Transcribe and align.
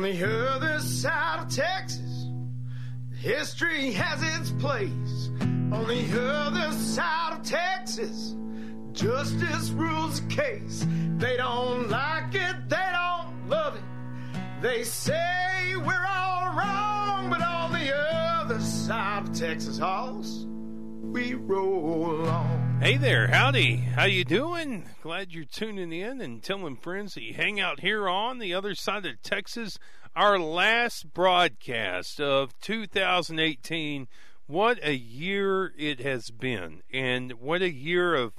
On 0.00 0.04
the 0.04 0.54
other 0.54 0.78
side 0.78 1.40
of 1.40 1.54
Texas, 1.54 2.28
history 3.18 3.92
has 3.92 4.22
its 4.22 4.50
place. 4.52 5.28
On 5.42 5.86
the 5.86 6.18
other 6.18 6.72
side 6.72 7.34
of 7.34 7.42
Texas, 7.42 8.34
justice 8.92 9.68
rules 9.68 10.22
the 10.22 10.34
case. 10.34 10.86
They 11.18 11.36
don't 11.36 11.90
like 11.90 12.34
it, 12.34 12.56
they 12.70 12.88
don't 12.92 13.46
love 13.50 13.76
it. 13.76 13.82
They 14.62 14.84
say 14.84 15.74
we're 15.76 16.06
all 16.06 16.56
wrong, 16.56 17.28
but 17.28 17.42
on 17.42 17.72
the 17.72 17.94
other 17.94 18.58
side 18.58 19.28
of 19.28 19.38
Texas 19.38 19.76
Halls, 19.76 20.46
we 21.02 21.34
roll 21.34 22.26
on. 22.26 22.69
Hey 22.80 22.96
there, 22.96 23.26
howdy. 23.26 23.76
How 23.76 24.06
you 24.06 24.24
doing? 24.24 24.88
Glad 25.02 25.32
you're 25.32 25.44
tuning 25.44 25.92
in 25.92 26.22
and 26.22 26.42
telling 26.42 26.76
friends 26.76 27.12
that 27.12 27.22
you 27.22 27.34
hang 27.34 27.60
out 27.60 27.80
here 27.80 28.08
on 28.08 28.38
the 28.38 28.54
other 28.54 28.74
side 28.74 29.04
of 29.04 29.20
Texas. 29.20 29.78
Our 30.16 30.38
last 30.38 31.12
broadcast 31.12 32.22
of 32.22 32.58
2018. 32.62 34.08
What 34.46 34.78
a 34.82 34.96
year 34.96 35.74
it 35.76 36.00
has 36.00 36.30
been, 36.30 36.80
and 36.90 37.32
what 37.34 37.60
a 37.60 37.70
year 37.70 38.14
of 38.14 38.32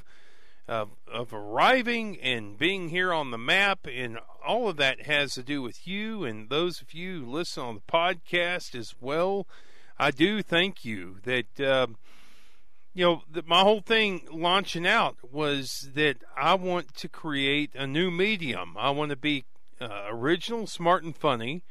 of, 0.67 0.89
of 1.07 1.31
arriving 1.35 2.19
and 2.19 2.57
being 2.57 2.89
here 2.89 3.13
on 3.13 3.29
the 3.29 3.37
map, 3.37 3.85
and 3.85 4.17
all 4.43 4.67
of 4.67 4.77
that 4.77 5.05
has 5.05 5.35
to 5.35 5.43
do 5.43 5.61
with 5.61 5.87
you 5.87 6.23
and 6.23 6.49
those 6.49 6.81
of 6.81 6.95
you 6.95 7.25
who 7.25 7.31
listen 7.31 7.61
on 7.61 7.75
the 7.75 7.81
podcast 7.81 8.73
as 8.73 8.95
well. 8.99 9.45
I 9.99 10.09
do 10.09 10.41
thank 10.41 10.83
you 10.83 11.17
that. 11.25 11.59
Uh, 11.59 11.87
you 12.93 13.05
know, 13.05 13.23
the, 13.31 13.43
my 13.45 13.61
whole 13.61 13.81
thing 13.81 14.27
launching 14.31 14.85
out 14.85 15.17
was 15.31 15.89
that 15.95 16.17
I 16.35 16.55
want 16.55 16.93
to 16.95 17.07
create 17.07 17.71
a 17.75 17.87
new 17.87 18.11
medium. 18.11 18.75
I 18.77 18.89
want 18.89 19.11
to 19.11 19.15
be 19.15 19.45
uh, 19.79 20.03
original, 20.09 20.67
smart, 20.67 21.03
and 21.03 21.15
funny, 21.15 21.63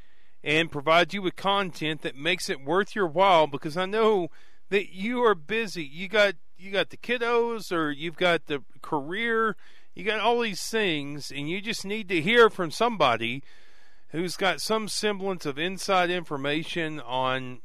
and 0.42 0.70
provide 0.70 1.12
you 1.12 1.23
with 1.23 1.37
content 1.37 2.01
that 2.02 2.16
makes 2.16 2.48
it 2.48 2.64
worth 2.64 2.95
your 2.95 3.06
while. 3.06 3.47
Because 3.47 3.77
I 3.77 3.86
know 3.86 4.28
that 4.70 4.94
you 4.94 5.22
are 5.22 5.34
busy. 5.34 5.84
You 5.84 6.09
got 6.09 6.34
you 6.56 6.70
got 6.70 6.91
the 6.91 6.97
kiddos, 6.97 7.70
or 7.70 7.91
you've 7.91 8.16
got 8.16 8.47
the 8.47 8.62
career. 8.81 9.56
You 9.94 10.05
got 10.05 10.20
all 10.20 10.41
these 10.41 10.62
things, 10.62 11.31
and 11.31 11.50
you 11.50 11.61
just 11.61 11.84
need 11.84 12.09
to 12.09 12.22
hear 12.22 12.48
from 12.48 12.70
somebody 12.70 13.42
who's 14.09 14.37
got 14.37 14.61
some 14.61 14.89
semblance 14.89 15.44
of 15.44 15.59
inside 15.59 16.11
information 16.11 17.00
on 17.00 17.61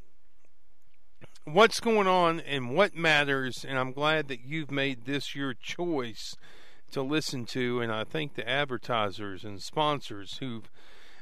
what's 1.45 1.79
going 1.79 2.07
on 2.07 2.39
and 2.39 2.75
what 2.75 2.95
matters. 2.95 3.65
And 3.67 3.77
I'm 3.77 3.91
glad 3.91 4.27
that 4.27 4.41
you've 4.41 4.71
made 4.71 5.05
this 5.05 5.35
your 5.35 5.53
choice 5.53 6.35
to 6.91 7.01
listen 7.01 7.45
to. 7.45 7.81
And 7.81 7.91
I 7.91 8.03
thank 8.03 8.33
the 8.33 8.47
advertisers 8.49 9.43
and 9.43 9.61
sponsors 9.61 10.37
who've 10.39 10.69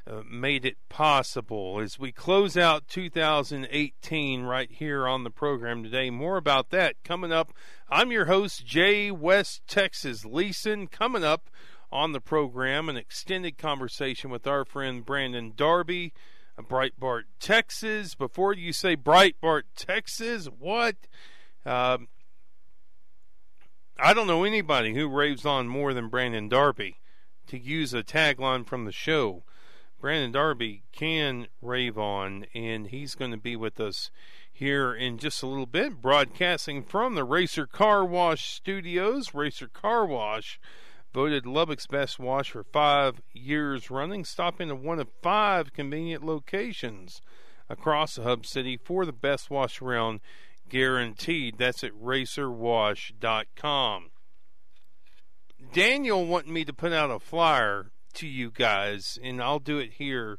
uh, 0.06 0.22
made 0.30 0.64
it 0.64 0.76
possible 0.88 1.80
as 1.80 1.98
we 1.98 2.12
close 2.12 2.56
out 2.56 2.88
2018 2.88 4.42
right 4.42 4.70
here 4.70 5.06
on 5.06 5.24
the 5.24 5.30
program 5.30 5.82
today. 5.82 6.10
More 6.10 6.36
about 6.36 6.70
that 6.70 6.96
coming 7.04 7.32
up. 7.32 7.52
I'm 7.88 8.12
your 8.12 8.26
host, 8.26 8.66
Jay 8.66 9.10
West 9.10 9.62
Texas 9.66 10.24
Leeson. 10.24 10.88
Coming 10.88 11.24
up 11.24 11.48
on 11.90 12.12
the 12.12 12.20
program, 12.20 12.88
an 12.88 12.96
extended 12.96 13.56
conversation 13.56 14.30
with 14.30 14.46
our 14.46 14.64
friend 14.64 15.04
Brandon 15.04 15.52
Darby 15.54 16.12
Breitbart, 16.62 17.22
Texas. 17.40 18.14
Before 18.14 18.52
you 18.52 18.72
say 18.72 18.96
Breitbart, 18.96 19.62
Texas, 19.76 20.46
what? 20.46 20.96
Um, 21.66 22.08
I 23.98 24.12
don't 24.12 24.26
know 24.26 24.44
anybody 24.44 24.94
who 24.94 25.08
raves 25.08 25.46
on 25.46 25.68
more 25.68 25.94
than 25.94 26.08
Brandon 26.08 26.48
Darby. 26.48 26.96
To 27.48 27.58
use 27.58 27.92
a 27.92 28.02
tagline 28.02 28.66
from 28.66 28.86
the 28.86 28.92
show, 28.92 29.42
Brandon 30.00 30.32
Darby 30.32 30.82
can 30.92 31.46
rave 31.60 31.98
on, 31.98 32.46
and 32.54 32.86
he's 32.86 33.14
going 33.14 33.30
to 33.30 33.36
be 33.36 33.54
with 33.54 33.78
us 33.78 34.10
here 34.52 34.94
in 34.94 35.18
just 35.18 35.42
a 35.42 35.46
little 35.46 35.66
bit, 35.66 36.00
broadcasting 36.00 36.82
from 36.82 37.14
the 37.14 37.24
Racer 37.24 37.66
Car 37.66 38.04
Wash 38.04 38.50
Studios. 38.50 39.34
Racer 39.34 39.68
Car 39.68 40.06
Wash 40.06 40.58
voted 41.14 41.46
Lubbock's 41.46 41.86
best 41.86 42.18
wash 42.18 42.50
for 42.50 42.64
five 42.64 43.22
years 43.32 43.88
running, 43.88 44.24
stopping 44.24 44.68
at 44.68 44.80
one 44.80 44.98
of 44.98 45.06
five 45.22 45.72
convenient 45.72 46.26
locations 46.26 47.22
across 47.70 48.16
the 48.16 48.24
hub 48.24 48.44
city 48.44 48.76
for 48.76 49.06
the 49.06 49.12
best 49.12 49.48
wash 49.48 49.80
around 49.80 50.18
guaranteed. 50.68 51.56
That's 51.56 51.84
at 51.84 51.92
racerwash.com. 51.92 54.10
Daniel 55.72 56.26
wanted 56.26 56.50
me 56.50 56.64
to 56.64 56.72
put 56.72 56.92
out 56.92 57.12
a 57.12 57.20
flyer 57.20 57.92
to 58.14 58.26
you 58.26 58.50
guys, 58.50 59.16
and 59.22 59.40
I'll 59.40 59.60
do 59.60 59.78
it 59.78 59.92
here. 59.94 60.38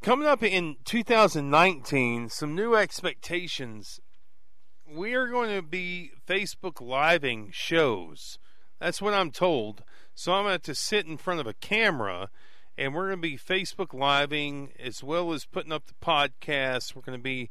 Coming 0.00 0.28
up 0.28 0.42
in 0.42 0.76
2019, 0.84 2.28
some 2.28 2.54
new 2.54 2.74
expectations. 2.74 4.00
We 4.88 5.14
are 5.14 5.28
going 5.28 5.54
to 5.54 5.62
be 5.62 6.10
Facebook 6.26 6.80
living 6.80 7.50
shows. 7.52 8.38
That's 8.82 9.00
what 9.00 9.14
I'm 9.14 9.30
told. 9.30 9.84
So 10.12 10.32
I'm 10.32 10.44
going 10.44 10.58
to, 10.58 10.64
to 10.64 10.74
sit 10.74 11.06
in 11.06 11.16
front 11.16 11.38
of 11.38 11.46
a 11.46 11.54
camera 11.54 12.30
and 12.76 12.92
we're 12.92 13.06
going 13.06 13.22
to 13.22 13.28
be 13.28 13.38
Facebook 13.38 13.94
living 13.94 14.72
as 14.76 15.04
well 15.04 15.32
as 15.32 15.44
putting 15.44 15.70
up 15.70 15.86
the 15.86 15.94
podcast. 16.04 16.96
We're 16.96 17.02
going 17.02 17.16
to 17.16 17.22
be 17.22 17.48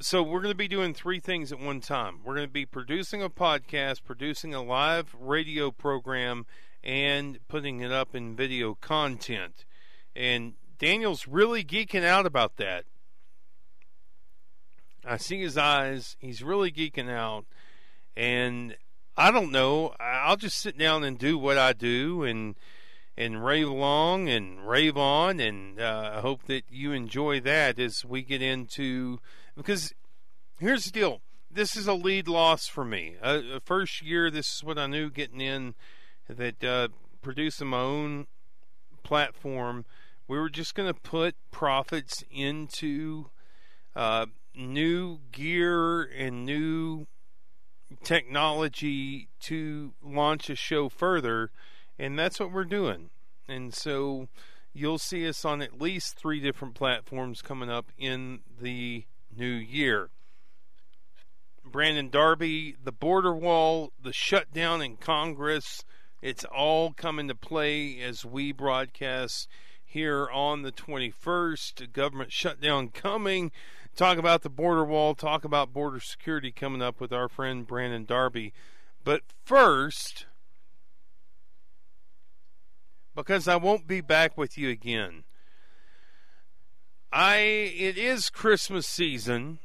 so 0.00 0.22
we're 0.22 0.40
going 0.40 0.52
to 0.52 0.56
be 0.56 0.66
doing 0.66 0.94
three 0.94 1.20
things 1.20 1.52
at 1.52 1.60
one 1.60 1.80
time. 1.80 2.20
We're 2.24 2.36
going 2.36 2.46
to 2.46 2.52
be 2.52 2.64
producing 2.64 3.22
a 3.22 3.28
podcast, 3.28 4.02
producing 4.02 4.54
a 4.54 4.62
live 4.62 5.14
radio 5.18 5.70
program, 5.70 6.46
and 6.82 7.38
putting 7.48 7.80
it 7.80 7.92
up 7.92 8.14
in 8.14 8.34
video 8.34 8.76
content. 8.80 9.66
And 10.14 10.54
Daniel's 10.78 11.26
really 11.26 11.64
geeking 11.64 12.04
out 12.04 12.24
about 12.24 12.56
that. 12.56 12.84
I 15.04 15.18
see 15.18 15.40
his 15.40 15.58
eyes. 15.58 16.16
He's 16.18 16.42
really 16.42 16.70
geeking 16.70 17.10
out. 17.10 17.44
And 18.16 18.76
I 19.16 19.30
don't 19.30 19.50
know. 19.50 19.94
I'll 19.98 20.36
just 20.36 20.58
sit 20.58 20.76
down 20.76 21.02
and 21.02 21.18
do 21.18 21.38
what 21.38 21.56
I 21.56 21.72
do 21.72 22.22
and 22.22 22.54
and 23.18 23.42
rave 23.42 23.66
along 23.66 24.28
and 24.28 24.68
rave 24.68 24.98
on, 24.98 25.40
and 25.40 25.80
uh, 25.80 26.12
I 26.16 26.20
hope 26.20 26.44
that 26.48 26.64
you 26.68 26.92
enjoy 26.92 27.40
that 27.40 27.78
as 27.78 28.04
we 28.04 28.20
get 28.22 28.42
into 28.42 29.20
because 29.56 29.94
here's 30.58 30.84
the 30.84 30.90
deal. 30.90 31.22
This 31.50 31.76
is 31.76 31.86
a 31.86 31.94
lead 31.94 32.28
loss 32.28 32.66
for 32.66 32.84
me. 32.84 33.16
Uh, 33.22 33.40
first 33.64 34.02
year, 34.02 34.30
this 34.30 34.56
is 34.56 34.64
what 34.64 34.78
I 34.78 34.86
knew 34.86 35.08
getting 35.08 35.40
in 35.40 35.74
that 36.28 36.62
uh, 36.62 36.88
producing 37.22 37.68
my 37.68 37.80
own 37.80 38.26
platform. 39.02 39.86
We 40.28 40.38
were 40.38 40.50
just 40.50 40.74
going 40.74 40.92
to 40.92 41.00
put 41.00 41.36
profits 41.50 42.22
into 42.30 43.30
uh, 43.94 44.26
new 44.54 45.20
gear 45.32 46.02
and 46.02 46.44
new 46.44 47.06
technology 48.02 49.28
to 49.40 49.92
launch 50.02 50.50
a 50.50 50.56
show 50.56 50.88
further, 50.88 51.50
and 51.98 52.18
that's 52.18 52.40
what 52.40 52.52
we're 52.52 52.64
doing. 52.64 53.10
And 53.48 53.72
so 53.72 54.28
you'll 54.72 54.98
see 54.98 55.26
us 55.28 55.44
on 55.44 55.62
at 55.62 55.80
least 55.80 56.16
three 56.16 56.40
different 56.40 56.74
platforms 56.74 57.42
coming 57.42 57.70
up 57.70 57.92
in 57.96 58.40
the 58.60 59.04
new 59.36 59.46
year. 59.46 60.10
Brandon 61.64 62.08
Darby, 62.08 62.76
the 62.82 62.92
border 62.92 63.34
wall, 63.34 63.92
the 64.00 64.12
shutdown 64.12 64.82
in 64.82 64.96
Congress, 64.96 65.84
it's 66.22 66.44
all 66.44 66.92
coming 66.92 67.28
to 67.28 67.34
play 67.34 68.00
as 68.00 68.24
we 68.24 68.52
broadcast 68.52 69.48
here 69.84 70.28
on 70.30 70.62
the 70.62 70.72
21st. 70.72 71.92
Government 71.92 72.32
shutdown 72.32 72.88
coming 72.88 73.50
talk 73.96 74.18
about 74.18 74.42
the 74.42 74.50
border 74.50 74.84
wall, 74.84 75.14
talk 75.14 75.44
about 75.44 75.72
border 75.72 76.00
security 76.00 76.52
coming 76.52 76.82
up 76.82 77.00
with 77.00 77.12
our 77.12 77.28
friend 77.28 77.66
Brandon 77.66 78.04
Darby. 78.04 78.52
But 79.02 79.22
first, 79.44 80.26
because 83.14 83.48
I 83.48 83.56
won't 83.56 83.86
be 83.86 84.00
back 84.00 84.36
with 84.36 84.58
you 84.58 84.68
again. 84.68 85.24
I 87.12 87.36
it 87.36 87.96
is 87.96 88.30
Christmas 88.30 88.86
season 88.86 89.60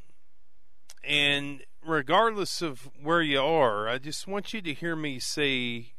and 1.03 1.63
regardless 1.85 2.61
of 2.61 2.89
where 3.01 3.21
you 3.21 3.41
are, 3.41 3.89
I 3.89 3.97
just 3.97 4.27
want 4.27 4.53
you 4.53 4.61
to 4.61 4.73
hear 4.73 4.95
me 4.95 5.19
say 5.19 5.93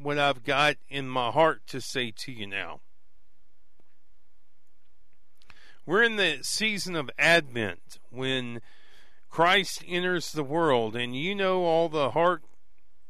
what 0.00 0.18
I've 0.18 0.44
got 0.44 0.76
in 0.88 1.08
my 1.08 1.30
heart 1.30 1.66
to 1.68 1.80
say 1.80 2.12
to 2.18 2.32
you 2.32 2.46
now. 2.46 2.80
We're 5.90 6.04
in 6.04 6.14
the 6.14 6.38
season 6.42 6.94
of 6.94 7.10
Advent 7.18 7.98
when 8.10 8.60
Christ 9.28 9.82
enters 9.88 10.30
the 10.30 10.44
world, 10.44 10.94
and 10.94 11.16
you 11.16 11.34
know 11.34 11.64
all 11.64 11.88
the 11.88 12.12
heart, 12.12 12.44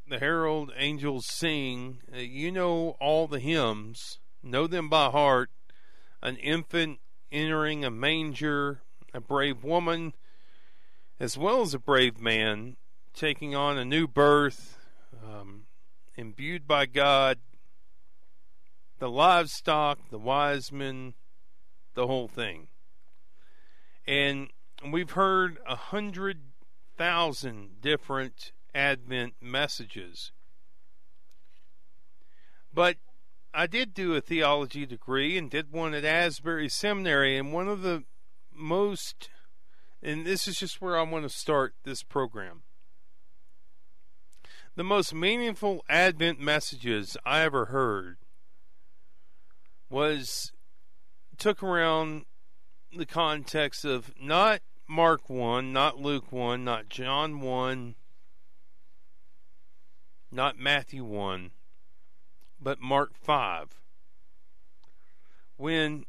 the 0.09 0.19
herald 0.19 0.73
angels 0.75 1.27
sing. 1.27 1.99
Uh, 2.11 2.21
you 2.21 2.51
know 2.51 2.97
all 2.99 3.29
the 3.29 3.39
hymns, 3.39 4.19
know 4.43 4.67
them 4.67 4.89
by 4.89 5.11
heart. 5.11 5.51
An 6.23 6.39
infant 6.39 7.01
entering 7.31 7.85
a 7.85 7.91
manger, 7.91 8.81
a 9.13 9.21
brave 9.21 9.63
woman, 9.63 10.15
as 11.19 11.37
well 11.37 11.61
as 11.61 11.75
a 11.75 11.79
brave 11.79 12.19
man, 12.19 12.79
taking 13.13 13.55
on 13.55 13.77
a 13.77 13.85
new 13.85 14.09
birth, 14.09 14.79
um, 15.23 15.65
imbued 16.17 16.67
by 16.67 16.87
God. 16.87 17.41
The 19.01 19.11
livestock, 19.11 19.99
the 20.09 20.19
wise 20.19 20.73
men, 20.73 21.13
the 21.93 22.07
whole 22.07 22.27
thing. 22.27 22.69
And 24.11 24.49
we've 24.91 25.13
heard 25.13 25.59
a 25.69 25.77
hundred 25.77 26.41
thousand 26.97 27.81
different 27.81 28.51
Advent 28.75 29.35
messages. 29.41 30.33
But 32.75 32.97
I 33.55 33.69
did 33.69 33.95
do 33.95 34.17
a 34.17 34.21
theology 34.21 34.85
degree 34.85 35.39
and 35.39 35.49
did 35.49 35.71
one 35.71 35.95
at 35.95 36.05
Asbury 36.05 36.69
Seminary, 36.69 37.39
and 37.39 37.53
one 37.53 37.69
of 37.69 37.83
the 37.83 38.03
most, 38.53 39.31
and 40.03 40.27
this 40.27 40.49
is 40.49 40.57
just 40.57 40.81
where 40.81 40.99
I 40.99 41.03
want 41.03 41.23
to 41.23 41.29
start 41.29 41.75
this 41.85 42.03
program. 42.03 42.63
The 44.75 44.83
most 44.83 45.15
meaningful 45.15 45.85
Advent 45.89 46.41
messages 46.41 47.17
I 47.25 47.43
ever 47.43 47.67
heard 47.67 48.17
was 49.89 50.51
took 51.39 51.63
around 51.63 52.25
the 52.93 53.07
context 53.07 53.85
of 53.85 54.13
not 54.21 54.61
Mark 54.89 55.31
1, 55.31 55.73
not 55.73 56.01
Luke 56.01 56.33
1, 56.33 56.65
not 56.65 56.89
John 56.89 57.41
1, 57.41 57.95
not 60.33 60.59
Matthew 60.59 61.05
1, 61.05 61.51
but 62.61 62.81
Mark 62.81 63.13
5. 63.15 63.81
When 65.57 66.05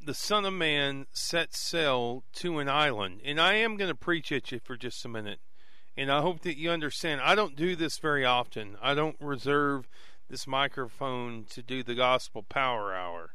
the 0.00 0.14
Son 0.14 0.44
of 0.44 0.54
Man 0.54 1.06
set 1.12 1.54
sail 1.54 2.24
to 2.34 2.58
an 2.58 2.68
island, 2.68 3.20
and 3.24 3.40
I 3.40 3.54
am 3.54 3.76
going 3.76 3.90
to 3.90 3.94
preach 3.94 4.32
at 4.32 4.50
you 4.50 4.58
for 4.58 4.76
just 4.76 5.04
a 5.04 5.08
minute, 5.08 5.40
and 5.96 6.10
I 6.10 6.20
hope 6.20 6.40
that 6.40 6.56
you 6.56 6.70
understand. 6.70 7.20
I 7.20 7.34
don't 7.34 7.56
do 7.56 7.76
this 7.76 7.98
very 7.98 8.24
often. 8.24 8.76
I 8.80 8.94
don't 8.94 9.16
reserve 9.20 9.88
this 10.30 10.46
microphone 10.46 11.44
to 11.50 11.62
do 11.62 11.82
the 11.82 11.94
gospel 11.94 12.42
power 12.42 12.94
hour. 12.94 13.34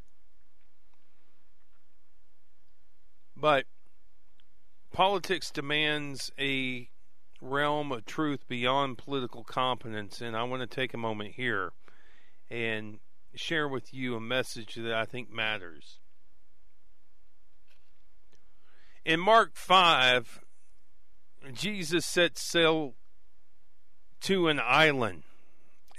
But 3.36 3.66
politics 4.92 5.52
demands 5.52 6.32
a 6.40 6.90
realm 7.42 7.92
of 7.92 8.06
truth 8.06 8.48
beyond 8.48 8.98
political 8.98 9.44
competence, 9.44 10.22
and 10.22 10.36
I 10.36 10.44
want 10.44 10.62
to 10.62 10.68
take 10.68 10.94
a 10.94 10.98
moment 10.98 11.36
here 11.36 11.74
and 12.50 13.00
share 13.36 13.68
with 13.68 13.94
you 13.94 14.16
a 14.16 14.22
message 14.22 14.76
that 14.76 14.94
I 14.94 15.06
think 15.06 15.32
matters. 15.32 16.00
In 19.04 19.20
Mark 19.20 19.56
5, 19.56 20.40
Jesus 21.52 22.06
set 22.06 22.38
sail 22.38 22.94
to 24.22 24.48
an 24.48 24.62
island, 24.64 25.24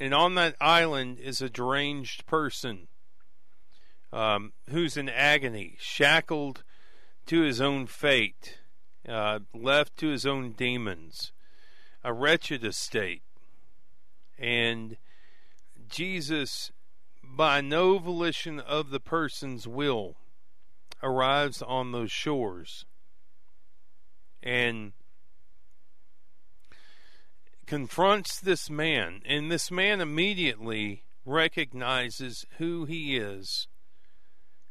and 0.00 0.14
on 0.14 0.34
that 0.36 0.56
island 0.60 1.18
is 1.18 1.42
a 1.42 1.50
deranged 1.50 2.24
person 2.24 2.88
um, 4.12 4.52
who's 4.70 4.96
in 4.96 5.10
agony, 5.10 5.76
shackled 5.78 6.62
to 7.26 7.42
his 7.42 7.60
own 7.60 7.86
fate, 7.86 8.58
uh, 9.08 9.40
left 9.54 9.96
to 9.98 10.08
his 10.08 10.26
own 10.26 10.52
demons, 10.52 11.32
a 12.02 12.12
wretched 12.12 12.64
estate. 12.64 13.22
And 14.38 14.96
Jesus, 15.88 16.72
by 17.22 17.60
no 17.60 17.98
volition 17.98 18.60
of 18.60 18.90
the 18.90 19.00
person's 19.00 19.66
will, 19.66 20.16
arrives 21.02 21.62
on 21.62 21.92
those 21.92 22.10
shores 22.10 22.84
and 24.42 24.92
confronts 27.66 28.40
this 28.40 28.68
man. 28.68 29.22
And 29.24 29.50
this 29.50 29.70
man 29.70 30.00
immediately 30.00 31.04
recognizes 31.24 32.44
who 32.58 32.84
he 32.84 33.16
is 33.16 33.66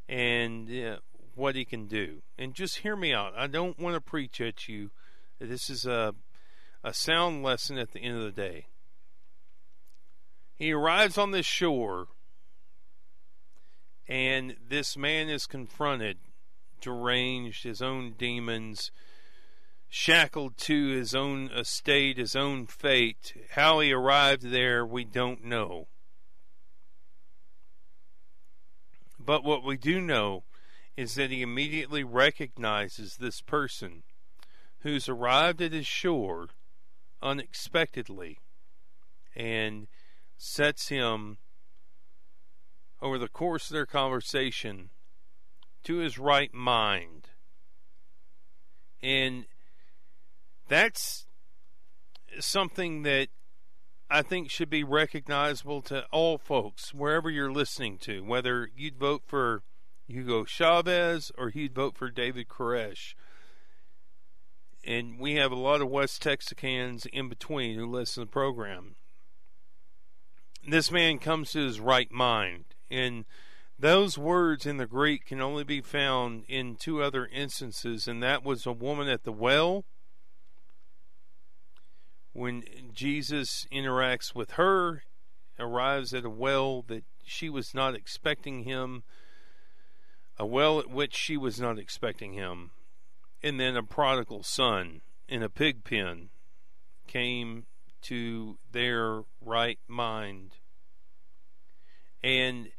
and 0.07 0.69
uh, 0.69 0.97
what 1.35 1.55
he 1.55 1.65
can 1.65 1.87
do. 1.87 2.21
And 2.37 2.53
just 2.53 2.79
hear 2.79 2.95
me 2.95 3.13
out. 3.13 3.33
I 3.35 3.47
don't 3.47 3.79
want 3.79 3.95
to 3.95 4.01
preach 4.01 4.39
at 4.41 4.67
you. 4.67 4.91
This 5.39 5.69
is 5.69 5.85
a 5.85 6.13
a 6.83 6.93
sound 6.93 7.43
lesson 7.43 7.77
at 7.77 7.91
the 7.91 7.99
end 7.99 8.17
of 8.17 8.23
the 8.23 8.31
day. 8.31 8.67
He 10.55 10.73
arrives 10.73 11.17
on 11.17 11.31
this 11.31 11.45
shore, 11.45 12.07
and 14.07 14.55
this 14.67 14.97
man 14.97 15.29
is 15.29 15.47
confronted, 15.47 16.17
deranged, 16.81 17.63
his 17.63 17.81
own 17.81 18.15
demons, 18.17 18.91
shackled 19.87 20.57
to 20.57 20.89
his 20.89 21.15
own 21.15 21.49
estate, 21.51 22.17
his 22.17 22.35
own 22.35 22.67
fate. 22.67 23.33
How 23.51 23.79
he 23.79 23.93
arrived 23.93 24.43
there, 24.43 24.85
we 24.85 25.05
don't 25.05 25.43
know. 25.43 25.87
But 29.17 29.43
what 29.43 29.63
we 29.63 29.77
do 29.77 30.01
know 30.01 30.43
is 30.95 31.15
that 31.15 31.31
he 31.31 31.41
immediately 31.41 32.03
recognizes 32.03 33.17
this 33.17 33.41
person 33.41 34.03
who's 34.79 35.09
arrived 35.09 35.61
at 35.61 35.71
his 35.71 35.87
shore 35.87 36.49
unexpectedly 37.21 38.37
and 39.35 39.87
sets 40.37 40.89
him 40.89 41.37
over 43.01 43.17
the 43.17 43.27
course 43.27 43.69
of 43.69 43.73
their 43.73 43.85
conversation 43.85 44.89
to 45.83 45.97
his 45.97 46.17
right 46.17 46.53
mind. 46.53 47.29
And 49.01 49.45
that's 50.67 51.25
something 52.39 53.03
that 53.03 53.27
I 54.09 54.21
think 54.21 54.49
should 54.49 54.69
be 54.69 54.83
recognizable 54.83 55.81
to 55.83 56.05
all 56.11 56.37
folks, 56.37 56.93
wherever 56.93 57.29
you're 57.29 57.51
listening 57.51 57.97
to, 57.99 58.21
whether 58.21 58.69
you'd 58.75 58.97
vote 58.97 59.23
for 59.25 59.63
Hugo 60.07 60.43
Chavez 60.45 61.31
or 61.37 61.49
he'd 61.49 61.75
vote 61.75 61.97
for 61.97 62.09
David 62.09 62.47
Koresh. 62.47 63.15
And 64.85 65.19
we 65.19 65.35
have 65.35 65.51
a 65.51 65.55
lot 65.55 65.81
of 65.81 65.89
West 65.89 66.21
Texicans 66.21 67.05
in 67.07 67.29
between 67.29 67.77
who 67.77 67.85
listen 67.85 68.21
to 68.21 68.25
the 68.25 68.31
program. 68.31 68.95
This 70.67 70.91
man 70.91 71.19
comes 71.19 71.51
to 71.51 71.65
his 71.65 71.79
right 71.79 72.11
mind. 72.11 72.65
And 72.91 73.25
those 73.79 74.17
words 74.17 74.65
in 74.65 74.77
the 74.77 74.85
Greek 74.85 75.25
can 75.25 75.41
only 75.41 75.63
be 75.63 75.81
found 75.81 76.43
in 76.47 76.75
two 76.75 77.01
other 77.01 77.25
instances, 77.27 78.07
and 78.07 78.21
that 78.21 78.43
was 78.43 78.65
a 78.65 78.71
woman 78.71 79.07
at 79.07 79.23
the 79.23 79.31
well 79.31 79.85
when 82.33 82.63
Jesus 82.91 83.67
interacts 83.71 84.35
with 84.35 84.51
her, 84.51 85.03
arrives 85.59 86.13
at 86.13 86.25
a 86.25 86.29
well 86.29 86.81
that 86.87 87.03
she 87.23 87.49
was 87.49 87.73
not 87.73 87.95
expecting 87.95 88.63
him 88.63 89.03
a 90.43 90.45
well 90.45 90.77
at 90.77 90.89
which 90.89 91.15
she 91.15 91.37
was 91.37 91.57
not 91.57 91.79
expecting 91.79 92.33
him, 92.33 92.71
and 93.41 93.57
then 93.57 93.77
a 93.77 93.81
prodigal 93.81 94.43
son 94.43 94.99
in 95.29 95.41
a 95.41 95.47
pig 95.47 95.85
pen 95.85 96.29
came 97.07 97.65
to 98.01 98.57
their 98.69 99.21
right 99.39 99.79
mind. 99.87 100.57
And 102.21 102.71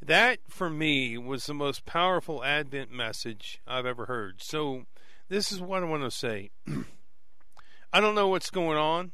that, 0.00 0.40
for 0.48 0.68
me, 0.68 1.16
was 1.16 1.46
the 1.46 1.54
most 1.54 1.86
powerful 1.86 2.42
Advent 2.42 2.90
message 2.90 3.60
I've 3.68 3.86
ever 3.86 4.06
heard. 4.06 4.42
So, 4.42 4.86
this 5.28 5.52
is 5.52 5.60
what 5.60 5.84
I 5.84 5.86
want 5.86 6.02
to 6.02 6.10
say. 6.10 6.50
I 7.92 8.00
don't 8.00 8.16
know 8.16 8.26
what's 8.26 8.50
going 8.50 8.78
on. 8.78 9.12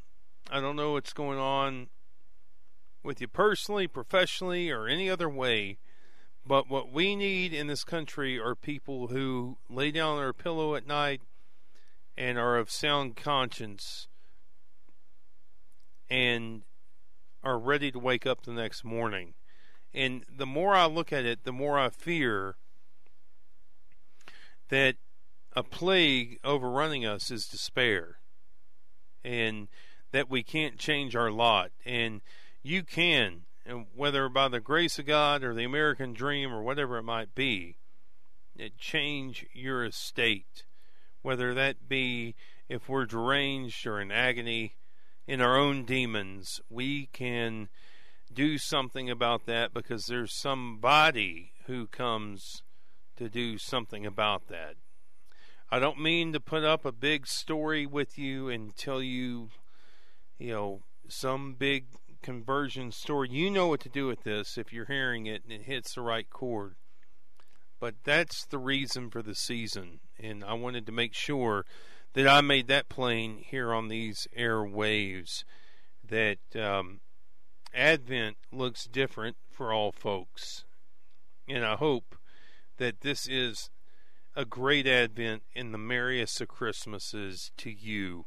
I 0.51 0.61
don't 0.61 0.77
know 0.77 0.93
what's 0.93 1.13
going 1.13 1.39
on 1.39 1.89
with 3.05 3.21
you 3.21 3.29
personally, 3.29 3.87
professionally, 3.87 4.71
or 4.71 4.89
any 4.89 5.11
other 5.11 5.29
way. 5.29 5.77
But 6.49 6.71
what 6.71 6.91
we 6.91 7.15
need 7.15 7.53
in 7.53 7.67
this 7.67 7.85
country 7.85 8.41
are 8.41 8.55
people 8.55 9.09
who 9.09 9.59
lay 9.69 9.91
down 9.91 10.17
their 10.17 10.33
pillow 10.33 10.75
at 10.75 10.87
night 10.87 11.21
and 12.17 12.39
are 12.39 12.57
of 12.57 12.71
sound 12.71 13.17
conscience 13.17 14.09
and 16.09 16.63
are 17.45 17.59
ready 17.59 17.93
to 17.93 17.99
wake 17.99 18.27
up 18.27 18.45
the 18.45 18.55
next 18.55 18.83
morning. 18.83 19.35
And 19.93 20.25
the 20.35 20.47
more 20.47 20.75
I 20.75 20.87
look 20.87 21.13
at 21.13 21.27
it, 21.27 21.45
the 21.45 21.53
more 21.53 21.79
I 21.79 21.91
fear 21.91 22.57
that 24.71 24.97
a 25.55 25.63
plague 25.63 26.39
overrunning 26.45 27.05
us 27.05 27.31
is 27.31 27.47
despair 27.47 28.21
and 29.23 29.69
that 30.13 30.31
we 30.31 30.43
can't 30.43 30.79
change 30.79 31.15
our 31.15 31.31
lot. 31.31 31.73
And 31.85 32.23
you 32.63 32.85
can 32.85 33.43
whether 33.95 34.29
by 34.29 34.49
the 34.49 34.61
grace 34.61 34.99
of 34.99 35.07
God 35.07 35.43
or 35.43 35.55
the 35.55 35.65
American 35.65 36.13
dream 36.13 36.53
or 36.53 36.63
whatever 36.63 36.99
it 36.99 37.03
might 37.03 37.35
be, 37.35 37.77
it 38.57 38.79
change 38.79 39.47
your 39.53 39.85
estate, 39.85 40.65
whether 41.23 41.55
that 41.55 41.89
be 41.89 42.35
if 42.69 42.89
we're 42.89 43.07
deranged 43.07 43.87
or 43.87 44.01
in 44.01 44.11
agony 44.11 44.75
in 45.27 45.41
our 45.41 45.57
own 45.57 45.85
demons, 45.85 46.61
we 46.71 47.07
can 47.13 47.69
do 48.33 48.59
something 48.59 49.11
about 49.11 49.47
that 49.47 49.73
because 49.73 50.07
there's 50.07 50.33
somebody 50.33 51.53
who 51.67 51.87
comes 51.87 52.63
to 53.17 53.29
do 53.29 53.59
something 53.59 54.07
about 54.07 54.49
that. 54.49 54.75
I 55.71 55.79
don't 55.79 56.01
mean 56.01 56.33
to 56.33 56.41
put 56.41 56.65
up 56.65 56.85
a 56.85 56.93
big 56.93 57.27
story 57.27 57.85
with 57.85 58.19
you 58.19 58.49
and 58.49 58.75
tell 58.75 59.03
you, 59.03 59.51
you 60.39 60.53
know, 60.53 60.81
some 61.09 61.55
big 61.59 61.87
conversion 62.23 62.93
story. 62.93 63.29
You 63.31 63.51
know 63.51 63.69
what 63.69 63.81
to 63.81 63.89
do 63.89 64.07
with 64.07 64.23
this 64.25 64.59
if 64.59 64.73
you're 64.73 64.87
hearing 64.87 65.27
it 65.27 65.43
and 65.45 65.53
it 65.53 65.63
hits 65.63 65.95
the 65.95 66.03
right 66.03 66.29
chord. 66.29 66.77
but 67.81 67.95
that's 68.05 68.45
the 68.45 68.59
reason 68.59 69.11
for 69.11 69.23
the 69.23 69.35
season, 69.35 70.01
and 70.19 70.43
I 70.45 70.55
wanted 70.55 70.85
to 70.87 70.93
make 70.93 71.15
sure 71.15 71.65
that 72.15 72.27
I 72.27 72.41
made 72.41 72.67
that 72.69 72.89
plain 72.89 73.39
here 73.39 73.73
on 73.73 73.89
these 73.89 74.27
airwaves 74.37 75.45
that 76.05 76.39
um, 76.57 77.01
Advent 77.73 78.37
looks 78.51 78.85
different 78.85 79.37
for 79.51 79.73
all 79.73 79.93
folks, 79.93 80.65
and 81.49 81.65
I 81.65 81.77
hope 81.77 82.17
that 82.79 83.03
this 83.03 83.29
is 83.29 83.71
a 84.35 84.45
great 84.45 84.87
Advent 84.87 85.43
and 85.55 85.73
the 85.73 85.79
merriest 85.79 86.41
of 86.41 86.49
Christmases 86.49 87.53
to 87.59 87.71
you 87.71 88.27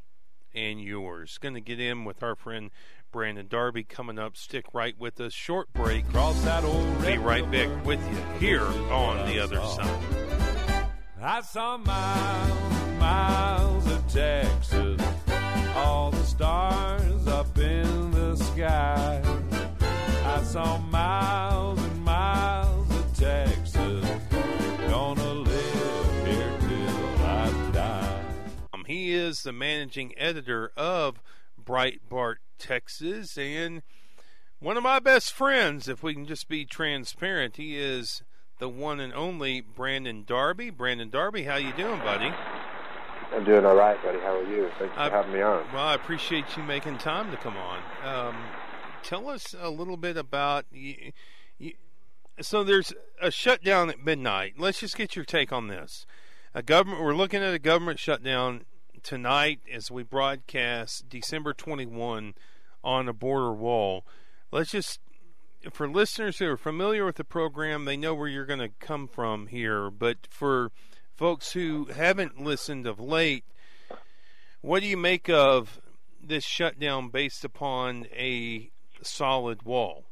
and 0.54 0.80
yours. 0.80 1.38
Going 1.38 1.54
to 1.54 1.60
get 1.60 1.80
in 1.80 2.04
with 2.04 2.22
our 2.22 2.36
friend 2.36 2.70
Brandon 3.12 3.46
Darby 3.46 3.84
coming 3.84 4.18
up. 4.18 4.36
Stick 4.36 4.64
right 4.72 4.98
with 4.98 5.20
us. 5.20 5.34
Short 5.34 5.70
break. 5.74 6.08
Cross 6.08 6.42
that 6.44 6.64
old 6.64 7.02
Be 7.02 7.18
right 7.18 7.48
back 7.50 7.84
with 7.84 8.00
you 8.10 8.38
here 8.40 8.64
on 8.90 9.28
the 9.28 9.38
other 9.38 9.60
side. 9.60 10.88
I 11.20 11.40
saw 11.42 11.76
miles, 11.76 12.72
and 12.72 12.98
miles 12.98 13.86
of 13.92 14.08
Texas, 14.08 15.00
all 15.76 16.10
the 16.10 16.24
stars 16.24 17.28
up 17.28 17.56
in 17.58 18.10
the 18.10 18.34
sky. 18.34 19.22
I 20.24 20.42
saw 20.42 20.78
miles 20.78 21.80
and 21.80 22.02
miles 22.02 22.90
of 22.90 23.16
Texas, 23.16 24.04
gonna 24.88 25.32
live 25.34 26.26
here 26.26 26.58
till 26.60 27.24
I 27.24 27.70
die. 27.72 28.24
Um, 28.72 28.84
he 28.88 29.12
is 29.12 29.44
the 29.44 29.52
managing 29.52 30.14
editor 30.18 30.72
of 30.76 31.22
Breitbart, 31.62 32.36
Texas, 32.62 33.36
and 33.36 33.82
one 34.60 34.76
of 34.76 34.84
my 34.84 35.00
best 35.00 35.32
friends, 35.32 35.88
if 35.88 36.02
we 36.02 36.14
can 36.14 36.24
just 36.24 36.48
be 36.48 36.64
transparent. 36.64 37.56
He 37.56 37.76
is 37.76 38.22
the 38.60 38.68
one 38.68 39.00
and 39.00 39.12
only 39.12 39.60
Brandon 39.60 40.22
Darby. 40.24 40.70
Brandon 40.70 41.10
Darby, 41.10 41.42
how 41.42 41.56
you 41.56 41.72
doing, 41.72 41.98
buddy? 41.98 42.32
I'm 43.34 43.44
doing 43.44 43.64
all 43.64 43.74
right, 43.74 44.00
buddy. 44.04 44.20
How 44.20 44.36
are 44.36 44.48
you? 44.48 44.70
Thanks 44.78 44.94
for 44.94 45.00
I- 45.00 45.10
having 45.10 45.32
me 45.32 45.42
on. 45.42 45.64
Well, 45.72 45.82
I 45.82 45.94
appreciate 45.94 46.56
you 46.56 46.62
making 46.62 46.98
time 46.98 47.32
to 47.32 47.36
come 47.36 47.56
on. 47.56 47.80
Um, 48.04 48.36
tell 49.02 49.28
us 49.28 49.54
a 49.58 49.68
little 49.68 49.96
bit 49.96 50.16
about 50.16 50.66
you, 50.70 51.12
you, 51.58 51.72
so 52.40 52.62
there's 52.62 52.92
a 53.20 53.32
shutdown 53.32 53.90
at 53.90 54.04
midnight. 54.04 54.54
Let's 54.58 54.78
just 54.78 54.96
get 54.96 55.16
your 55.16 55.24
take 55.24 55.52
on 55.52 55.66
this. 55.66 56.06
A 56.54 56.62
government 56.62 57.02
we're 57.02 57.14
looking 57.14 57.42
at 57.42 57.52
a 57.54 57.58
government 57.58 57.98
shutdown 57.98 58.64
tonight 59.02 59.58
as 59.72 59.90
we 59.90 60.04
broadcast 60.04 61.08
December 61.08 61.52
21 61.52 62.34
on 62.84 63.08
a 63.08 63.12
border 63.12 63.52
wall. 63.52 64.04
Let's 64.50 64.72
just 64.72 65.00
for 65.70 65.88
listeners 65.88 66.38
who 66.38 66.48
are 66.48 66.56
familiar 66.56 67.04
with 67.04 67.16
the 67.16 67.24
program, 67.24 67.84
they 67.84 67.96
know 67.96 68.14
where 68.14 68.28
you're 68.28 68.46
going 68.46 68.58
to 68.58 68.70
come 68.80 69.06
from 69.06 69.46
here, 69.46 69.90
but 69.90 70.26
for 70.28 70.72
folks 71.14 71.52
who 71.52 71.86
haven't 71.86 72.42
listened 72.42 72.86
of 72.86 72.98
late, 72.98 73.44
what 74.60 74.80
do 74.80 74.88
you 74.88 74.96
make 74.96 75.28
of 75.28 75.80
this 76.20 76.44
shutdown 76.44 77.08
based 77.08 77.44
upon 77.44 78.06
a 78.12 78.70
solid 79.02 79.62
wall? 79.62 80.04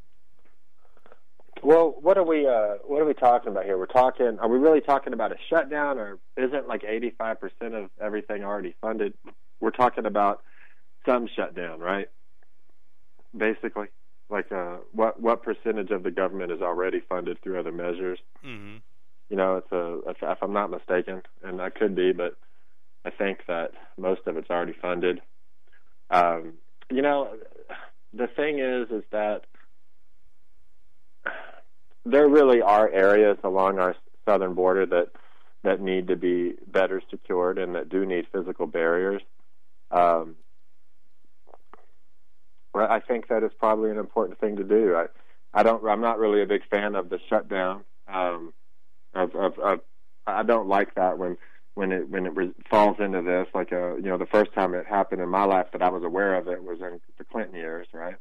Well, 1.62 1.95
what 2.00 2.17
are 2.17 2.25
we 2.25 2.47
uh, 2.47 2.77
what 2.87 3.03
are 3.03 3.05
we 3.05 3.12
talking 3.12 3.50
about 3.50 3.65
here? 3.65 3.77
We're 3.77 3.87
talking. 3.87 4.39
Are 4.41 4.49
we 4.49 4.59
really 4.59 4.81
talking 4.81 5.12
about 5.12 5.31
a 5.33 5.37
shutdown, 5.50 5.99
or 5.99 6.19
isn't 6.37 6.67
like 6.67 6.85
85 6.85 7.41
percent 7.41 7.75
of 7.75 7.91
everything 8.00 8.45
already 8.45 8.75
funded? 8.81 9.12
We're 9.61 9.71
talking 9.71 10.07
about 10.07 10.43
some 11.05 11.29
shutdown, 11.37 11.81
right? 11.81 12.09
Basically, 13.37 13.87
like 14.29 14.51
uh, 14.53 14.79
what 14.93 15.21
what 15.21 15.43
percentage 15.43 15.91
of 15.91 16.03
the 16.03 16.11
government 16.11 16.53
is 16.53 16.61
already 16.61 17.01
funded 17.09 17.41
through 17.43 17.59
other 17.59 17.73
measures? 17.73 18.19
hmm 18.43 18.77
You 19.29 19.37
know, 19.37 19.57
it's 19.57 19.73
a 19.73 20.11
if, 20.11 20.17
if 20.23 20.39
I'm 20.43 20.53
not 20.53 20.71
mistaken, 20.71 21.23
and 21.43 21.61
I 21.61 21.71
could 21.71 21.95
be, 21.95 22.13
but 22.13 22.37
I 23.05 23.11
think 23.11 23.41
that 23.49 23.73
most 23.97 24.23
of 24.27 24.37
it's 24.37 24.51
already 24.51 24.75
funded. 24.81 25.21
Um, 26.11 26.55
you 26.91 27.03
know, 27.03 27.37
the 28.13 28.27
thing 28.27 28.59
is, 28.59 28.91
is 28.91 29.05
that 29.13 29.43
there 32.05 32.29
really 32.29 32.61
are 32.63 32.89
areas 32.89 33.39
along 33.45 33.79
our 33.79 33.95
southern 34.25 34.55
border 34.55 34.87
that 34.87 35.09
that 35.63 35.81
need 35.81 36.09
to 36.09 36.17
be 36.17 36.55
better 36.67 37.03
secured 37.11 37.59
and 37.59 37.75
that 37.75 37.89
do 37.89 38.07
need 38.07 38.27
physical 38.33 38.67
barriers. 38.67 39.23
Um, 39.91 40.37
I 42.75 43.00
think 43.00 43.29
that 43.29 43.43
is 43.43 43.50
probably 43.59 43.91
an 43.91 43.99
important 43.99 44.39
thing 44.39 44.57
to 44.57 44.65
do. 44.65 44.95
I, 44.95 45.07
I 45.53 45.62
don't. 45.62 45.85
I'm 45.87 46.00
not 46.00 46.19
really 46.19 46.43
a 46.43 46.47
big 46.47 46.62
fan 46.69 46.95
of 46.95 47.09
the 47.09 47.19
shutdown. 47.29 47.85
Um, 48.07 48.53
of, 49.15 49.35
of, 49.35 49.59
of 49.59 49.81
I 50.27 50.43
don't 50.43 50.69
like 50.69 50.95
that 50.95 51.19
when 51.19 51.37
when 51.75 51.93
it 51.93 52.09
when 52.09 52.27
it 52.27 52.37
re- 52.37 52.55
falls 52.71 52.97
into 53.00 53.23
this. 53.23 53.49
Like 53.55 53.73
a 53.73 53.97
you 53.97 54.09
know 54.09 54.19
the 54.19 54.27
first 54.27 54.53
time 54.53 54.75
it 54.75 54.87
happened 54.87 55.21
in 55.21 55.29
my 55.29 55.45
life 55.45 55.67
that 55.73 55.83
I 55.83 55.89
was 55.89 56.05
aware 56.05 56.37
of 56.37 56.49
it 56.49 56.62
was 56.62 56.81
in 56.81 57.00
the 57.19 57.25
Clinton 57.25 57.57
years, 57.57 57.89
right? 57.93 58.17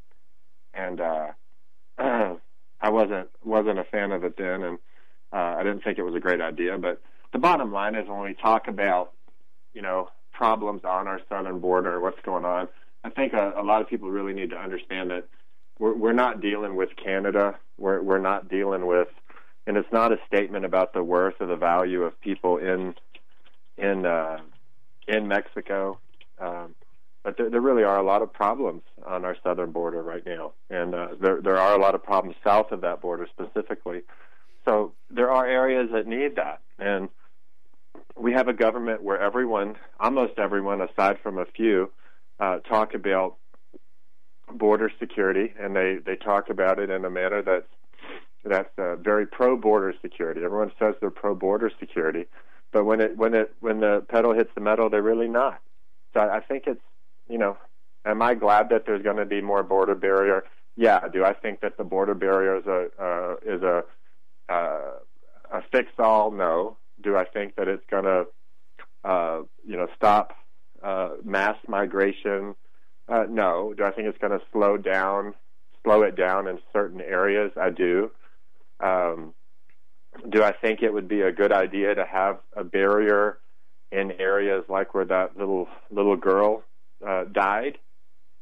And 0.74 1.02
uh, 1.02 1.28
I 2.00 2.90
wasn't 2.90 3.30
wasn't 3.44 3.80
a 3.80 3.84
fan 3.84 4.12
of 4.12 4.24
it 4.24 4.36
then, 4.38 4.64
and 4.64 4.78
uh, 5.32 5.56
I 5.58 5.64
didn't 5.64 5.84
think 5.84 5.98
it 5.98 6.04
was 6.04 6.16
a 6.16 6.20
great 6.20 6.42
idea. 6.42 6.78
But 6.78 7.02
the 7.34 7.40
bottom 7.40 7.72
line 7.72 7.96
is 7.96 8.08
when 8.08 8.22
we 8.22 8.34
talk 8.34 8.68
about 8.68 9.12
you 9.74 9.82
know 9.82 10.10
problems 10.34 10.82
on 10.86 11.08
our 11.08 11.20
southern 11.30 11.60
border, 11.60 12.00
what's 12.00 12.22
going 12.24 12.46
on, 12.46 12.70
I 13.04 13.10
think 13.10 13.34
a, 13.34 13.54
a 13.58 13.64
lot 13.64 13.82
of 13.82 13.88
people 13.88 14.10
really 14.10 14.34
need 14.34 14.50
to 14.52 14.58
understand 14.58 15.12
that 15.12 15.26
we're, 15.78 15.94
we're 15.94 16.14
not 16.14 16.42
dealing 16.42 16.76
with 16.76 16.90
Canada. 16.96 17.58
We're 17.78 18.02
we're 18.02 18.20
not 18.20 18.50
dealing 18.50 18.86
with, 18.86 19.08
and 19.66 19.78
it's 19.78 19.92
not 19.92 20.12
a 20.12 20.18
statement 20.28 20.66
about 20.66 20.94
the 20.94 21.04
worth 21.04 21.36
or 21.40 21.48
the 21.48 21.56
value 21.56 22.04
of 22.04 22.20
people 22.20 22.58
in 22.58 22.96
in 23.78 24.06
uh, 24.06 24.40
in 25.08 25.28
Mexico. 25.28 26.00
Um, 26.40 26.76
but 27.24 27.38
there, 27.38 27.50
there 27.50 27.62
really 27.62 27.84
are 27.84 27.98
a 27.98 28.04
lot 28.04 28.22
of 28.22 28.32
problems 28.32 28.82
on 29.06 29.26
our 29.26 29.36
southern 29.44 29.72
border 29.72 30.02
right 30.02 30.26
now, 30.26 30.54
and 30.70 30.94
uh, 30.94 31.08
there 31.22 31.42
there 31.42 31.58
are 31.58 31.76
a 31.76 31.82
lot 31.82 31.96
of 31.96 32.04
problems 32.04 32.36
south 32.44 32.72
of 32.72 32.82
that 32.82 33.02
border 33.02 33.28
specifically. 33.32 34.02
So 34.66 34.94
there 35.10 35.32
are 35.32 35.46
areas 35.46 35.90
that 35.94 36.06
need 36.06 36.36
that, 36.36 36.62
and 36.78 37.08
we 38.18 38.34
have 38.34 38.50
a 38.50 38.54
government 38.54 39.02
where 39.02 39.20
everyone, 39.20 39.78
almost 40.00 40.38
everyone, 40.38 40.82
aside 40.82 41.20
from 41.24 41.38
a 41.38 41.46
few, 41.46 41.92
uh, 42.40 42.60
talk 42.60 42.94
about 42.94 43.38
border 44.54 44.92
security, 45.00 45.54
and 45.60 45.76
they 45.76 45.98
they 46.06 46.16
talk 46.16 46.50
about 46.50 46.80
it 46.80 46.90
in 46.90 47.06
a 47.06 47.10
manner 47.10 47.42
that's 47.42 47.68
that's 48.44 48.70
uh, 48.78 48.96
very 48.96 49.28
pro 49.28 49.58
border 49.58 49.94
security. 50.02 50.42
Everyone 50.44 50.72
says 50.80 50.96
they're 51.02 51.10
pro 51.10 51.36
border 51.36 51.72
security, 51.80 52.26
but 52.72 52.86
when 52.86 53.02
it 53.02 53.18
when 53.18 53.34
it 53.34 53.54
when 53.60 53.80
the 53.80 54.06
pedal 54.10 54.34
hits 54.34 54.52
the 54.56 54.62
metal, 54.62 54.90
they're 54.90 55.02
really 55.02 55.28
not. 55.28 55.60
So 56.14 56.22
I, 56.22 56.38
I 56.38 56.40
think 56.40 56.64
it's 56.68 56.82
you 57.30 57.38
know, 57.38 57.58
am 58.06 58.22
I 58.22 58.34
glad 58.34 58.70
that 58.70 58.86
there's 58.86 59.04
going 59.04 59.18
to 59.18 59.26
be 59.26 59.42
more 59.42 59.64
border 59.64 59.96
barrier? 59.96 60.44
Yeah. 60.76 61.08
Do 61.12 61.24
I 61.24 61.34
think 61.34 61.62
that 61.62 61.78
the 61.78 61.84
border 61.84 62.16
barrier 62.16 62.58
is 62.58 62.66
a 62.66 62.88
uh, 63.02 63.36
is 63.46 63.62
a 63.62 63.84
uh, 64.50 64.92
a 65.52 65.62
fix 65.72 65.92
all? 66.00 66.32
No. 66.32 66.78
Do 67.02 67.16
I 67.16 67.26
think 67.26 67.56
that 67.56 67.68
it's 67.68 67.86
going 67.90 68.06
to 68.06 68.26
uh, 69.04 69.42
you 69.66 69.78
know 69.78 69.88
stop 69.96 70.34
uh, 70.84 71.10
mass 71.24 71.58
migration? 71.68 72.56
Uh, 73.08 73.26
no. 73.30 73.74
Do 73.76 73.84
I 73.84 73.92
think 73.92 74.08
it's 74.08 74.18
going 74.18 74.38
to 74.38 74.46
slow 74.52 74.78
down 74.78 75.34
slow 75.84 76.04
it 76.04 76.16
down 76.16 76.48
in 76.48 76.60
certain 76.74 77.02
areas? 77.02 77.52
I 77.60 77.70
do. 77.70 78.12
Um, 78.80 79.34
do 80.30 80.44
I 80.44 80.52
think 80.52 80.82
it 80.82 80.94
would 80.94 81.08
be 81.08 81.22
a 81.22 81.32
good 81.32 81.52
idea 81.52 81.96
to 81.96 82.06
have 82.06 82.40
a 82.56 82.64
barrier 82.64 83.38
in 83.92 84.12
areas 84.20 84.66
like 84.70 84.94
where 84.94 85.06
that 85.06 85.38
little 85.38 85.68
little 85.90 86.16
girl 86.16 86.64
uh, 87.06 87.24
died 87.32 87.78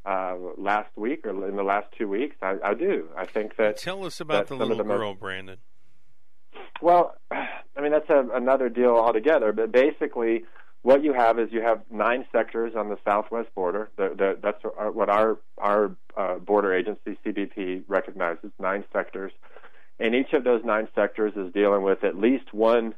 uh, 0.05 0.35
last 0.57 0.89
week 0.95 1.25
or 1.25 1.47
in 1.47 1.55
the 1.55 1.63
last 1.63 1.87
two 1.97 2.07
weeks? 2.07 2.35
I, 2.41 2.55
I 2.63 2.73
do. 2.73 3.09
I 3.15 3.25
think 3.25 3.55
that. 3.57 3.77
Tell 3.77 4.05
us 4.05 4.19
about 4.19 4.47
the 4.47 4.55
little 4.55 4.77
the 4.77 4.83
most- 4.83 4.97
girl, 4.97 5.13
Brandon. 5.13 5.57
Well, 6.81 7.15
I 7.31 7.81
mean 7.81 7.91
that's 7.91 8.09
a, 8.09 8.27
another 8.33 8.69
deal 8.69 8.95
altogether. 8.95 9.51
But 9.51 9.71
basically, 9.71 10.43
what 10.87 11.03
you 11.03 11.11
have 11.11 11.37
is 11.37 11.49
you 11.51 11.61
have 11.61 11.81
nine 11.91 12.25
sectors 12.31 12.71
on 12.73 12.87
the 12.87 12.97
southwest 13.03 13.53
border. 13.53 13.89
The, 13.97 14.15
the, 14.17 14.39
that's 14.41 14.63
what 14.63 15.09
our 15.09 15.37
our 15.57 15.97
uh, 16.15 16.35
border 16.35 16.73
agency 16.73 17.17
CBP 17.25 17.83
recognizes 17.89 18.51
nine 18.57 18.85
sectors, 18.93 19.33
and 19.99 20.15
each 20.15 20.31
of 20.31 20.45
those 20.45 20.63
nine 20.63 20.87
sectors 20.95 21.33
is 21.35 21.51
dealing 21.51 21.81
with 21.81 22.05
at 22.05 22.15
least 22.17 22.53
one 22.53 22.95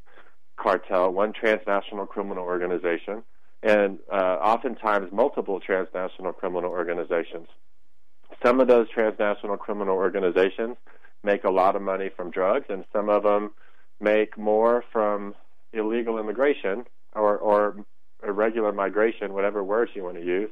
cartel, 0.55 1.12
one 1.12 1.34
transnational 1.34 2.05
criminal 2.05 2.43
organization, 2.43 3.24
and 3.63 3.98
uh, 4.13 4.38
oftentimes 4.39 5.12
multiple 5.12 5.60
transnational 5.60 6.31
criminal 6.31 6.69
organizations. 6.69 7.48
Some 8.46 8.60
of 8.60 8.67
those 8.67 8.88
transnational 8.91 9.58
criminal 9.58 9.96
organizations 9.96 10.77
make 11.24 11.43
a 11.43 11.50
lot 11.50 11.75
of 11.75 11.81
money 11.81 12.12
from 12.15 12.29
drugs, 12.29 12.67
and 12.69 12.86
some 12.93 13.10
of 13.10 13.24
them 13.24 13.50
make 14.00 14.38
more 14.38 14.84
from 14.91 15.34
illegal 15.74 16.19
immigration 16.19 16.86
or, 17.13 17.38
or 17.38 17.75
irregular 18.24 18.72
migration, 18.72 19.34
whatever 19.34 19.63
words 19.63 19.92
you 19.94 20.04
want 20.04 20.18
to 20.18 20.25
use. 20.25 20.50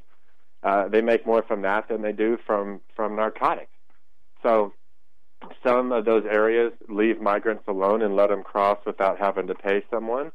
Uh, 0.64 0.88
they 0.88 1.02
make 1.02 1.26
more 1.26 1.44
from 1.44 1.62
that 1.62 1.88
than 1.88 2.02
they 2.02 2.12
do 2.12 2.38
from 2.46 2.82
from 2.96 3.16
narcotics. 3.16 3.72
So 4.42 4.74
some 5.64 5.92
of 5.92 6.06
those 6.06 6.24
areas 6.26 6.74
leave 6.90 7.22
migrants 7.22 7.64
alone 7.68 8.02
and 8.02 8.16
let 8.16 8.30
them 8.30 8.44
cross 8.44 8.80
without 8.86 9.20
having 9.20 9.48
to 9.48 9.56
pay 9.56 9.84
someone. 9.92 10.32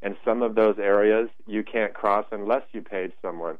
And 0.00 0.16
some 0.24 0.42
of 0.42 0.54
those 0.54 0.78
areas 0.78 1.28
you 1.46 1.64
can't 1.64 1.94
cross 1.94 2.26
unless 2.30 2.62
you 2.72 2.82
paid 2.82 3.12
someone, 3.22 3.58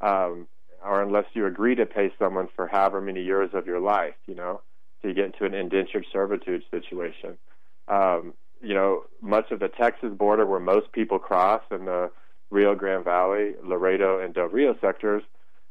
um, 0.00 0.48
or 0.84 1.00
unless 1.02 1.26
you 1.34 1.46
agree 1.46 1.76
to 1.76 1.86
pay 1.86 2.12
someone 2.18 2.48
for 2.54 2.66
however 2.66 3.00
many 3.00 3.22
years 3.22 3.50
of 3.54 3.66
your 3.66 3.80
life, 3.80 4.14
you 4.26 4.34
know, 4.34 4.60
so 5.00 5.08
you 5.08 5.14
get 5.14 5.26
into 5.26 5.44
an 5.44 5.54
indentured 5.54 6.04
servitude 6.12 6.64
situation. 6.70 7.38
Um, 7.86 8.34
you 8.64 8.74
know, 8.74 9.04
much 9.20 9.50
of 9.50 9.60
the 9.60 9.68
Texas 9.68 10.10
border 10.12 10.46
where 10.46 10.60
most 10.60 10.92
people 10.92 11.18
cross 11.18 11.62
in 11.70 11.84
the 11.84 12.10
Rio 12.50 12.74
Grande 12.74 13.04
Valley, 13.04 13.54
Laredo, 13.62 14.18
and 14.20 14.34
Del 14.34 14.46
Rio 14.46 14.74
sectors, 14.80 15.22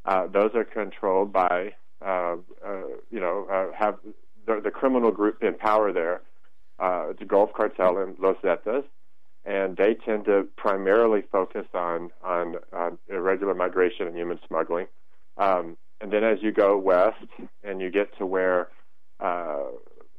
uh, 0.04 0.26
those 0.26 0.50
are 0.54 0.64
controlled 0.64 1.32
by, 1.32 1.72
uh, 2.04 2.36
uh, 2.64 2.82
you 3.10 3.20
know, 3.20 3.46
uh, 3.50 3.76
have 3.76 3.98
the, 4.46 4.60
the 4.62 4.70
criminal 4.70 5.10
group 5.10 5.42
in 5.42 5.54
power 5.54 5.92
there, 5.92 6.22
uh, 6.78 7.12
the 7.18 7.24
Gulf 7.24 7.52
Cartel 7.54 7.98
and 7.98 8.18
Los 8.18 8.36
Zetas, 8.42 8.84
and 9.44 9.76
they 9.76 9.94
tend 9.94 10.26
to 10.26 10.46
primarily 10.56 11.22
focus 11.32 11.66
on 11.74 12.10
on, 12.22 12.56
on 12.72 12.98
irregular 13.08 13.54
migration 13.54 14.06
and 14.06 14.16
human 14.16 14.38
smuggling. 14.46 14.86
Um, 15.36 15.76
and 16.00 16.12
then 16.12 16.24
as 16.24 16.38
you 16.42 16.52
go 16.52 16.76
west 16.76 17.24
and 17.62 17.80
you 17.80 17.90
get 17.90 18.16
to 18.18 18.26
where 18.26 18.68
uh, 19.20 19.64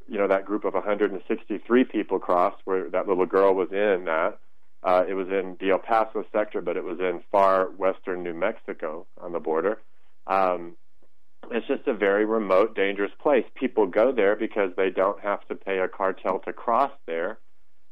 you 0.08 0.18
know 0.18 0.28
that 0.28 0.46
group 0.46 0.66
of 0.66 0.74
163 0.74 1.84
people 1.86 2.20
crossed, 2.20 2.62
where 2.66 2.90
that 2.90 3.08
little 3.08 3.26
girl 3.26 3.54
was 3.54 3.70
in 3.72 4.06
that. 4.06 4.40
Uh, 4.84 5.04
it 5.08 5.16
was 5.16 5.28
in 5.30 5.58
the 5.60 5.72
El 5.72 5.80
Paso 5.80 6.24
sector, 6.32 6.62
but 6.62 6.78
it 6.78 6.84
was 6.84 7.00
in 7.00 7.22
far 7.32 7.72
western 7.72 8.24
New 8.24 8.36
Mexico 8.36 9.08
on 9.20 9.32
the 9.32 9.40
border. 9.40 9.82
Um, 10.28 10.76
it's 11.52 11.68
just 11.68 11.88
a 11.88 11.94
very 11.94 12.26
remote, 12.26 12.76
dangerous 12.76 13.12
place. 13.20 13.46
People 13.56 13.88
go 13.88 14.12
there 14.12 14.36
because 14.36 14.72
they 14.78 14.90
don't 14.90 15.20
have 15.22 15.46
to 15.48 15.56
pay 15.56 15.80
a 15.80 15.88
cartel 15.88 16.40
to 16.40 16.54
cross 16.54 16.92
there. 17.08 17.40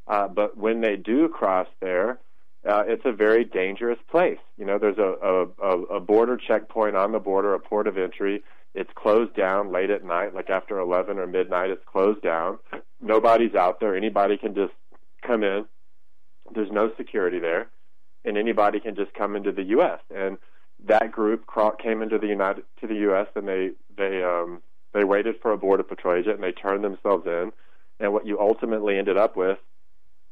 Uh, 0.07 0.27
but 0.27 0.57
when 0.57 0.81
they 0.81 0.95
do 0.95 1.29
cross 1.29 1.67
there, 1.81 2.19
uh, 2.67 2.83
it's 2.87 3.05
a 3.05 3.11
very 3.11 3.43
dangerous 3.43 3.99
place. 4.09 4.39
You 4.57 4.65
know, 4.65 4.77
there's 4.77 4.97
a, 4.97 5.15
a, 5.61 5.81
a 5.95 5.99
border 5.99 6.37
checkpoint 6.37 6.95
on 6.95 7.11
the 7.11 7.19
border, 7.19 7.53
a 7.53 7.59
port 7.59 7.87
of 7.87 7.97
entry. 7.97 8.43
It's 8.73 8.89
closed 8.95 9.35
down 9.35 9.71
late 9.71 9.89
at 9.89 10.03
night, 10.03 10.33
like 10.33 10.49
after 10.49 10.79
11 10.79 11.19
or 11.19 11.27
midnight, 11.27 11.69
it's 11.69 11.83
closed 11.85 12.21
down. 12.21 12.57
Nobody's 13.01 13.53
out 13.53 13.79
there. 13.79 13.95
Anybody 13.95 14.37
can 14.37 14.55
just 14.55 14.73
come 15.21 15.43
in. 15.43 15.65
There's 16.53 16.71
no 16.71 16.91
security 16.97 17.39
there, 17.39 17.67
and 18.25 18.37
anybody 18.37 18.79
can 18.79 18.95
just 18.95 19.13
come 19.13 19.35
into 19.35 19.51
the 19.51 19.63
U.S. 19.63 19.99
And 20.13 20.37
that 20.85 21.11
group 21.11 21.45
came 21.81 22.01
into 22.01 22.17
the 22.17 22.27
United 22.27 22.63
to 22.81 22.87
the 22.87 22.95
U.S. 22.95 23.27
and 23.35 23.47
they 23.47 23.71
they 23.95 24.23
um, 24.23 24.61
they 24.93 25.03
waited 25.03 25.35
for 25.41 25.51
a 25.51 25.57
border 25.57 25.83
patrol 25.83 26.15
agent 26.15 26.35
and 26.35 26.43
they 26.43 26.51
turned 26.51 26.83
themselves 26.83 27.25
in. 27.25 27.51
And 27.99 28.11
what 28.11 28.25
you 28.25 28.39
ultimately 28.39 28.97
ended 28.97 29.17
up 29.17 29.37
with 29.37 29.59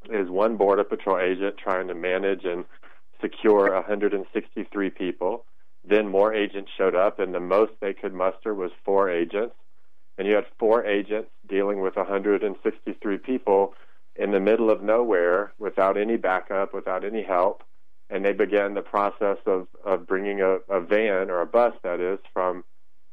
is 0.10 0.30
one 0.30 0.58
border 0.58 0.84
patrol 0.84 1.20
agent 1.20 1.58
trying 1.58 1.88
to 1.88 1.96
manage 1.96 2.46
and 2.46 2.66
secure 3.22 3.74
163 3.74 4.90
people. 4.90 5.46
Then 5.84 6.08
more 6.08 6.34
agents 6.34 6.72
showed 6.78 6.96
up, 6.96 7.20
and 7.20 7.34
the 7.34 7.40
most 7.40 7.74
they 7.80 7.94
could 7.94 8.14
muster 8.14 8.54
was 8.54 8.72
four 8.84 9.10
agents. 9.10 9.56
And 10.18 10.28
you 10.28 10.36
had 10.36 10.46
four 10.60 10.86
agents 10.86 11.30
dealing 11.48 11.82
with 11.82 11.96
163 11.96 13.18
people 13.18 13.74
in 14.16 14.32
the 14.32 14.40
middle 14.40 14.70
of 14.70 14.84
nowhere 14.84 15.54
without 15.58 15.98
any 15.98 16.18
backup, 16.18 16.74
without 16.74 17.04
any 17.04 17.24
help 17.24 17.64
and 18.12 18.26
they 18.26 18.34
began 18.34 18.74
the 18.74 18.82
process 18.82 19.38
of, 19.46 19.68
of 19.86 20.06
bringing 20.06 20.42
a, 20.42 20.58
a 20.70 20.82
van 20.82 21.32
or 21.32 21.42
a 21.42 21.46
bus, 21.46 21.74
that 21.82 22.02
is, 22.02 22.20
from 22.34 22.64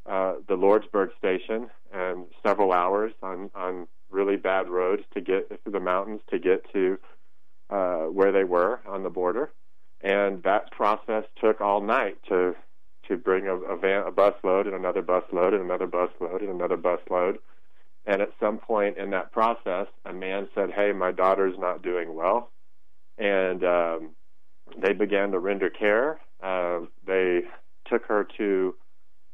uh, 0.09 0.35
the 0.47 0.57
Lordsburg 0.57 1.11
station 1.19 1.69
and 1.93 2.27
several 2.43 2.73
hours 2.73 3.13
on, 3.23 3.51
on 3.55 3.87
really 4.11 4.37
bad 4.37 4.69
roads 4.69 5.03
to 5.15 5.21
get 5.21 5.49
through 5.49 5.73
the 5.73 5.81
mountains 5.81 6.21
to 6.31 6.39
get 6.39 6.65
to 6.73 6.99
uh, 7.71 8.05
where 8.05 8.33
they 8.33 8.45
were 8.45 8.81
on 8.87 9.03
the 9.03 9.11
border. 9.11 9.53
And 10.01 10.43
that 10.45 10.71
process 10.71 11.25
took 11.41 11.61
all 11.61 11.83
night 11.83 12.17
to 12.29 12.55
to 13.09 13.17
bring 13.17 13.47
a, 13.47 13.57
a 13.57 13.77
van, 13.77 14.07
a 14.07 14.11
bus 14.11 14.35
load, 14.45 14.67
and 14.67 14.77
another 14.77 15.01
bus 15.01 15.25
load, 15.33 15.55
and 15.55 15.63
another 15.63 15.87
bus 15.87 16.11
load, 16.21 16.43
and 16.43 16.51
another 16.51 16.77
bus 16.77 17.01
load. 17.11 17.39
And 18.07 18.21
at 18.21 18.31
some 18.39 18.59
point 18.59 18.99
in 18.99 19.11
that 19.11 19.33
process, 19.33 19.87
a 20.05 20.13
man 20.13 20.49
said, 20.55 20.71
"Hey, 20.71 20.93
my 20.93 21.11
daughter's 21.11 21.59
not 21.59 21.83
doing 21.83 22.15
well," 22.15 22.51
and 23.17 23.65
um, 23.65 24.11
they 24.77 24.93
began 24.93 25.33
to 25.33 25.39
render 25.39 25.71
care. 25.71 26.21
Uh, 26.43 26.81
they 27.07 27.43
took 27.87 28.05
her 28.07 28.27
to 28.37 28.75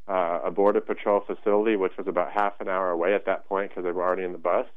uh, 0.07 0.39
a 0.45 0.51
border 0.51 0.81
patrol 0.81 1.21
facility, 1.21 1.75
which 1.75 1.97
was 1.97 2.07
about 2.07 2.31
half 2.31 2.53
an 2.59 2.67
hour 2.67 2.89
away 2.91 3.15
at 3.15 3.25
that 3.25 3.47
point 3.47 3.69
because 3.69 3.83
they 3.83 3.91
were 3.91 4.03
already 4.03 4.23
in 4.23 4.31
the 4.31 4.37
bus. 4.37 4.67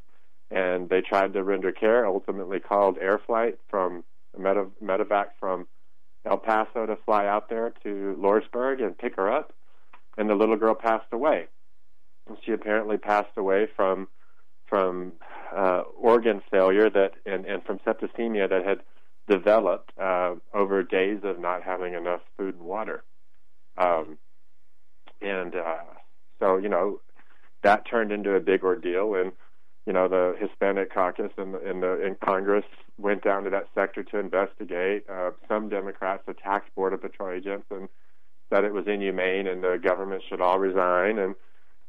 And 0.51 0.89
they 0.89 1.03
tried 1.03 1.35
to 1.35 1.43
render 1.43 1.73
care. 1.73 2.07
Ultimately, 2.07 2.59
called 2.59 2.97
air 2.99 3.19
flight 3.19 3.59
from 3.69 4.05
Meta, 4.37 4.67
medevac 4.83 5.27
from 5.39 5.67
El 6.25 6.39
Paso 6.39 6.87
to 6.87 6.97
fly 7.05 7.27
out 7.27 7.51
there 7.51 7.75
to 7.83 8.17
Lordsburg 8.19 8.83
and 8.83 8.97
pick 8.97 9.17
her 9.17 9.31
up. 9.31 9.53
And 10.17 10.29
the 10.29 10.35
little 10.35 10.57
girl 10.57 10.75
passed 10.75 11.13
away. 11.13 11.47
She 12.45 12.53
apparently 12.53 12.97
passed 12.97 13.37
away 13.37 13.69
from 13.77 14.09
from 14.67 15.13
uh, 15.55 15.83
organ 15.99 16.43
failure 16.51 16.91
that 16.91 17.13
and, 17.25 17.47
and 17.47 17.63
from 17.65 17.79
septicemia 17.79 18.49
that 18.51 18.65
had 18.67 18.81
developed 19.29 19.93
uh, 19.99 20.35
over 20.53 20.83
days 20.83 21.21
of 21.23 21.39
not 21.39 21.63
having 21.63 21.95
enough 21.95 22.21
food 22.37 22.55
and 22.55 22.65
water. 22.65 23.03
Um, 23.77 24.19
and 25.21 25.55
uh, 25.55 25.77
so, 26.39 26.57
you 26.57 26.69
know, 26.69 27.01
that 27.63 27.89
turned 27.89 28.13
into 28.13 28.35
a 28.35 28.41
big 28.41 28.63
ordeal. 28.63 29.15
And, 29.15 29.33
you 29.87 29.93
know, 29.93 30.09
the 30.09 30.37
Hispanic 30.39 30.93
caucus 30.93 31.33
in, 31.39 31.53
the, 31.53 31.71
in, 31.71 31.81
the, 31.81 32.05
in 32.05 32.17
Congress 32.17 32.65
went 32.99 33.23
down 33.23 33.45
to 33.45 33.51
that 33.51 33.69
sector 33.75 34.03
to 34.05 34.19
investigate. 34.19 35.05
Uh, 35.09 35.31
some 35.49 35.69
Democrats 35.69 36.23
attacked 36.29 36.75
Border 36.75 36.99
Patrol 36.99 37.31
agents 37.31 37.67
and 37.71 37.89
said 38.51 38.65
it 38.65 38.73
was 38.73 38.87
inhumane 38.87 39.47
and 39.47 39.63
the 39.63 39.79
government 39.83 40.23
should 40.29 40.41
all 40.41 40.59
resign. 40.59 41.19
And, 41.19 41.35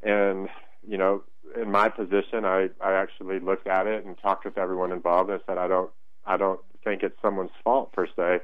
and 0.01 0.49
you 0.87 0.97
know, 0.97 1.23
in 1.59 1.71
my 1.71 1.89
position, 1.89 2.45
I, 2.45 2.69
I 2.81 2.93
actually 2.93 3.39
looked 3.39 3.67
at 3.67 3.87
it 3.87 4.05
and 4.05 4.17
talked 4.17 4.45
with 4.45 4.57
everyone 4.57 4.91
involved 4.91 5.29
and 5.29 5.41
said, 5.45 5.57
I 5.57 5.67
don't, 5.67 5.89
I 6.25 6.37
don't 6.37 6.59
think 6.83 7.03
it's 7.03 7.19
someone's 7.21 7.51
fault 7.63 7.91
per 7.91 8.07
se. 8.07 8.39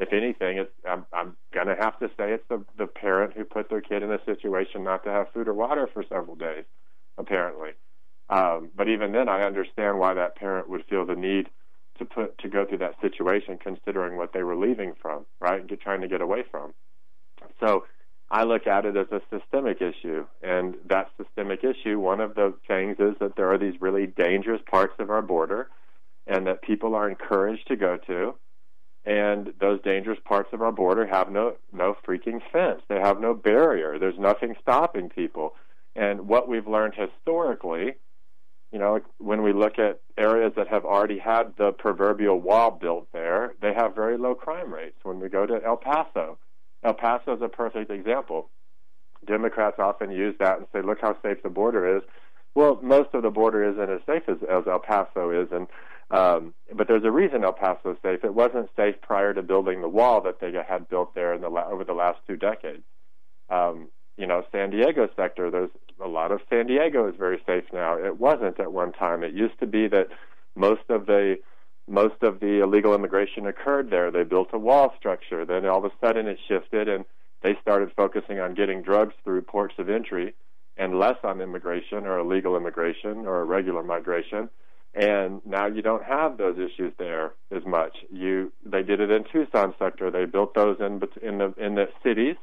If 0.00 0.14
anything, 0.14 0.56
it's, 0.56 0.72
I'm, 0.88 1.04
I'm 1.12 1.36
going 1.52 1.66
to 1.66 1.76
have 1.76 1.98
to 1.98 2.08
say 2.16 2.32
it's 2.32 2.48
the, 2.48 2.64
the 2.78 2.86
parent 2.86 3.34
who 3.36 3.44
put 3.44 3.68
their 3.68 3.82
kid 3.82 4.02
in 4.02 4.10
a 4.10 4.24
situation 4.24 4.82
not 4.82 5.04
to 5.04 5.10
have 5.10 5.26
food 5.34 5.46
or 5.46 5.52
water 5.52 5.86
for 5.92 6.02
several 6.08 6.36
days, 6.36 6.64
apparently. 7.18 7.70
Um, 8.30 8.70
but 8.74 8.88
even 8.88 9.12
then, 9.12 9.28
I 9.28 9.42
understand 9.42 9.98
why 9.98 10.14
that 10.14 10.36
parent 10.36 10.70
would 10.70 10.86
feel 10.88 11.04
the 11.04 11.16
need 11.16 11.50
to 11.98 12.06
put 12.06 12.38
to 12.38 12.48
go 12.48 12.64
through 12.64 12.78
that 12.78 12.98
situation, 13.02 13.58
considering 13.62 14.16
what 14.16 14.32
they 14.32 14.42
were 14.42 14.56
leaving 14.56 14.94
from, 15.02 15.26
right, 15.38 15.60
and 15.60 15.80
trying 15.80 16.00
to 16.00 16.08
get 16.08 16.22
away 16.22 16.44
from. 16.50 16.72
So 17.62 17.84
I 18.30 18.44
look 18.44 18.66
at 18.66 18.86
it 18.86 18.96
as 18.96 19.08
a 19.10 19.20
systemic 19.28 19.82
issue, 19.82 20.24
and 20.42 20.76
that 20.88 21.10
systemic 21.18 21.60
issue, 21.62 21.98
one 21.98 22.20
of 22.20 22.34
the 22.36 22.54
things 22.66 22.96
is 23.00 23.16
that 23.20 23.36
there 23.36 23.52
are 23.52 23.58
these 23.58 23.80
really 23.82 24.06
dangerous 24.06 24.62
parts 24.70 24.94
of 24.98 25.10
our 25.10 25.20
border 25.20 25.68
and 26.26 26.46
that 26.46 26.62
people 26.62 26.94
are 26.94 27.10
encouraged 27.10 27.66
to 27.68 27.76
go 27.76 27.98
to. 28.06 28.34
And 29.04 29.54
those 29.58 29.80
dangerous 29.80 30.18
parts 30.24 30.50
of 30.52 30.60
our 30.60 30.72
border 30.72 31.06
have 31.06 31.30
no 31.30 31.56
no 31.72 31.96
freaking 32.06 32.40
fence. 32.52 32.82
They 32.88 33.00
have 33.00 33.20
no 33.20 33.32
barrier. 33.32 33.98
There's 33.98 34.18
nothing 34.18 34.54
stopping 34.60 35.08
people. 35.08 35.54
And 35.96 36.28
what 36.28 36.48
we've 36.48 36.68
learned 36.68 36.94
historically, 36.94 37.94
you 38.70 38.78
know, 38.78 39.00
when 39.18 39.42
we 39.42 39.52
look 39.52 39.78
at 39.78 40.00
areas 40.18 40.52
that 40.56 40.68
have 40.68 40.84
already 40.84 41.18
had 41.18 41.54
the 41.56 41.72
proverbial 41.72 42.40
wall 42.40 42.70
built 42.70 43.08
there, 43.12 43.54
they 43.60 43.72
have 43.72 43.94
very 43.94 44.18
low 44.18 44.34
crime 44.34 44.72
rates. 44.72 44.98
When 45.02 45.18
we 45.18 45.28
go 45.28 45.46
to 45.46 45.64
El 45.64 45.78
Paso, 45.78 46.38
El 46.84 46.94
Paso 46.94 47.34
is 47.34 47.42
a 47.42 47.48
perfect 47.48 47.90
example. 47.90 48.50
Democrats 49.26 49.78
often 49.78 50.10
use 50.10 50.36
that 50.38 50.58
and 50.58 50.66
say, 50.72 50.82
"Look 50.82 51.00
how 51.00 51.16
safe 51.22 51.42
the 51.42 51.48
border 51.48 51.96
is." 51.96 52.02
Well, 52.54 52.78
most 52.82 53.10
of 53.14 53.22
the 53.22 53.30
border 53.30 53.64
isn't 53.70 53.90
as 53.90 54.00
safe 54.06 54.28
as, 54.28 54.38
as 54.48 54.64
El 54.66 54.80
Paso 54.80 55.30
is, 55.30 55.48
and 55.52 55.66
um, 56.10 56.54
but 56.74 56.88
there's 56.88 57.04
a 57.04 57.10
reason 57.10 57.44
El 57.44 57.52
Paso 57.52 57.92
is 57.92 57.96
safe. 58.02 58.24
It 58.24 58.34
wasn't 58.34 58.68
safe 58.76 58.96
prior 59.00 59.32
to 59.32 59.42
building 59.42 59.80
the 59.80 59.88
wall 59.88 60.20
that 60.22 60.40
they 60.40 60.52
had 60.52 60.88
built 60.88 61.14
there 61.14 61.32
in 61.32 61.40
the 61.40 61.48
over 61.48 61.84
the 61.84 61.92
last 61.92 62.18
two 62.26 62.36
decades. 62.36 62.82
Um, 63.48 63.88
you 64.16 64.26
know, 64.26 64.44
San 64.52 64.70
Diego 64.70 65.08
sector. 65.16 65.50
There's 65.50 65.70
a 66.02 66.08
lot 66.08 66.32
of 66.32 66.40
San 66.50 66.66
Diego 66.66 67.08
is 67.08 67.14
very 67.16 67.40
safe 67.46 67.64
now. 67.72 67.96
It 67.96 68.18
wasn't 68.18 68.58
at 68.58 68.72
one 68.72 68.92
time. 68.92 69.22
It 69.22 69.32
used 69.32 69.58
to 69.60 69.66
be 69.66 69.86
that 69.88 70.08
most 70.56 70.82
of 70.88 71.06
the 71.06 71.36
most 71.88 72.22
of 72.22 72.40
the 72.40 72.62
illegal 72.62 72.94
immigration 72.94 73.46
occurred 73.46 73.90
there. 73.90 74.10
They 74.10 74.24
built 74.24 74.50
a 74.52 74.58
wall 74.58 74.92
structure. 74.98 75.44
Then 75.44 75.66
all 75.66 75.84
of 75.84 75.84
a 75.84 76.06
sudden 76.06 76.26
it 76.26 76.38
shifted 76.48 76.88
and 76.88 77.04
they 77.42 77.56
started 77.62 77.90
focusing 77.96 78.38
on 78.38 78.54
getting 78.54 78.82
drugs 78.82 79.14
through 79.24 79.42
ports 79.42 79.74
of 79.78 79.88
entry 79.88 80.34
and 80.80 80.98
less 80.98 81.16
on 81.22 81.40
immigration 81.40 82.06
or 82.06 82.18
illegal 82.18 82.56
immigration 82.56 83.26
or 83.26 83.42
irregular 83.42 83.84
migration 83.84 84.48
and 84.94 85.40
now 85.46 85.66
you 85.66 85.82
don't 85.82 86.02
have 86.02 86.36
those 86.36 86.58
issues 86.58 86.92
there 86.98 87.32
as 87.54 87.64
much. 87.64 87.98
You 88.10 88.52
they 88.64 88.82
did 88.82 89.00
it 89.00 89.10
in 89.10 89.24
Tucson 89.32 89.72
sector. 89.78 90.10
They 90.10 90.24
built 90.24 90.54
those 90.54 90.78
in 90.80 91.00
in 91.22 91.38
the 91.38 91.54
in 91.56 91.76
the 91.76 91.88
cities. 92.02 92.36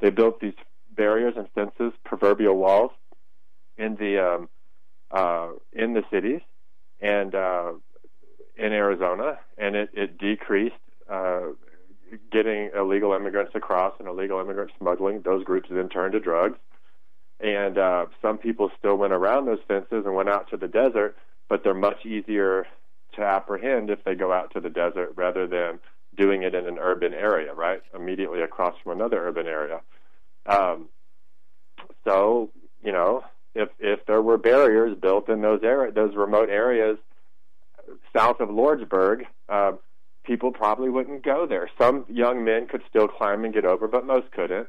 They 0.00 0.10
built 0.10 0.40
these 0.40 0.54
barriers 0.90 1.34
and 1.36 1.48
fences, 1.54 1.92
proverbial 2.04 2.56
walls, 2.56 2.90
in 3.78 3.94
the 3.96 4.18
um, 4.18 4.48
uh, 5.12 5.50
in 5.72 5.94
the 5.94 6.02
cities 6.10 6.40
and 7.00 7.34
uh, 7.34 7.72
in 8.56 8.72
Arizona, 8.72 9.38
and 9.56 9.76
it, 9.76 9.90
it 9.92 10.18
decreased 10.18 10.74
uh, 11.08 11.42
getting 12.32 12.70
illegal 12.76 13.12
immigrants 13.12 13.52
across 13.54 13.94
and 14.00 14.08
illegal 14.08 14.40
immigrant 14.40 14.72
smuggling. 14.78 15.22
Those 15.22 15.44
groups 15.44 15.68
then 15.70 15.88
turned 15.88 16.12
to 16.12 16.20
drugs, 16.20 16.58
and 17.42 17.76
uh, 17.76 18.06
some 18.22 18.38
people 18.38 18.70
still 18.78 18.96
went 18.96 19.12
around 19.12 19.46
those 19.46 19.58
fences 19.66 20.04
and 20.06 20.14
went 20.14 20.28
out 20.28 20.48
to 20.50 20.56
the 20.56 20.68
desert, 20.68 21.16
but 21.48 21.64
they're 21.64 21.74
much 21.74 22.06
easier 22.06 22.66
to 23.16 23.22
apprehend 23.22 23.90
if 23.90 24.04
they 24.04 24.14
go 24.14 24.32
out 24.32 24.52
to 24.54 24.60
the 24.60 24.70
desert 24.70 25.12
rather 25.16 25.46
than 25.46 25.80
doing 26.16 26.42
it 26.42 26.54
in 26.54 26.66
an 26.66 26.78
urban 26.78 27.12
area, 27.12 27.52
right? 27.52 27.82
Immediately 27.94 28.42
across 28.42 28.74
from 28.82 28.92
another 28.92 29.26
urban 29.26 29.46
area. 29.46 29.80
Um, 30.46 30.88
so, 32.04 32.50
you 32.82 32.92
know, 32.92 33.24
if 33.54 33.68
if 33.78 34.06
there 34.06 34.22
were 34.22 34.38
barriers 34.38 34.96
built 34.98 35.28
in 35.28 35.42
those 35.42 35.60
area, 35.62 35.92
those 35.92 36.14
remote 36.14 36.48
areas 36.48 36.98
south 38.16 38.40
of 38.40 38.48
Lordsburg, 38.48 39.24
uh, 39.48 39.72
people 40.24 40.52
probably 40.52 40.88
wouldn't 40.88 41.24
go 41.24 41.46
there. 41.46 41.68
Some 41.78 42.04
young 42.08 42.44
men 42.44 42.66
could 42.66 42.82
still 42.88 43.08
climb 43.08 43.44
and 43.44 43.52
get 43.52 43.64
over, 43.64 43.88
but 43.88 44.06
most 44.06 44.30
couldn't, 44.30 44.68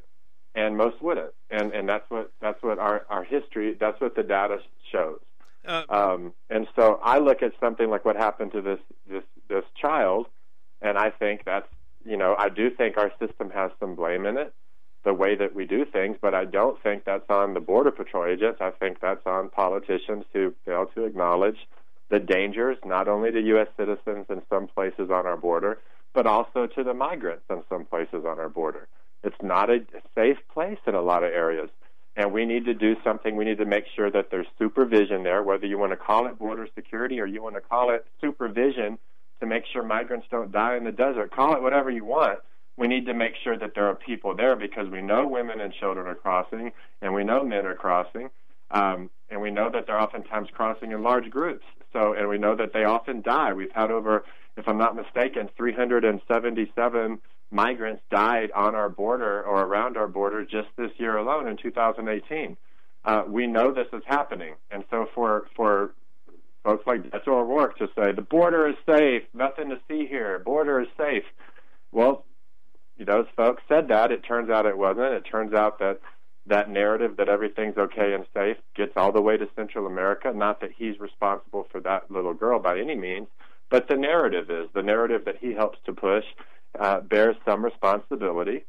and 0.54 0.76
most 0.76 1.02
wouldn't. 1.02 1.32
And 1.50 1.72
and 1.72 1.88
that's 1.88 2.08
what 2.10 2.32
that's 2.40 2.62
what 2.62 2.78
our 2.78 3.04
our 3.08 3.24
history. 3.24 3.76
That's 3.78 4.00
what 4.00 4.14
the 4.16 4.22
data 4.22 4.58
shows. 4.90 5.20
Uh, 5.66 5.82
um, 5.88 6.32
and 6.50 6.66
so 6.76 7.00
I 7.02 7.18
look 7.18 7.42
at 7.42 7.52
something 7.58 7.88
like 7.88 8.04
what 8.04 8.16
happened 8.16 8.52
to 8.52 8.60
this 8.60 8.80
this 9.08 9.24
this 9.48 9.64
child, 9.80 10.26
and 10.82 10.98
I 10.98 11.10
think 11.10 11.42
that's 11.44 11.68
you 12.04 12.16
know 12.16 12.34
I 12.38 12.48
do 12.48 12.70
think 12.70 12.98
our 12.98 13.12
system 13.18 13.50
has 13.50 13.70
some 13.80 13.94
blame 13.94 14.26
in 14.26 14.36
it, 14.36 14.52
the 15.04 15.14
way 15.14 15.36
that 15.36 15.54
we 15.54 15.66
do 15.66 15.84
things, 15.84 16.16
but 16.20 16.34
I 16.34 16.44
don't 16.44 16.82
think 16.82 17.04
that's 17.04 17.28
on 17.28 17.54
the 17.54 17.60
border 17.60 17.90
patrol 17.90 18.26
agents. 18.26 18.60
I 18.60 18.70
think 18.70 19.00
that's 19.00 19.26
on 19.26 19.48
politicians 19.48 20.24
who 20.32 20.54
fail 20.64 20.86
to 20.94 21.04
acknowledge 21.04 21.66
the 22.10 22.20
dangers 22.20 22.76
not 22.84 23.08
only 23.08 23.30
to 23.32 23.40
U.S. 23.40 23.68
citizens 23.76 24.26
in 24.28 24.42
some 24.50 24.66
places 24.68 25.10
on 25.10 25.26
our 25.26 25.36
border, 25.36 25.78
but 26.12 26.26
also 26.26 26.66
to 26.66 26.84
the 26.84 26.94
migrants 26.94 27.44
in 27.50 27.62
some 27.68 27.84
places 27.84 28.24
on 28.26 28.38
our 28.38 28.48
border. 28.48 28.86
It's 29.24 29.42
not 29.42 29.70
a 29.70 29.80
safe 30.14 30.38
place 30.52 30.78
in 30.86 30.94
a 30.94 31.02
lot 31.02 31.24
of 31.24 31.32
areas 31.32 31.70
and 32.16 32.32
we 32.32 32.44
need 32.44 32.64
to 32.66 32.74
do 32.74 32.96
something. 33.02 33.36
We 33.36 33.44
need 33.44 33.58
to 33.58 33.64
make 33.64 33.84
sure 33.94 34.10
that 34.10 34.30
there's 34.30 34.46
supervision 34.58 35.24
there, 35.24 35.42
whether 35.42 35.66
you 35.66 35.78
want 35.78 35.92
to 35.92 35.96
call 35.96 36.26
it 36.26 36.38
border 36.38 36.68
security 36.74 37.20
or 37.20 37.26
you 37.26 37.42
want 37.42 37.56
to 37.56 37.60
call 37.60 37.90
it 37.90 38.06
supervision 38.20 38.98
to 39.40 39.46
make 39.46 39.64
sure 39.72 39.82
migrants 39.82 40.26
don't 40.30 40.52
die 40.52 40.76
in 40.76 40.84
the 40.84 40.92
desert. 40.92 41.32
Call 41.32 41.56
it 41.56 41.62
whatever 41.62 41.90
you 41.90 42.04
want. 42.04 42.38
We 42.76 42.86
need 42.86 43.06
to 43.06 43.14
make 43.14 43.34
sure 43.42 43.58
that 43.58 43.74
there 43.74 43.86
are 43.88 43.94
people 43.94 44.34
there 44.34 44.56
because 44.56 44.88
we 44.88 45.02
know 45.02 45.26
women 45.26 45.60
and 45.60 45.72
children 45.72 46.06
are 46.06 46.14
crossing, 46.14 46.72
and 47.02 47.14
we 47.14 47.24
know 47.24 47.44
men 47.44 47.66
are 47.66 47.74
crossing, 47.74 48.30
um, 48.70 49.10
and 49.30 49.40
we 49.40 49.50
know 49.50 49.70
that 49.70 49.86
they're 49.86 50.00
oftentimes 50.00 50.48
crossing 50.52 50.92
in 50.92 51.02
large 51.02 51.30
groups. 51.30 51.64
So, 51.92 52.14
and 52.14 52.28
we 52.28 52.38
know 52.38 52.56
that 52.56 52.72
they 52.72 52.84
often 52.84 53.22
die. 53.22 53.52
We've 53.52 53.70
had 53.72 53.92
over, 53.92 54.24
if 54.56 54.68
I'm 54.68 54.78
not 54.78 54.96
mistaken, 54.96 55.48
377 55.56 57.18
migrants 57.50 58.02
died 58.10 58.50
on 58.52 58.74
our 58.74 58.88
border 58.88 59.42
or 59.42 59.62
around 59.62 59.96
our 59.96 60.08
border 60.08 60.44
just 60.44 60.68
this 60.76 60.90
year 60.98 61.16
alone 61.16 61.48
in 61.48 61.56
2018. 61.56 62.56
Uh, 63.04 63.22
we 63.28 63.46
know 63.46 63.72
this 63.72 63.86
is 63.92 64.02
happening, 64.06 64.54
and 64.70 64.84
so 64.90 65.06
for 65.14 65.46
for 65.54 65.94
folks 66.62 66.86
like 66.86 67.02
Beto 67.02 67.28
O'Rourke 67.28 67.76
to 67.78 67.88
say 67.94 68.12
the 68.12 68.22
border 68.22 68.66
is 68.68 68.76
safe, 68.86 69.22
nothing 69.34 69.68
to 69.68 69.78
see 69.88 70.06
here, 70.06 70.38
border 70.38 70.80
is 70.80 70.88
safe. 70.96 71.24
Well, 71.92 72.24
those 72.98 73.26
folks 73.36 73.62
said 73.68 73.88
that. 73.88 74.10
It 74.10 74.24
turns 74.24 74.50
out 74.50 74.66
it 74.66 74.78
wasn't. 74.78 75.12
It 75.12 75.24
turns 75.30 75.52
out 75.52 75.78
that 75.80 76.00
that 76.46 76.70
narrative 76.70 77.16
that 77.16 77.28
everything's 77.28 77.76
okay 77.76 78.12
and 78.12 78.26
safe 78.34 78.56
gets 78.74 78.92
all 78.96 79.12
the 79.12 79.20
way 79.20 79.36
to 79.36 79.48
Central 79.56 79.86
America. 79.86 80.32
Not 80.34 80.60
that 80.60 80.72
he's 80.76 80.98
responsible 81.00 81.66
for 81.70 81.80
that 81.80 82.10
little 82.10 82.34
girl 82.34 82.58
by 82.58 82.78
any 82.78 82.94
means, 82.94 83.28
but 83.70 83.88
the 83.88 83.96
narrative 83.96 84.50
is 84.50 84.68
the 84.74 84.82
narrative 84.82 85.24
that 85.24 85.38
he 85.38 85.52
helps 85.52 85.78
to 85.86 85.92
push 85.92 86.24
uh, 86.78 87.00
bears 87.00 87.36
some 87.44 87.64
responsibility. 87.64 88.64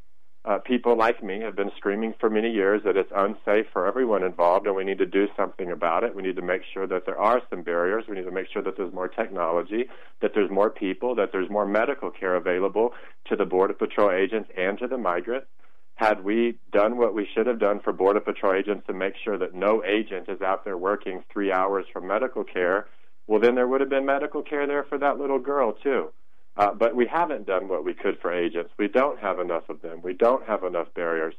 Uh, 0.45 0.59
people 0.59 0.95
like 0.95 1.23
me 1.23 1.41
have 1.41 1.55
been 1.55 1.71
screaming 1.75 2.13
for 2.19 2.29
many 2.29 2.51
years 2.51 2.83
that 2.85 2.95
it's 2.95 3.11
unsafe 3.15 3.65
for 3.73 3.87
everyone 3.87 4.23
involved, 4.23 4.67
and 4.67 4.75
we 4.75 4.83
need 4.83 4.99
to 4.99 5.05
do 5.05 5.27
something 5.35 5.71
about 5.71 6.03
it. 6.03 6.13
We 6.15 6.21
need 6.21 6.35
to 6.35 6.43
make 6.43 6.61
sure 6.71 6.85
that 6.85 7.07
there 7.07 7.17
are 7.17 7.41
some 7.49 7.63
barriers. 7.63 8.05
We 8.07 8.15
need 8.15 8.25
to 8.25 8.31
make 8.31 8.45
sure 8.53 8.61
that 8.61 8.77
there's 8.77 8.93
more 8.93 9.07
technology, 9.07 9.85
that 10.21 10.31
there's 10.35 10.51
more 10.51 10.69
people, 10.69 11.15
that 11.15 11.31
there's 11.31 11.49
more 11.49 11.65
medical 11.65 12.11
care 12.11 12.35
available 12.35 12.93
to 13.27 13.35
the 13.35 13.45
Border 13.45 13.73
Patrol 13.73 14.11
agents 14.11 14.51
and 14.55 14.77
to 14.77 14.87
the 14.87 14.99
migrants. 14.99 15.47
Had 15.95 16.23
we 16.23 16.59
done 16.71 16.97
what 16.97 17.15
we 17.15 17.27
should 17.33 17.47
have 17.47 17.57
done 17.59 17.79
for 17.79 17.91
Border 17.91 18.19
Patrol 18.19 18.53
agents 18.53 18.85
to 18.85 18.93
make 18.93 19.15
sure 19.23 19.39
that 19.39 19.55
no 19.55 19.83
agent 19.83 20.29
is 20.29 20.41
out 20.41 20.63
there 20.63 20.77
working 20.77 21.23
three 21.33 21.51
hours 21.51 21.85
for 21.91 22.01
medical 22.01 22.43
care, 22.43 22.85
well, 23.25 23.39
then 23.39 23.55
there 23.55 23.67
would 23.67 23.81
have 23.81 23.89
been 23.89 24.05
medical 24.05 24.43
care 24.43 24.67
there 24.67 24.83
for 24.83 24.99
that 24.99 25.17
little 25.17 25.39
girl, 25.39 25.73
too. 25.73 26.11
Uh, 26.57 26.73
but 26.73 26.95
we 26.95 27.05
haven't 27.05 27.45
done 27.45 27.67
what 27.67 27.83
we 27.83 27.93
could 27.93 28.17
for 28.21 28.31
agents. 28.31 28.71
We 28.77 28.87
don't 28.87 29.19
have 29.19 29.39
enough 29.39 29.67
of 29.69 29.81
them. 29.81 30.01
We 30.01 30.13
don't 30.13 30.45
have 30.47 30.63
enough 30.63 30.87
barriers. 30.93 31.35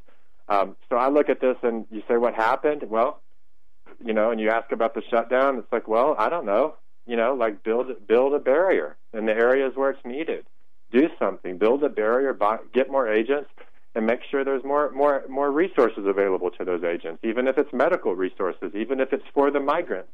Um, 0.48 0.76
so 0.88 0.96
I 0.96 1.08
look 1.08 1.28
at 1.28 1.40
this 1.40 1.56
and 1.62 1.86
you 1.90 2.02
say, 2.06 2.16
what 2.16 2.34
happened? 2.34 2.84
Well, 2.88 3.22
you 4.04 4.12
know, 4.12 4.30
and 4.30 4.40
you 4.40 4.50
ask 4.50 4.72
about 4.72 4.94
the 4.94 5.02
shutdown. 5.10 5.58
It's 5.58 5.72
like, 5.72 5.88
well, 5.88 6.14
I 6.18 6.28
don't 6.28 6.44
know. 6.44 6.74
You 7.06 7.16
know, 7.16 7.34
like 7.34 7.62
build 7.62 8.06
build 8.06 8.34
a 8.34 8.38
barrier 8.38 8.96
in 9.12 9.26
the 9.26 9.32
areas 9.32 9.72
where 9.74 9.90
it's 9.90 10.04
needed. 10.04 10.44
Do 10.90 11.08
something. 11.18 11.56
Build 11.56 11.82
a 11.84 11.88
barrier. 11.88 12.32
Buy, 12.32 12.58
get 12.74 12.90
more 12.90 13.08
agents, 13.08 13.48
and 13.94 14.06
make 14.06 14.20
sure 14.28 14.44
there's 14.44 14.64
more 14.64 14.90
more 14.90 15.24
more 15.28 15.50
resources 15.50 16.04
available 16.04 16.50
to 16.50 16.64
those 16.64 16.82
agents. 16.82 17.20
Even 17.22 17.46
if 17.46 17.58
it's 17.58 17.72
medical 17.72 18.14
resources, 18.14 18.72
even 18.74 19.00
if 19.00 19.12
it's 19.12 19.24
for 19.32 19.50
the 19.52 19.60
migrants, 19.60 20.10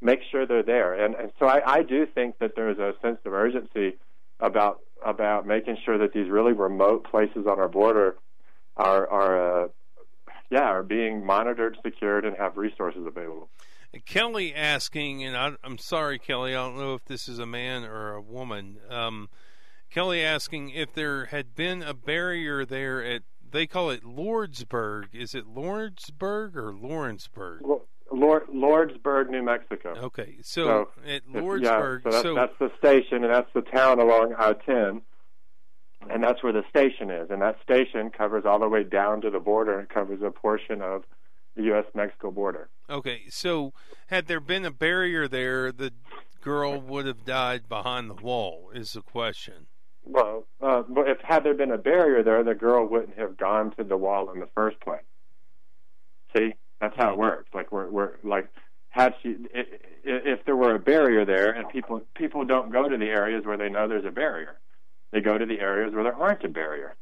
make 0.00 0.20
sure 0.30 0.44
they're 0.44 0.64
there. 0.64 0.94
And 0.94 1.14
and 1.14 1.30
so 1.38 1.46
I, 1.46 1.78
I 1.78 1.82
do 1.84 2.06
think 2.06 2.38
that 2.40 2.56
there's 2.56 2.78
a 2.78 2.94
sense 3.00 3.18
of 3.24 3.32
urgency 3.32 3.94
about 4.42 4.80
about 5.04 5.46
making 5.46 5.78
sure 5.84 5.98
that 5.98 6.12
these 6.12 6.28
really 6.28 6.52
remote 6.52 7.04
places 7.04 7.46
on 7.48 7.58
our 7.58 7.68
border 7.68 8.16
are 8.76 9.08
are 9.08 9.64
uh, 9.64 9.68
yeah 10.50 10.64
are 10.64 10.82
being 10.82 11.24
monitored, 11.24 11.78
secured, 11.82 12.24
and 12.24 12.36
have 12.36 12.56
resources 12.56 13.06
available. 13.06 13.48
Kelly 14.06 14.54
asking, 14.54 15.22
and 15.22 15.36
I, 15.36 15.52
am 15.64 15.76
sorry, 15.76 16.18
Kelly, 16.18 16.52
I 16.52 16.66
don't 16.66 16.78
know 16.78 16.94
if 16.94 17.04
this 17.04 17.28
is 17.28 17.38
a 17.38 17.44
man 17.44 17.84
or 17.84 18.14
a 18.14 18.22
woman. 18.22 18.78
Um, 18.88 19.28
Kelly 19.90 20.22
asking 20.22 20.70
if 20.70 20.94
there 20.94 21.26
had 21.26 21.54
been 21.54 21.82
a 21.82 21.92
barrier 21.92 22.64
there 22.64 23.04
at 23.04 23.22
they 23.50 23.66
call 23.66 23.90
it 23.90 24.02
Lordsburg. 24.02 25.08
Is 25.12 25.34
it 25.34 25.46
Lordsburg 25.46 26.56
or 26.56 26.72
Lawrenceburg? 26.72 27.60
Well, 27.62 27.86
Lord, 28.12 28.46
Lordsburg, 28.48 29.30
New 29.30 29.42
Mexico. 29.42 29.94
Okay, 29.96 30.36
so, 30.42 30.64
so 30.64 30.88
at 31.08 31.26
Lordsburg, 31.28 32.04
yeah, 32.04 32.10
so, 32.10 32.10
that's, 32.10 32.22
so 32.22 32.34
that's 32.34 32.58
the 32.58 32.70
station, 32.78 33.24
and 33.24 33.32
that's 33.32 33.52
the 33.54 33.62
town 33.62 33.98
along 33.98 34.34
I-10, 34.38 35.02
and 36.10 36.22
that's 36.22 36.42
where 36.42 36.52
the 36.52 36.64
station 36.68 37.10
is. 37.10 37.30
And 37.30 37.42
that 37.42 37.56
station 37.62 38.10
covers 38.10 38.44
all 38.44 38.58
the 38.58 38.68
way 38.68 38.84
down 38.84 39.20
to 39.22 39.30
the 39.30 39.40
border, 39.40 39.78
and 39.78 39.88
covers 39.88 40.20
a 40.22 40.30
portion 40.30 40.82
of 40.82 41.04
the 41.56 41.64
U.S.-Mexico 41.64 42.32
border. 42.34 42.68
Okay, 42.88 43.22
so 43.28 43.72
had 44.06 44.26
there 44.26 44.40
been 44.40 44.64
a 44.64 44.70
barrier 44.70 45.28
there, 45.28 45.72
the 45.72 45.92
girl 46.40 46.80
would 46.80 47.06
have 47.06 47.24
died 47.24 47.68
behind 47.68 48.10
the 48.10 48.14
wall. 48.14 48.70
Is 48.74 48.92
the 48.92 49.02
question? 49.02 49.66
Well, 50.04 50.46
uh, 50.60 50.82
if 50.96 51.18
had 51.20 51.44
there 51.44 51.54
been 51.54 51.70
a 51.70 51.78
barrier 51.78 52.22
there, 52.22 52.42
the 52.42 52.54
girl 52.54 52.86
wouldn't 52.86 53.18
have 53.18 53.36
gone 53.36 53.70
to 53.76 53.84
the 53.84 53.96
wall 53.96 54.30
in 54.30 54.40
the 54.40 54.48
first 54.54 54.80
place. 54.80 55.00
See, 56.36 56.54
that's 56.82 56.96
how 56.96 57.12
it 57.12 57.18
works. 57.18 57.48
Like 57.54 57.70
we're 57.70 57.88
we're 57.88 58.10
like 58.24 58.48
had 58.90 59.14
she 59.22 59.36
if 60.04 60.44
there 60.44 60.56
were 60.56 60.74
a 60.74 60.80
barrier 60.80 61.24
there 61.24 61.52
and 61.52 61.68
people 61.68 62.02
people 62.14 62.44
don't 62.44 62.72
go 62.72 62.88
to 62.88 62.98
the 62.98 63.06
areas 63.06 63.46
where 63.46 63.56
they 63.56 63.70
know 63.70 63.86
there's 63.86 64.04
a 64.04 64.10
barrier. 64.10 64.58
They 65.12 65.20
go 65.20 65.38
to 65.38 65.46
the 65.46 65.60
areas 65.60 65.94
where 65.94 66.02
there 66.02 66.14
aren't 66.14 66.44
a 66.44 66.48
barrier. 66.48 66.96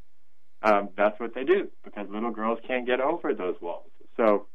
Um, 0.62 0.90
that's 0.96 1.18
what 1.18 1.34
they 1.34 1.44
do 1.44 1.70
because 1.82 2.06
little 2.10 2.30
girls 2.30 2.58
can't 2.68 2.86
get 2.86 3.00
over 3.00 3.32
those 3.32 3.56
walls. 3.62 3.90
So 4.18 4.46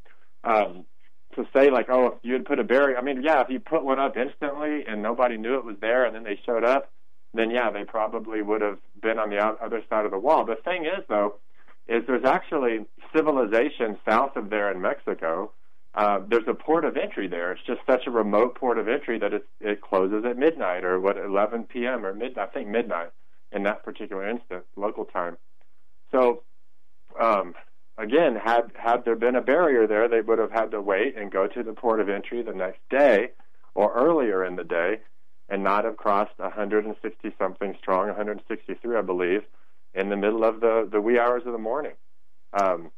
um, 0.44 0.86
to 1.34 1.48
say 1.56 1.72
like, 1.72 1.90
oh, 1.90 2.08
if 2.08 2.14
you 2.22 2.34
had 2.34 2.46
put 2.46 2.60
a 2.60 2.64
barrier, 2.64 2.96
I 2.96 3.02
mean, 3.02 3.24
yeah, 3.24 3.42
if 3.42 3.50
you 3.50 3.60
put 3.60 3.84
one 3.84 4.00
up 4.00 4.16
instantly 4.16 4.86
and 4.88 5.02
nobody 5.02 5.38
knew 5.38 5.58
it 5.58 5.66
was 5.66 5.78
there, 5.82 6.06
and 6.06 6.16
then 6.16 6.24
they 6.24 6.40
showed 6.46 6.64
up, 6.64 6.92
then 7.34 7.50
yeah, 7.50 7.72
they 7.72 7.84
probably 7.84 8.44
would 8.44 8.62
have 8.62 8.78
been 9.02 9.18
on 9.18 9.32
the 9.32 9.40
other 9.40 9.82
side 9.90 10.06
of 10.06 10.12
the 10.12 10.20
wall. 10.20 10.46
The 10.46 10.58
thing 10.64 10.86
is, 10.86 11.04
though, 11.10 11.40
is 11.88 12.04
there's 12.08 12.26
actually 12.26 12.86
civilization 13.16 13.98
south 14.08 14.36
of 14.36 14.50
there 14.50 14.72
in 14.72 14.82
Mexico. 14.82 15.52
Uh, 15.94 16.20
there's 16.28 16.48
a 16.48 16.54
port 16.54 16.84
of 16.84 16.98
entry 16.98 17.28
there. 17.28 17.54
It's 17.54 17.62
just 17.66 17.80
such 17.88 18.06
a 18.06 18.12
remote 18.12 18.56
port 18.56 18.78
of 18.78 18.88
entry 18.88 19.18
that 19.20 19.34
it 19.34 19.48
it 19.62 19.82
closes 19.82 20.26
at 20.26 20.38
midnight 20.38 20.84
or 20.84 21.00
what 21.00 21.18
11 21.18 21.66
p.m. 21.66 22.06
or 22.06 22.14
mid 22.14 22.38
I 22.38 22.48
think 22.48 22.68
midnight 22.68 23.12
in 23.52 23.64
that 23.64 23.84
particular 23.84 24.28
instance, 24.28 24.66
local 24.76 25.06
time. 25.06 25.38
So 26.12 26.44
um, 27.20 27.54
again, 27.98 28.36
had 28.36 28.72
had 28.76 29.06
there 29.06 29.16
been 29.16 29.36
a 29.36 29.42
barrier 29.42 29.88
there, 29.88 30.08
they 30.08 30.22
would 30.22 30.40
have 30.40 30.52
had 30.52 30.72
to 30.72 30.82
wait 30.82 31.18
and 31.18 31.32
go 31.32 31.48
to 31.48 31.64
the 31.64 31.74
port 31.74 32.00
of 32.00 32.10
entry 32.10 32.42
the 32.42 32.54
next 32.54 32.80
day 32.90 33.30
or 33.74 33.94
earlier 33.94 34.44
in 34.44 34.56
the 34.56 34.64
day, 34.64 35.00
and 35.50 35.64
not 35.64 35.86
have 35.86 35.98
crossed 35.98 36.38
160 36.38 37.36
something 37.38 37.76
strong, 37.80 38.08
163 38.08 38.98
I 38.98 39.02
believe, 39.02 39.44
in 39.96 40.10
the 40.10 40.18
middle 40.18 40.44
of 40.44 40.60
the 40.60 40.88
the 40.92 41.02
wee 41.02 41.18
hours 41.18 41.44
of 41.46 41.54
the 41.54 41.58
morning. 41.58 41.94
Um, 42.54 42.92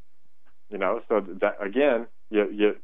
you 0.69 0.77
know, 0.77 1.01
so 1.07 1.21
that 1.41 1.57
again, 1.61 2.07
you 2.29 2.49
you 2.51 2.75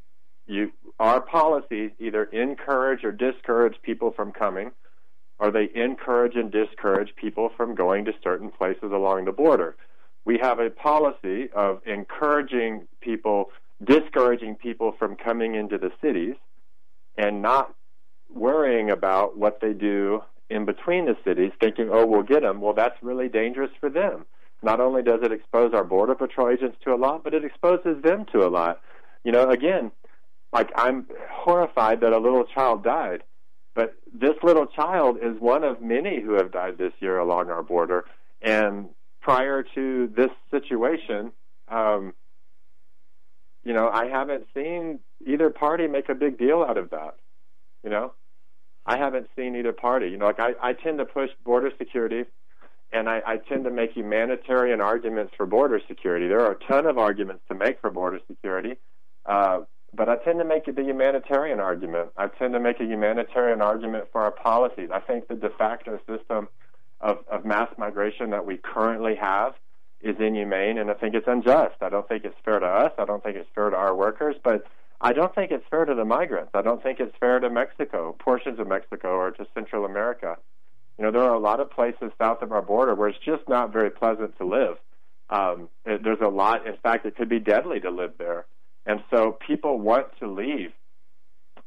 you 0.45 0.71
our 0.99 1.21
policies 1.21 1.91
either 1.99 2.25
encourage 2.25 3.03
or 3.03 3.11
discourage 3.11 3.75
people 3.81 4.11
from 4.11 4.31
coming, 4.31 4.71
or 5.39 5.51
they 5.51 5.69
encourage 5.75 6.35
and 6.35 6.51
discourage 6.51 7.15
people 7.15 7.49
from 7.57 7.75
going 7.75 8.05
to 8.05 8.13
certain 8.23 8.49
places 8.49 8.91
along 8.91 9.25
the 9.25 9.31
border. 9.31 9.75
We 10.25 10.37
have 10.41 10.59
a 10.59 10.69
policy 10.69 11.49
of 11.53 11.81
encouraging 11.85 12.87
people, 13.01 13.49
discouraging 13.83 14.55
people 14.55 14.93
from 14.97 15.15
coming 15.15 15.55
into 15.55 15.77
the 15.77 15.91
cities, 16.01 16.35
and 17.17 17.41
not 17.41 17.73
worrying 18.33 18.89
about 18.89 19.37
what 19.37 19.59
they 19.61 19.73
do 19.73 20.21
in 20.53 20.65
between 20.65 21.05
the 21.05 21.17
cities, 21.25 21.51
thinking, 21.59 21.89
oh, 21.91 22.05
we'll 22.05 22.21
get 22.21 22.41
them. 22.41 22.61
Well, 22.61 22.73
that's 22.73 22.95
really 23.01 23.27
dangerous 23.27 23.71
for 23.79 23.89
them. 23.89 24.25
Not 24.61 24.79
only 24.79 25.01
does 25.01 25.21
it 25.23 25.31
expose 25.31 25.73
our 25.73 25.83
Border 25.83 26.15
Patrol 26.15 26.49
agents 26.49 26.77
to 26.83 26.93
a 26.93 26.95
lot, 26.95 27.23
but 27.23 27.33
it 27.33 27.43
exposes 27.43 28.01
them 28.03 28.25
to 28.31 28.45
a 28.45 28.49
lot. 28.49 28.79
You 29.23 29.31
know, 29.31 29.49
again, 29.49 29.91
like 30.53 30.69
I'm 30.75 31.07
horrified 31.31 32.01
that 32.01 32.13
a 32.13 32.19
little 32.19 32.45
child 32.45 32.83
died, 32.83 33.23
but 33.73 33.95
this 34.13 34.35
little 34.43 34.67
child 34.67 35.17
is 35.21 35.39
one 35.39 35.63
of 35.63 35.81
many 35.81 36.21
who 36.21 36.33
have 36.33 36.51
died 36.51 36.77
this 36.77 36.93
year 36.99 37.17
along 37.17 37.49
our 37.49 37.63
border. 37.63 38.05
And 38.41 38.89
prior 39.21 39.63
to 39.75 40.07
this 40.15 40.29
situation, 40.51 41.31
um, 41.67 42.13
you 43.63 43.73
know, 43.73 43.89
I 43.89 44.05
haven't 44.05 44.45
seen 44.53 44.99
either 45.25 45.49
party 45.49 45.87
make 45.87 46.09
a 46.09 46.15
big 46.15 46.37
deal 46.37 46.63
out 46.63 46.77
of 46.77 46.91
that. 46.91 47.15
You 47.83 47.89
know, 47.89 48.13
I 48.85 48.97
haven't 48.97 49.29
seen 49.35 49.55
either 49.55 49.73
party. 49.73 50.07
You 50.07 50.17
know, 50.17 50.25
like 50.25 50.39
I, 50.39 50.53
I 50.61 50.73
tend 50.73 50.97
to 50.99 51.05
push 51.05 51.29
border 51.43 51.71
security 51.77 52.25
and 52.93 53.09
I, 53.09 53.21
I 53.25 53.37
tend 53.37 53.63
to 53.65 53.71
make 53.71 53.93
humanitarian 53.93 54.79
arguments 54.79 55.33
for 55.35 55.45
border 55.45 55.81
security. 55.87 56.27
There 56.27 56.41
are 56.41 56.51
a 56.51 56.59
ton 56.67 56.85
of 56.85 56.97
arguments 56.97 57.43
to 57.49 57.55
make 57.55 57.81
for 57.81 57.89
border 57.89 58.19
security, 58.27 58.75
uh, 59.25 59.61
but 59.93 60.09
I 60.09 60.17
tend 60.17 60.39
to 60.39 60.45
make 60.45 60.65
the 60.65 60.83
humanitarian 60.83 61.59
argument. 61.59 62.09
I 62.17 62.27
tend 62.27 62.53
to 62.53 62.59
make 62.59 62.79
a 62.79 62.85
humanitarian 62.85 63.61
argument 63.61 64.05
for 64.11 64.21
our 64.21 64.31
policies. 64.31 64.89
I 64.93 64.99
think 64.99 65.27
the 65.27 65.35
de 65.35 65.49
facto 65.49 65.99
system 66.07 66.47
of, 67.01 67.17
of 67.29 67.45
mass 67.45 67.69
migration 67.77 68.29
that 68.29 68.45
we 68.45 68.57
currently 68.57 69.15
have 69.15 69.55
is 70.01 70.15
inhumane, 70.19 70.77
and 70.77 70.91
I 70.91 70.93
think 70.93 71.15
it's 71.15 71.27
unjust. 71.27 71.75
I 71.81 71.89
don't 71.89 72.07
think 72.07 72.25
it's 72.25 72.35
fair 72.45 72.59
to 72.59 72.65
us. 72.65 72.91
I 72.99 73.05
don't 73.05 73.23
think 73.23 73.37
it's 73.37 73.49
fair 73.55 73.69
to 73.69 73.75
our 73.75 73.95
workers, 73.95 74.35
but 74.43 74.65
I 75.03 75.11
don't 75.11 75.35
think 75.35 75.51
it's 75.51 75.65
fair 75.69 75.83
to 75.83 75.93
the 75.93 76.05
migrants. 76.05 76.51
I 76.53 76.61
don't 76.61 76.81
think 76.81 77.01
it's 77.01 77.13
fair 77.19 77.37
to 77.41 77.49
Mexico, 77.49 78.15
portions 78.17 78.57
of 78.57 78.69
Mexico, 78.69 79.09
or 79.09 79.31
to 79.31 79.45
Central 79.53 79.83
America. 79.83 80.37
You 80.97 81.03
know, 81.03 81.11
there 81.11 81.23
are 81.23 81.33
a 81.33 81.39
lot 81.39 81.59
of 81.59 81.69
places 81.69 82.11
south 82.17 82.41
of 82.41 82.53
our 82.53 82.61
border 82.61 82.95
where 82.95 83.09
it's 83.09 83.19
just 83.19 83.49
not 83.49 83.73
very 83.73 83.89
pleasant 83.89 84.37
to 84.37 84.45
live. 84.45 84.77
Um, 85.29 85.67
it, 85.85 86.03
there's 86.03 86.21
a 86.21 86.29
lot. 86.29 86.65
In 86.65 86.77
fact, 86.81 87.05
it 87.05 87.17
could 87.17 87.27
be 87.27 87.39
deadly 87.39 87.81
to 87.81 87.89
live 87.89 88.13
there, 88.17 88.45
and 88.85 89.03
so 89.11 89.37
people 89.45 89.77
want 89.77 90.07
to 90.19 90.27
leave. 90.31 90.71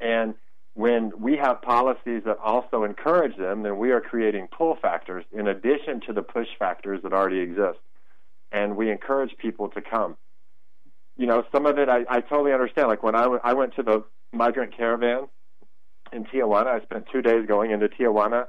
And 0.01 0.35
when 0.73 1.13
we 1.19 1.37
have 1.37 1.61
policies 1.61 2.23
that 2.25 2.39
also 2.43 2.85
encourage 2.85 3.37
them, 3.37 3.63
then 3.63 3.77
we 3.77 3.91
are 3.91 4.01
creating 4.01 4.49
pull 4.49 4.77
factors 4.81 5.25
in 5.31 5.47
addition 5.47 6.01
to 6.07 6.15
the 6.15 6.23
push 6.23 6.49
factors 6.59 7.03
that 7.03 7.13
already 7.13 7.41
exist. 7.41 7.79
And 8.51 8.77
we 8.77 8.91
encourage 8.91 9.37
people 9.37 9.69
to 9.71 9.83
come. 9.83 10.17
You 11.17 11.27
know, 11.27 11.45
some 11.53 11.67
of 11.67 11.79
it 11.79 11.89
I, 11.89 12.05
I 12.09 12.21
totally 12.21 12.53
understand. 12.53 12.89
Like 12.89 13.03
when 13.03 13.15
I, 13.15 13.23
w- 13.23 13.41
I 13.43 13.55
went 13.55 13.75
to 13.77 13.83
the 13.83 14.05
migrant 14.33 14.77
caravan 14.77 15.29
in 16.13 16.25
Tijuana, 16.25 16.67
I 16.67 16.81
spent 16.83 17.07
two 17.13 17.23
days 17.23 17.47
going 17.47 17.71
into 17.71 17.89
Tijuana 17.89 18.47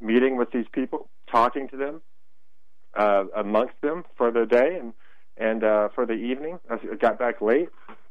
meeting 0.00 0.36
with 0.36 0.50
these 0.52 0.66
people, 0.72 1.08
talking 1.30 1.68
to 1.68 1.76
them, 1.76 2.02
uh, 2.96 3.24
amongst 3.36 3.80
them 3.82 4.04
for 4.16 4.30
the 4.30 4.46
day 4.46 4.78
and 4.80 4.92
and 5.36 5.62
uh, 5.62 5.88
for 5.94 6.04
the 6.04 6.14
evening. 6.14 6.58
I 6.68 6.78
got 6.96 7.18
back 7.18 7.40
late, 7.40 7.68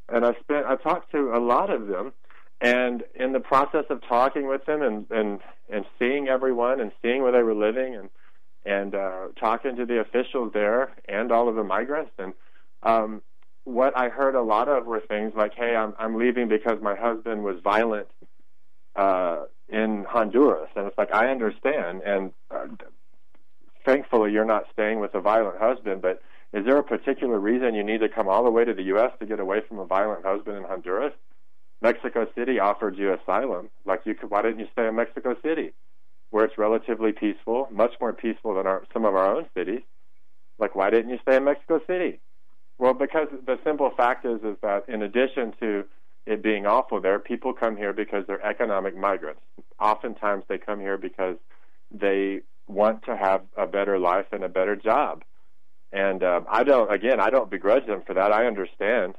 and 0.08 0.24
I 0.24 0.32
spent 0.40 0.66
I 0.66 0.76
talked 0.76 1.12
to 1.12 1.32
a 1.34 1.40
lot 1.40 1.70
of 1.70 1.86
them, 1.88 2.12
and 2.60 3.04
in 3.14 3.32
the 3.32 3.40
process 3.40 3.84
of 3.90 4.00
talking 4.08 4.48
with 4.48 4.64
them 4.66 4.82
and 4.82 5.06
and 5.10 5.40
and 5.68 5.84
seeing 5.98 6.28
everyone 6.28 6.80
and 6.80 6.92
seeing 7.02 7.22
where 7.22 7.32
they 7.32 7.42
were 7.42 7.54
living 7.54 7.94
and 7.94 8.08
and 8.64 8.94
uh, 8.94 9.28
talking 9.38 9.76
to 9.76 9.86
the 9.86 10.00
officials 10.00 10.52
there 10.52 10.92
and 11.08 11.30
all 11.30 11.48
of 11.48 11.54
the 11.54 11.64
migrants 11.64 12.12
and 12.18 12.32
um, 12.82 13.22
what 13.68 13.96
I 13.96 14.08
heard 14.08 14.34
a 14.34 14.42
lot 14.42 14.68
of 14.68 14.86
were 14.86 15.00
things 15.00 15.32
like, 15.36 15.54
"Hey, 15.54 15.76
I'm 15.76 15.94
I'm 15.98 16.16
leaving 16.16 16.48
because 16.48 16.80
my 16.80 16.96
husband 16.96 17.44
was 17.44 17.56
violent 17.62 18.08
uh, 18.96 19.44
in 19.68 20.04
Honduras, 20.08 20.70
and 20.74 20.86
it's 20.86 20.96
like 20.96 21.12
I 21.12 21.30
understand, 21.30 22.02
and 22.04 22.32
uh, 22.50 22.66
thankfully 23.84 24.32
you're 24.32 24.46
not 24.46 24.64
staying 24.72 25.00
with 25.00 25.14
a 25.14 25.20
violent 25.20 25.58
husband, 25.58 26.00
but 26.00 26.22
is 26.52 26.64
there 26.64 26.78
a 26.78 26.82
particular 26.82 27.38
reason 27.38 27.74
you 27.74 27.84
need 27.84 28.00
to 28.00 28.08
come 28.08 28.26
all 28.26 28.42
the 28.42 28.50
way 28.50 28.64
to 28.64 28.72
the 28.72 28.84
U.S. 28.84 29.12
to 29.20 29.26
get 29.26 29.38
away 29.38 29.60
from 29.68 29.78
a 29.78 29.84
violent 29.84 30.24
husband 30.24 30.56
in 30.56 30.64
Honduras? 30.64 31.12
Mexico 31.82 32.26
City 32.34 32.58
offered 32.58 32.96
you 32.96 33.12
asylum. 33.12 33.68
Like 33.84 34.00
you 34.04 34.14
could, 34.14 34.30
why 34.30 34.42
didn't 34.42 34.60
you 34.60 34.66
stay 34.72 34.88
in 34.88 34.96
Mexico 34.96 35.36
City, 35.42 35.72
where 36.30 36.46
it's 36.46 36.56
relatively 36.56 37.12
peaceful, 37.12 37.68
much 37.70 37.92
more 38.00 38.14
peaceful 38.14 38.54
than 38.54 38.66
our, 38.66 38.82
some 38.94 39.04
of 39.04 39.14
our 39.14 39.36
own 39.36 39.46
cities? 39.54 39.82
Like 40.58 40.74
why 40.74 40.88
didn't 40.88 41.10
you 41.10 41.18
stay 41.22 41.36
in 41.36 41.44
Mexico 41.44 41.80
City? 41.86 42.20
Well, 42.78 42.94
because 42.94 43.28
the 43.44 43.58
simple 43.64 43.90
fact 43.96 44.24
is, 44.24 44.40
is 44.42 44.56
that 44.62 44.88
in 44.88 45.02
addition 45.02 45.52
to 45.60 45.84
it 46.26 46.42
being 46.42 46.66
awful 46.66 47.00
there, 47.00 47.18
people 47.18 47.52
come 47.52 47.76
here 47.76 47.92
because 47.92 48.24
they're 48.26 48.44
economic 48.44 48.96
migrants. 48.96 49.40
Oftentimes 49.80 50.44
they 50.48 50.58
come 50.58 50.80
here 50.80 50.98
because 50.98 51.36
they 51.90 52.40
want 52.66 53.04
to 53.06 53.16
have 53.16 53.42
a 53.56 53.66
better 53.66 53.98
life 53.98 54.26
and 54.32 54.44
a 54.44 54.48
better 54.48 54.76
job. 54.76 55.24
And 55.90 56.22
um, 56.22 56.46
I 56.50 56.64
don't, 56.64 56.92
again, 56.92 57.18
I 57.18 57.30
don't 57.30 57.50
begrudge 57.50 57.86
them 57.86 58.02
for 58.06 58.14
that. 58.14 58.30
I 58.32 58.46
understand 58.46 59.14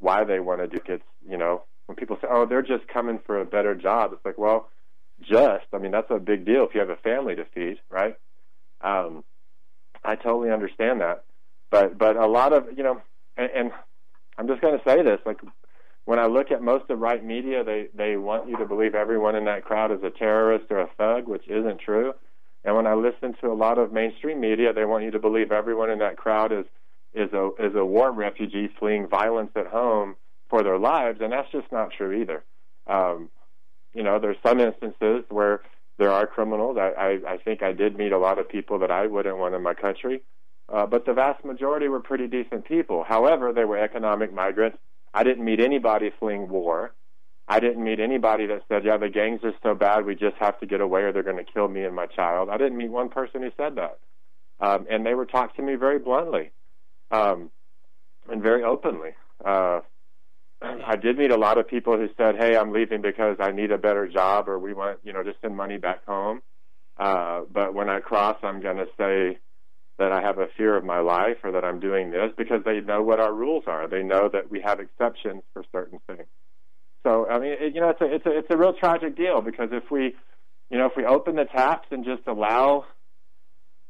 why 0.00 0.24
they 0.24 0.40
want 0.40 0.60
to 0.60 0.66
do 0.66 0.80
it. 0.92 1.02
You 1.26 1.38
know, 1.38 1.62
when 1.86 1.94
people 1.96 2.18
say, 2.20 2.26
"Oh, 2.28 2.44
they're 2.44 2.60
just 2.62 2.88
coming 2.88 3.20
for 3.24 3.40
a 3.40 3.44
better 3.44 3.76
job," 3.76 4.12
it's 4.12 4.24
like, 4.24 4.36
well, 4.36 4.68
just. 5.20 5.66
I 5.72 5.78
mean, 5.78 5.92
that's 5.92 6.10
a 6.10 6.18
big 6.18 6.44
deal 6.44 6.64
if 6.64 6.74
you 6.74 6.80
have 6.80 6.90
a 6.90 6.96
family 6.96 7.36
to 7.36 7.44
feed, 7.54 7.78
right? 7.88 8.16
Um, 8.80 9.22
I 10.04 10.16
totally 10.16 10.50
understand 10.50 11.00
that, 11.00 11.24
but 11.72 11.98
but 11.98 12.16
a 12.16 12.26
lot 12.26 12.52
of 12.52 12.66
you 12.76 12.84
know, 12.84 13.00
and, 13.36 13.50
and 13.56 13.70
I'm 14.38 14.46
just 14.46 14.60
going 14.60 14.78
to 14.78 14.84
say 14.84 15.02
this, 15.02 15.18
like 15.26 15.40
when 16.04 16.18
I 16.18 16.26
look 16.26 16.50
at 16.50 16.62
most 16.62 16.90
of 16.90 17.00
right 17.00 17.24
media, 17.24 17.64
they 17.64 17.88
they 17.94 18.16
want 18.16 18.48
you 18.48 18.56
to 18.58 18.66
believe 18.66 18.94
everyone 18.94 19.34
in 19.34 19.46
that 19.46 19.64
crowd 19.64 19.90
is 19.90 20.02
a 20.04 20.10
terrorist 20.10 20.66
or 20.70 20.80
a 20.80 20.90
thug, 20.98 21.26
which 21.26 21.48
isn't 21.48 21.80
true. 21.80 22.12
And 22.64 22.76
when 22.76 22.86
I 22.86 22.94
listen 22.94 23.34
to 23.40 23.48
a 23.48 23.54
lot 23.54 23.78
of 23.78 23.92
mainstream 23.92 24.38
media, 24.40 24.72
they 24.72 24.84
want 24.84 25.02
you 25.02 25.10
to 25.12 25.18
believe 25.18 25.50
everyone 25.50 25.90
in 25.90 25.98
that 25.98 26.16
crowd 26.16 26.52
is 26.52 26.66
is 27.14 27.32
a 27.32 27.50
is 27.58 27.74
a 27.74 27.84
war 27.84 28.12
refugee 28.12 28.68
fleeing 28.78 29.08
violence 29.08 29.50
at 29.56 29.66
home 29.66 30.16
for 30.50 30.62
their 30.62 30.78
lives, 30.78 31.20
and 31.22 31.32
that's 31.32 31.50
just 31.50 31.72
not 31.72 31.90
true 31.96 32.20
either. 32.20 32.44
Um, 32.86 33.30
you 33.94 34.02
know, 34.02 34.18
there's 34.18 34.36
some 34.44 34.60
instances 34.60 35.24
where 35.30 35.62
there 35.98 36.12
are 36.12 36.26
criminals. 36.26 36.76
I, 36.78 36.90
I 36.98 37.34
I 37.34 37.36
think 37.38 37.62
I 37.62 37.72
did 37.72 37.96
meet 37.96 38.12
a 38.12 38.18
lot 38.18 38.38
of 38.38 38.48
people 38.48 38.78
that 38.80 38.90
I 38.90 39.06
wouldn't 39.06 39.38
want 39.38 39.54
in 39.54 39.62
my 39.62 39.74
country, 39.74 40.22
uh, 40.72 40.86
but 40.86 41.04
the 41.06 41.12
vast 41.12 41.44
majority 41.44 41.88
were 41.88 42.00
pretty 42.00 42.26
decent 42.26 42.64
people. 42.64 43.04
However, 43.06 43.52
they 43.52 43.64
were 43.64 43.78
economic 43.78 44.32
migrants 44.32 44.78
I 45.14 45.24
didn't 45.24 45.44
meet 45.44 45.60
anybody 45.60 46.10
fleeing 46.18 46.48
war. 46.48 46.94
I 47.48 47.60
didn't 47.60 47.84
meet 47.84 48.00
anybody 48.00 48.46
that 48.46 48.62
said, 48.68 48.84
"Yeah, 48.84 48.96
the 48.96 49.08
gangs 49.08 49.40
are 49.44 49.52
so 49.62 49.74
bad, 49.74 50.06
we 50.06 50.14
just 50.14 50.36
have 50.36 50.58
to 50.60 50.66
get 50.66 50.80
away, 50.80 51.02
or 51.02 51.12
they're 51.12 51.22
going 51.22 51.44
to 51.44 51.52
kill 51.52 51.68
me 51.68 51.84
and 51.84 51.94
my 51.94 52.06
child." 52.06 52.48
I 52.48 52.56
didn't 52.56 52.78
meet 52.78 52.90
one 52.90 53.08
person 53.08 53.42
who 53.42 53.50
said 53.56 53.76
that, 53.76 53.98
um, 54.60 54.86
and 54.88 55.04
they 55.04 55.14
were 55.14 55.26
talking 55.26 55.56
to 55.56 55.62
me 55.62 55.74
very 55.74 55.98
bluntly 55.98 56.52
um, 57.10 57.50
and 58.30 58.42
very 58.42 58.62
openly. 58.62 59.10
Uh, 59.44 59.80
I 60.62 60.96
did 60.96 61.18
meet 61.18 61.32
a 61.32 61.36
lot 61.36 61.58
of 61.58 61.68
people 61.68 61.96
who 61.96 62.08
said, 62.16 62.36
"Hey, 62.36 62.56
I'm 62.56 62.72
leaving 62.72 63.02
because 63.02 63.36
I 63.40 63.50
need 63.50 63.72
a 63.72 63.78
better 63.78 64.06
job, 64.08 64.48
or 64.48 64.58
we 64.58 64.72
want, 64.72 65.00
you 65.02 65.12
know, 65.12 65.22
to 65.22 65.34
send 65.42 65.56
money 65.56 65.76
back 65.76 66.06
home." 66.06 66.42
Uh, 66.96 67.42
but 67.50 67.74
when 67.74 67.88
I 67.90 68.00
cross, 68.00 68.38
I'm 68.42 68.62
going 68.62 68.76
to 68.76 68.86
say, 68.96 69.38
that 70.02 70.10
I 70.10 70.20
have 70.20 70.38
a 70.38 70.48
fear 70.56 70.76
of 70.76 70.84
my 70.84 70.98
life 70.98 71.36
or 71.44 71.52
that 71.52 71.64
I'm 71.64 71.78
doing 71.78 72.10
this 72.10 72.32
because 72.36 72.64
they 72.64 72.80
know 72.80 73.02
what 73.02 73.20
our 73.20 73.32
rules 73.32 73.62
are. 73.68 73.86
They 73.86 74.02
know 74.02 74.28
that 74.32 74.50
we 74.50 74.60
have 74.60 74.80
exceptions 74.80 75.44
for 75.52 75.62
certain 75.70 76.00
things. 76.08 76.26
So 77.04 77.28
I 77.28 77.38
mean, 77.38 77.52
it, 77.52 77.74
you 77.74 77.80
know, 77.80 77.90
it's 77.90 78.00
a 78.00 78.12
it's 78.12 78.26
a 78.26 78.38
it's 78.38 78.48
a 78.50 78.56
real 78.56 78.72
tragic 78.72 79.16
deal 79.16 79.40
because 79.42 79.68
if 79.70 79.92
we, 79.92 80.16
you 80.70 80.78
know, 80.78 80.86
if 80.86 80.92
we 80.96 81.04
open 81.04 81.36
the 81.36 81.44
taps 81.44 81.86
and 81.92 82.04
just 82.04 82.22
allow, 82.26 82.84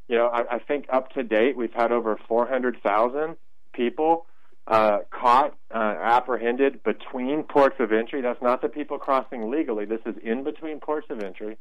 you 0.06 0.16
know, 0.16 0.26
I, 0.26 0.56
I 0.56 0.58
think 0.58 0.84
up 0.92 1.12
to 1.12 1.22
date 1.22 1.56
we've 1.56 1.72
had 1.72 1.92
over 1.92 2.18
400,000 2.28 3.36
people 3.72 4.26
uh, 4.66 4.98
caught, 5.10 5.56
uh, 5.74 5.78
apprehended 5.78 6.82
between 6.82 7.42
ports 7.42 7.76
of 7.78 7.90
entry. 7.90 8.20
That's 8.20 8.42
not 8.42 8.60
the 8.60 8.68
people 8.68 8.98
crossing 8.98 9.50
legally. 9.50 9.86
This 9.86 10.00
is 10.04 10.14
in 10.22 10.44
between 10.44 10.78
ports 10.78 11.06
of 11.08 11.20
entry 11.20 11.56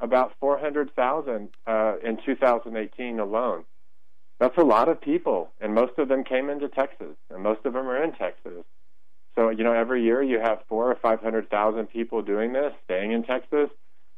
about 0.00 0.32
400,000 0.40 1.48
uh, 1.66 1.94
in 2.02 2.18
2018 2.24 3.20
alone. 3.20 3.64
That's 4.40 4.56
a 4.56 4.64
lot 4.64 4.88
of 4.88 5.00
people, 5.00 5.52
and 5.60 5.74
most 5.74 5.98
of 5.98 6.08
them 6.08 6.24
came 6.24 6.48
into 6.48 6.68
Texas, 6.68 7.14
and 7.30 7.42
most 7.42 7.60
of 7.66 7.74
them 7.74 7.86
are 7.86 8.02
in 8.02 8.12
Texas. 8.12 8.64
So 9.36 9.50
you 9.50 9.62
know, 9.62 9.72
every 9.72 10.02
year 10.02 10.22
you 10.22 10.40
have 10.40 10.60
four 10.66 10.90
or 10.90 10.96
five 10.96 11.20
hundred 11.20 11.50
thousand 11.50 11.88
people 11.88 12.22
doing 12.22 12.54
this, 12.54 12.72
staying 12.84 13.12
in 13.12 13.22
Texas. 13.22 13.68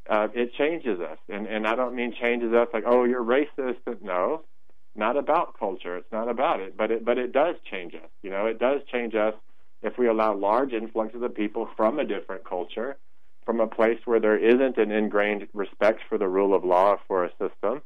Uh, 0.08 0.28
it 0.32 0.54
changes 0.54 1.00
us, 1.00 1.18
and 1.28 1.46
and 1.46 1.66
I 1.66 1.74
don't 1.74 1.94
mean 1.94 2.14
changes 2.18 2.52
us 2.54 2.68
like, 2.72 2.84
oh, 2.86 3.04
you're 3.04 3.24
racist. 3.24 3.78
No, 4.00 4.44
not 4.94 5.16
about 5.16 5.58
culture. 5.58 5.96
It's 5.96 6.12
not 6.12 6.28
about 6.28 6.60
it, 6.60 6.76
but 6.76 6.92
it 6.92 7.04
but 7.04 7.18
it 7.18 7.32
does 7.32 7.56
change 7.68 7.94
us. 7.94 8.10
You 8.22 8.30
know, 8.30 8.46
it 8.46 8.60
does 8.60 8.80
change 8.92 9.14
us 9.16 9.34
if 9.82 9.98
we 9.98 10.06
allow 10.06 10.34
large 10.34 10.72
influxes 10.72 11.22
of 11.22 11.34
people 11.34 11.68
from 11.76 11.98
a 11.98 12.04
different 12.04 12.44
culture, 12.44 12.96
from 13.44 13.58
a 13.58 13.66
place 13.66 13.98
where 14.04 14.20
there 14.20 14.38
isn't 14.38 14.78
an 14.78 14.92
ingrained 14.92 15.48
respect 15.52 16.00
for 16.08 16.16
the 16.16 16.28
rule 16.28 16.54
of 16.54 16.64
law 16.64 16.96
for 17.08 17.24
a 17.24 17.30
system, 17.32 17.82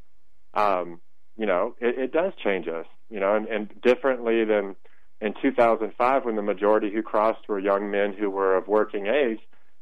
um, 0.53 1.01
you 1.37 1.47
know, 1.47 1.75
it, 1.81 1.99
it 1.99 2.13
does 2.13 2.33
change 2.43 2.67
us, 2.69 2.87
you 3.11 3.21
know, 3.21 3.35
and, 3.35 3.47
and 3.47 3.81
differently 3.83 4.45
than 4.45 4.77
in 5.21 5.35
2005 5.41 6.25
when 6.25 6.37
the 6.37 6.43
majority 6.43 6.91
who 6.93 7.03
crossed 7.03 7.49
were 7.49 7.59
young 7.59 7.91
men 7.91 8.13
who 8.13 8.31
were 8.31 8.57
of 8.57 8.69
working 8.69 9.07
age. 9.07 9.41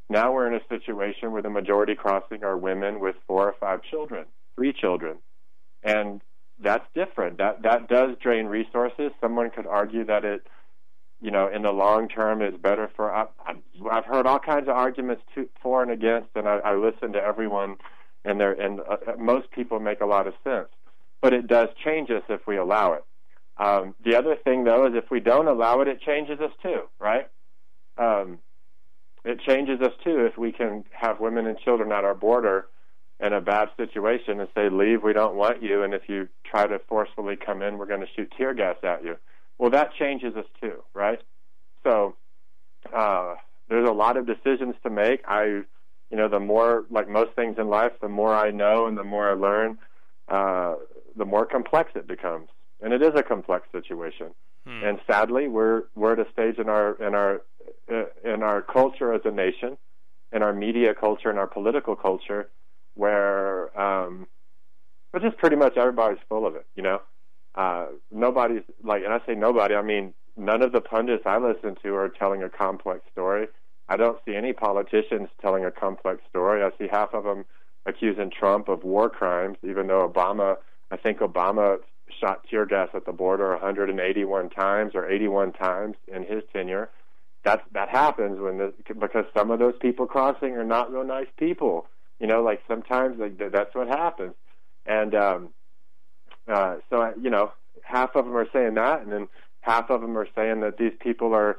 Now 0.08 0.32
we're 0.32 0.46
in 0.46 0.54
a 0.54 0.66
situation 0.68 1.32
where 1.32 1.42
the 1.42 1.50
majority 1.50 1.94
crossing 1.94 2.44
are 2.44 2.56
women 2.56 3.00
with 3.00 3.16
four 3.26 3.48
or 3.48 3.54
five 3.58 3.82
children, 3.82 4.26
three 4.54 4.72
children, 4.72 5.18
and 5.82 6.20
that's 6.62 6.84
different. 6.94 7.38
That 7.38 7.62
that 7.62 7.88
does 7.88 8.16
drain 8.22 8.46
resources. 8.46 9.12
Someone 9.20 9.50
could 9.50 9.66
argue 9.66 10.04
that 10.04 10.24
it, 10.24 10.46
you 11.22 11.30
know, 11.30 11.48
in 11.48 11.62
the 11.62 11.72
long 11.72 12.08
term 12.08 12.42
is 12.42 12.54
better 12.60 12.90
for. 12.94 13.14
I, 13.14 13.26
I've 13.90 14.04
heard 14.04 14.26
all 14.26 14.38
kinds 14.38 14.68
of 14.68 14.76
arguments 14.76 15.22
to, 15.34 15.48
for 15.62 15.82
and 15.82 15.90
against, 15.90 16.28
and 16.34 16.46
I, 16.46 16.58
I 16.58 16.74
listen 16.74 17.12
to 17.14 17.18
everyone, 17.18 17.76
and 18.26 18.38
there 18.38 18.52
and 18.52 18.80
uh, 18.80 18.96
most 19.18 19.50
people 19.52 19.80
make 19.80 20.02
a 20.02 20.06
lot 20.06 20.26
of 20.26 20.34
sense. 20.44 20.68
But 21.24 21.32
it 21.32 21.46
does 21.46 21.70
change 21.82 22.10
us 22.10 22.22
if 22.28 22.46
we 22.46 22.58
allow 22.58 22.92
it. 22.92 23.04
Um, 23.56 23.94
the 24.04 24.14
other 24.14 24.36
thing, 24.36 24.64
though, 24.64 24.86
is 24.86 24.92
if 24.94 25.10
we 25.10 25.20
don't 25.20 25.48
allow 25.48 25.80
it, 25.80 25.88
it 25.88 26.02
changes 26.02 26.38
us 26.38 26.50
too, 26.62 26.82
right? 26.98 27.30
Um, 27.96 28.40
it 29.24 29.40
changes 29.40 29.80
us 29.80 29.92
too 30.04 30.26
if 30.26 30.36
we 30.36 30.52
can 30.52 30.84
have 30.92 31.20
women 31.20 31.46
and 31.46 31.58
children 31.58 31.92
at 31.92 32.04
our 32.04 32.14
border 32.14 32.66
in 33.20 33.32
a 33.32 33.40
bad 33.40 33.70
situation 33.78 34.38
and 34.38 34.50
say, 34.54 34.68
leave, 34.68 35.02
we 35.02 35.14
don't 35.14 35.34
want 35.34 35.62
you, 35.62 35.82
and 35.82 35.94
if 35.94 36.02
you 36.10 36.28
try 36.44 36.66
to 36.66 36.78
forcefully 36.88 37.36
come 37.36 37.62
in, 37.62 37.78
we're 37.78 37.86
going 37.86 38.02
to 38.02 38.06
shoot 38.14 38.30
tear 38.36 38.52
gas 38.52 38.76
at 38.82 39.02
you. 39.02 39.16
Well, 39.56 39.70
that 39.70 39.94
changes 39.98 40.36
us 40.36 40.44
too, 40.60 40.82
right? 40.92 41.22
So 41.84 42.16
uh, 42.94 43.36
there's 43.70 43.88
a 43.88 43.92
lot 43.92 44.18
of 44.18 44.26
decisions 44.26 44.74
to 44.82 44.90
make. 44.90 45.22
I, 45.26 45.44
you 45.44 46.18
know, 46.18 46.28
the 46.28 46.38
more, 46.38 46.84
like 46.90 47.08
most 47.08 47.30
things 47.34 47.56
in 47.58 47.68
life, 47.68 47.92
the 48.02 48.10
more 48.10 48.34
I 48.34 48.50
know 48.50 48.88
and 48.88 48.98
the 48.98 49.04
more 49.04 49.30
I 49.30 49.32
learn, 49.32 49.78
uh, 50.28 50.74
the 51.16 51.24
more 51.24 51.46
complex 51.46 51.92
it 51.94 52.06
becomes. 52.06 52.48
And 52.80 52.92
it 52.92 53.02
is 53.02 53.12
a 53.14 53.22
complex 53.22 53.68
situation. 53.72 54.34
Hmm. 54.66 54.84
And 54.84 55.00
sadly, 55.06 55.48
we're 55.48 55.84
we're 55.94 56.12
at 56.12 56.18
a 56.18 56.30
stage 56.32 56.58
in 56.58 56.68
our 56.68 56.94
in 56.94 57.14
our 57.14 57.42
uh, 57.92 58.04
in 58.24 58.42
our 58.42 58.62
culture 58.62 59.12
as 59.12 59.22
a 59.24 59.30
nation, 59.30 59.76
in 60.32 60.42
our 60.42 60.52
media 60.52 60.94
culture, 60.94 61.30
in 61.30 61.38
our 61.38 61.46
political 61.46 61.96
culture, 61.96 62.48
where 62.94 63.78
um, 63.78 64.26
but 65.12 65.22
just 65.22 65.36
pretty 65.36 65.56
much 65.56 65.76
everybody's 65.76 66.18
full 66.28 66.46
of 66.46 66.56
it. 66.56 66.66
You 66.74 66.82
know, 66.82 67.02
uh, 67.54 67.86
nobody's 68.10 68.62
like, 68.82 69.04
and 69.04 69.12
I 69.12 69.20
say 69.26 69.34
nobody, 69.34 69.74
I 69.74 69.82
mean 69.82 70.14
none 70.36 70.62
of 70.62 70.72
the 70.72 70.80
pundits 70.80 71.24
I 71.26 71.38
listen 71.38 71.76
to 71.82 71.94
are 71.94 72.08
telling 72.08 72.42
a 72.42 72.48
complex 72.48 73.02
story. 73.12 73.46
I 73.88 73.96
don't 73.96 74.18
see 74.24 74.34
any 74.34 74.52
politicians 74.52 75.28
telling 75.40 75.64
a 75.64 75.70
complex 75.70 76.22
story. 76.28 76.62
I 76.62 76.70
see 76.78 76.88
half 76.90 77.14
of 77.14 77.24
them 77.24 77.44
accusing 77.86 78.30
Trump 78.30 78.68
of 78.68 78.84
war 78.84 79.10
crimes, 79.10 79.58
even 79.62 79.86
though 79.86 80.08
Obama, 80.08 80.56
I 80.90 80.96
think 80.96 81.18
Obama 81.18 81.78
shot 82.20 82.46
tear 82.48 82.66
gas 82.66 82.88
at 82.94 83.06
the 83.06 83.12
border 83.12 83.50
181 83.50 84.50
times 84.50 84.92
or 84.94 85.10
81 85.10 85.52
times 85.52 85.96
in 86.08 86.24
his 86.24 86.42
tenure. 86.52 86.90
That 87.44 87.62
that 87.72 87.90
happens 87.90 88.40
when 88.40 88.56
the, 88.58 88.72
because 88.98 89.26
some 89.36 89.50
of 89.50 89.58
those 89.58 89.74
people 89.80 90.06
crossing 90.06 90.52
are 90.52 90.64
not 90.64 90.90
real 90.90 91.04
nice 91.04 91.26
people. 91.38 91.86
You 92.18 92.26
know, 92.26 92.42
like 92.42 92.62
sometimes 92.66 93.18
like 93.18 93.38
that's 93.52 93.74
what 93.74 93.88
happens. 93.88 94.34
And 94.86 95.14
um, 95.14 95.48
uh, 96.50 96.76
so 96.88 97.12
you 97.20 97.28
know, 97.28 97.52
half 97.82 98.16
of 98.16 98.24
them 98.24 98.36
are 98.36 98.48
saying 98.50 98.74
that, 98.74 99.02
and 99.02 99.12
then 99.12 99.28
half 99.60 99.90
of 99.90 100.00
them 100.00 100.16
are 100.16 100.28
saying 100.34 100.60
that 100.60 100.78
these 100.78 100.92
people 101.00 101.34
are 101.34 101.58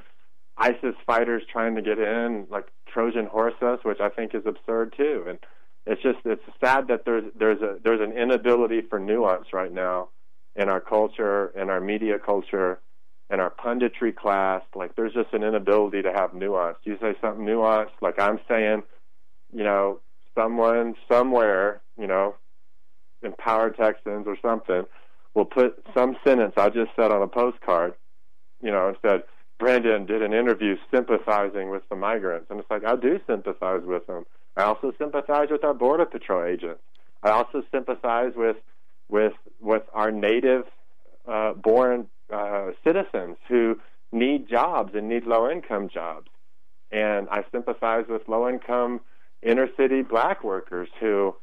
ISIS 0.58 0.96
fighters 1.06 1.44
trying 1.52 1.76
to 1.76 1.82
get 1.82 2.00
in, 2.00 2.48
like 2.50 2.68
Trojan 2.88 3.26
horse 3.26 3.62
us, 3.62 3.80
which 3.84 4.00
I 4.00 4.10
think 4.10 4.34
is 4.34 4.46
absurd 4.46 4.94
too. 4.96 5.26
And 5.28 5.40
it's 5.86 6.02
just 6.02 6.20
it's 6.26 6.42
sad 6.64 6.88
that 6.88 7.06
there's 7.06 7.26
there's 7.38 7.62
a 7.62 7.78
there's 7.84 8.02
an 8.02 8.18
inability 8.18 8.82
for 8.82 9.00
nuance 9.00 9.48
right 9.54 9.72
now 9.72 10.10
in 10.56 10.70
our 10.70 10.82
culture, 10.82 11.52
in 11.60 11.70
our 11.70 11.82
media 11.82 12.18
culture, 12.18 12.80
in 13.30 13.40
our 13.40 13.52
punditry 13.52 14.16
class. 14.16 14.62
Like 14.76 14.96
there's 14.96 15.14
just 15.14 15.34
an 15.34 15.44
inability 15.44 16.02
to 16.04 16.12
have 16.12 16.34
nuance. 16.34 16.78
You 16.84 16.98
say 17.02 17.16
something 17.22 17.46
nuanced, 17.46 18.02
like 18.02 18.20
I'm 18.20 18.40
saying, 18.48 18.84
you 19.54 19.64
know, 19.64 20.00
someone 20.34 20.96
somewhere, 21.12 21.82
you 22.00 22.08
know, 22.08 22.36
empowered 23.22 23.78
Texans 23.78 24.26
or 24.28 24.38
something, 24.42 24.84
will 25.34 25.46
put 25.46 25.84
some 25.94 26.16
sentence 26.26 26.54
I 26.58 26.70
just 26.70 26.92
said 26.96 27.12
on 27.12 27.22
a 27.22 27.28
postcard, 27.28 27.94
you 28.62 28.72
know, 28.72 28.88
and 28.88 28.98
said, 29.02 29.24
Brandon 29.60 30.06
did 30.06 30.22
an 30.22 30.34
interview 30.34 30.76
sympathizing 30.94 31.70
with 31.70 31.84
the 31.90 31.96
migrants. 31.96 32.48
And 32.50 32.60
it's 32.60 32.70
like, 32.70 32.84
I 32.86 32.96
do 32.96 33.20
sympathize 33.28 33.82
with 33.86 34.06
them. 34.08 34.26
I 34.56 34.64
also 34.64 34.94
sympathize 34.98 35.48
with 35.52 35.64
our 35.64 35.74
Border 35.74 36.06
Patrol 36.06 36.44
agents. 36.44 36.82
I 37.24 37.32
also 37.32 37.64
sympathize 37.72 38.34
with 38.36 38.58
with 39.10 39.34
with 39.60 39.84
our 39.94 40.12
native 40.12 40.64
uh, 41.28 41.54
born 41.54 42.08
uh, 42.32 42.72
citizens 42.84 43.38
who 43.48 43.80
need 44.12 44.48
jobs 44.50 44.94
and 44.96 45.10
need 45.10 45.26
low 45.26 45.50
income 45.50 45.90
jobs. 45.94 46.28
And 46.92 47.28
I 47.30 47.44
sympathize 47.52 48.06
with 48.08 48.28
low 48.28 48.48
income 48.48 49.02
inner 49.42 49.68
city 49.78 50.02
black 50.02 50.44
workers 50.44 50.90
who 51.00 51.36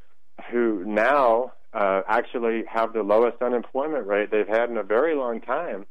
who 0.50 0.84
now 0.84 1.52
uh, 1.72 2.02
actually 2.06 2.64
have 2.66 2.92
the 2.92 3.02
lowest 3.02 3.42
unemployment 3.42 4.06
rate 4.06 4.30
they've 4.30 4.48
had 4.48 4.70
in 4.70 4.76
a 4.76 4.82
very 4.82 5.14
long 5.14 5.40
time 5.40 5.86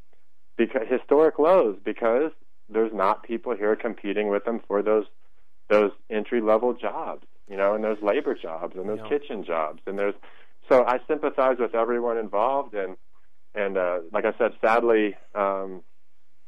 because 0.58 0.88
historic 0.90 1.40
lows 1.40 1.78
because 1.84 2.32
there's 2.70 2.94
not 2.94 3.24
people 3.24 3.56
here 3.56 3.76
competing 3.76 4.30
with 4.30 4.46
them 4.46 4.62
for 4.68 4.82
those 4.82 5.06
those 5.72 5.92
entry 6.12 6.42
level 6.42 6.74
jobs 6.74 7.26
you 7.50 7.58
know 7.58 7.74
and 7.74 7.84
those 7.84 7.98
labor 8.04 8.38
jobs 8.40 8.76
and 8.76 8.88
those 8.88 9.00
yeah. 9.02 9.10
kitchen 9.10 9.44
jobs 9.44 9.82
and 9.88 9.98
there's 9.98 10.16
so 10.70 10.86
I 10.86 11.00
sympathize 11.08 11.58
with 11.60 11.76
everyone 11.76 12.18
involved, 12.18 12.74
and 12.74 12.96
and 13.54 13.78
uh, 13.78 14.00
like 14.14 14.26
I 14.26 14.34
said, 14.38 14.54
sadly, 14.62 15.16
um, 15.36 15.82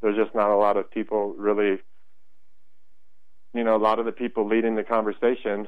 there's 0.01 0.15
just 0.15 0.33
not 0.33 0.49
a 0.49 0.55
lot 0.55 0.77
of 0.77 0.89
people 0.89 1.33
really. 1.37 1.79
You 3.53 3.63
know, 3.63 3.75
a 3.75 3.77
lot 3.77 3.99
of 3.99 4.05
the 4.05 4.11
people 4.11 4.47
leading 4.47 4.75
the 4.75 4.83
conversation 4.83 5.67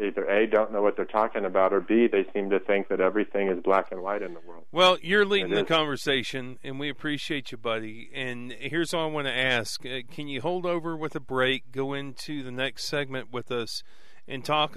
either 0.00 0.24
a 0.24 0.46
don't 0.46 0.72
know 0.72 0.82
what 0.82 0.96
they're 0.96 1.04
talking 1.04 1.44
about, 1.44 1.72
or 1.72 1.80
b 1.80 2.06
they 2.06 2.26
seem 2.32 2.50
to 2.50 2.58
think 2.58 2.88
that 2.88 3.00
everything 3.00 3.48
is 3.48 3.60
black 3.62 3.92
and 3.92 4.02
white 4.02 4.22
in 4.22 4.34
the 4.34 4.40
world. 4.40 4.64
Well, 4.72 4.98
you're 5.02 5.24
leading 5.24 5.52
the 5.52 5.64
conversation, 5.64 6.58
and 6.64 6.80
we 6.80 6.88
appreciate 6.88 7.52
you, 7.52 7.58
buddy. 7.58 8.10
And 8.14 8.52
here's 8.52 8.92
all 8.92 9.08
I 9.08 9.12
want 9.12 9.26
to 9.26 9.36
ask: 9.36 9.84
uh, 9.86 10.00
Can 10.10 10.28
you 10.28 10.40
hold 10.40 10.66
over 10.66 10.96
with 10.96 11.14
a 11.14 11.20
break, 11.20 11.70
go 11.72 11.92
into 11.92 12.42
the 12.42 12.52
next 12.52 12.84
segment 12.84 13.32
with 13.32 13.50
us, 13.52 13.82
and 14.26 14.44
talk 14.44 14.76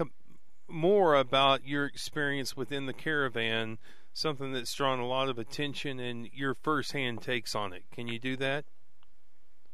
more 0.68 1.14
about 1.14 1.66
your 1.66 1.86
experience 1.86 2.56
within 2.56 2.86
the 2.86 2.92
caravan, 2.92 3.78
something 4.12 4.52
that's 4.52 4.74
drawn 4.74 4.98
a 4.98 5.06
lot 5.06 5.28
of 5.28 5.38
attention 5.38 5.98
and 5.98 6.28
your 6.32 6.54
firsthand 6.54 7.22
takes 7.22 7.54
on 7.54 7.72
it. 7.72 7.84
Can 7.90 8.06
you 8.06 8.18
do 8.18 8.36
that? 8.36 8.64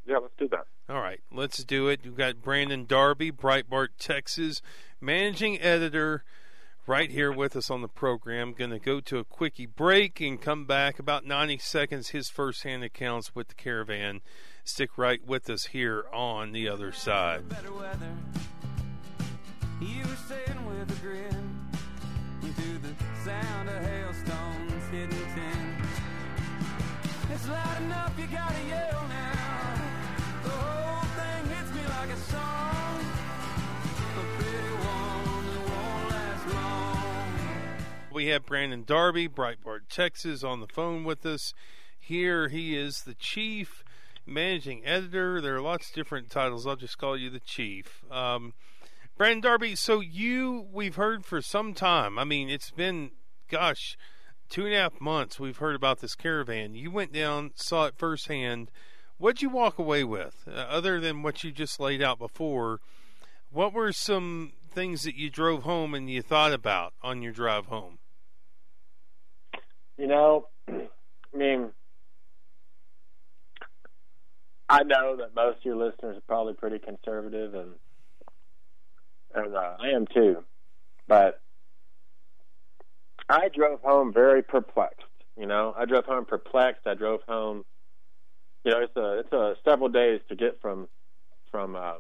Yeah, 0.07 0.19
let's 0.19 0.35
do 0.39 0.49
that. 0.49 0.67
All 0.89 1.01
right, 1.01 1.21
let's 1.33 1.65
do 1.65 1.89
it. 1.89 2.01
We've 2.05 2.17
got 2.17 2.43
Brandon 2.43 2.85
Darby, 2.85 3.33
Breitbart, 3.33 3.89
Texas, 3.99 4.61
managing 5.05 5.61
editor, 5.61 6.25
right 6.87 7.11
here 7.11 7.33
with 7.33 7.57
us 7.57 7.71
on 7.71 7.83
the 7.83 7.89
program. 7.89 8.53
Going 8.53 8.71
to 8.71 8.79
go 8.79 9.01
to 9.01 9.19
a 9.19 9.25
quickie 9.25 9.67
break 9.67 10.21
and 10.21 10.41
come 10.41 10.65
back 10.65 10.99
about 10.99 11.27
90 11.27 11.59
seconds. 11.59 12.09
His 12.11 12.29
firsthand 12.29 12.85
accounts 12.85 13.35
with 13.35 13.49
the 13.49 13.55
caravan. 13.55 14.21
Stick 14.65 14.97
right 14.97 15.25
with 15.25 15.51
us 15.51 15.67
here 15.67 16.07
on 16.13 16.53
the 16.53 16.69
other 16.69 16.93
side. 16.93 17.45
It's 27.33 27.49
loud 27.49 27.83
enough, 27.83 28.15
you 28.19 28.27
gotta 28.27 28.69
yell 28.69 29.07
now. 29.09 29.75
The 30.45 30.51
whole 30.51 31.03
thing 31.03 31.57
hits 31.57 31.75
me 31.75 31.83
like 31.89 32.11
a 32.11 32.17
song. 32.17 32.84
We 38.15 38.27
have 38.27 38.47
Brandon 38.47 38.85
Darby, 38.87 39.29
Breitbart, 39.29 39.89
Texas, 39.91 40.45
on 40.45 40.61
the 40.61 40.69
phone 40.69 41.03
with 41.03 41.27
us. 41.27 41.53
Here 41.99 42.47
he 42.49 42.77
is, 42.77 43.03
the 43.03 43.15
chief 43.15 43.83
managing 44.25 44.87
editor. 44.87 45.41
There 45.41 45.57
are 45.57 45.61
lots 45.61 45.89
of 45.89 45.97
different 45.97 46.31
titles. 46.31 46.65
I'll 46.65 46.77
just 46.77 46.97
call 46.97 47.17
you 47.17 47.29
the 47.29 47.41
chief. 47.41 48.05
Um, 48.13 48.55
Brandon 49.19 49.41
Darby, 49.41 49.75
so 49.75 49.99
you, 49.99 50.69
we've 50.73 50.95
heard 50.95 51.25
for 51.25 51.43
some 51.43 51.75
time. 51.75 52.17
I 52.17 52.23
mean, 52.23 52.49
it's 52.49 52.71
been, 52.71 53.11
gosh, 53.51 53.99
two 54.49 54.65
and 54.65 54.75
a 54.75 54.79
half 54.79 55.01
months 55.01 55.41
we've 55.41 55.57
heard 55.57 55.75
about 55.75 55.99
this 55.99 56.15
caravan. 56.15 56.77
You 56.77 56.93
went 56.93 57.13
down, 57.13 57.51
saw 57.57 57.87
it 57.87 57.99
firsthand. 57.99 58.71
What'd 59.19 59.43
you 59.43 59.51
walk 59.51 59.77
away 59.77 60.05
with, 60.05 60.47
uh, 60.47 60.53
other 60.53 61.01
than 61.01 61.25
what 61.25 61.43
you 61.43 61.51
just 61.51 61.81
laid 61.81 62.01
out 62.01 62.21
before? 62.21 62.79
What 63.51 63.73
were 63.73 63.93
some 63.93 64.53
things 64.71 65.03
that 65.03 65.17
you 65.17 65.31
drove 65.31 65.65
home 65.65 65.95
and 65.95 66.09
you 66.09 66.23
thought 66.23 66.53
about 66.53 66.95
on 67.03 67.21
your 67.21 67.33
drive 67.33 67.67
home? 67.67 67.99
You 69.97 70.07
know, 70.07 70.49
I 70.69 71.37
mean, 71.37 71.71
I 74.69 74.83
know 74.83 75.17
that 75.19 75.35
most 75.35 75.59
of 75.59 75.65
your 75.65 75.77
listeners 75.77 76.17
are 76.17 76.23
probably 76.27 76.55
pretty 76.55 76.79
conservative, 76.79 77.55
and 77.55 77.71
and 79.35 79.55
uh, 79.55 79.77
I 79.81 79.91
am 79.91 80.07
too. 80.07 80.45
But 81.07 81.41
I 83.29 83.49
drove 83.55 83.81
home 83.83 84.13
very 84.13 84.43
perplexed. 84.43 85.03
You 85.37 85.47
know, 85.47 85.75
I 85.77 85.85
drove 85.85 86.05
home 86.07 86.25
perplexed. 86.25 86.87
I 86.87 86.95
drove 86.95 87.21
home. 87.29 87.65
You 88.65 88.73
know, 88.73 88.81
it's 88.81 88.97
a 88.97 89.19
it's 89.21 89.33
a 89.33 89.55
several 89.65 89.89
days 89.89 90.21
to 90.29 90.37
get 90.37 90.61
from 90.61 90.89
from 91.51 91.77
uh, 91.77 91.95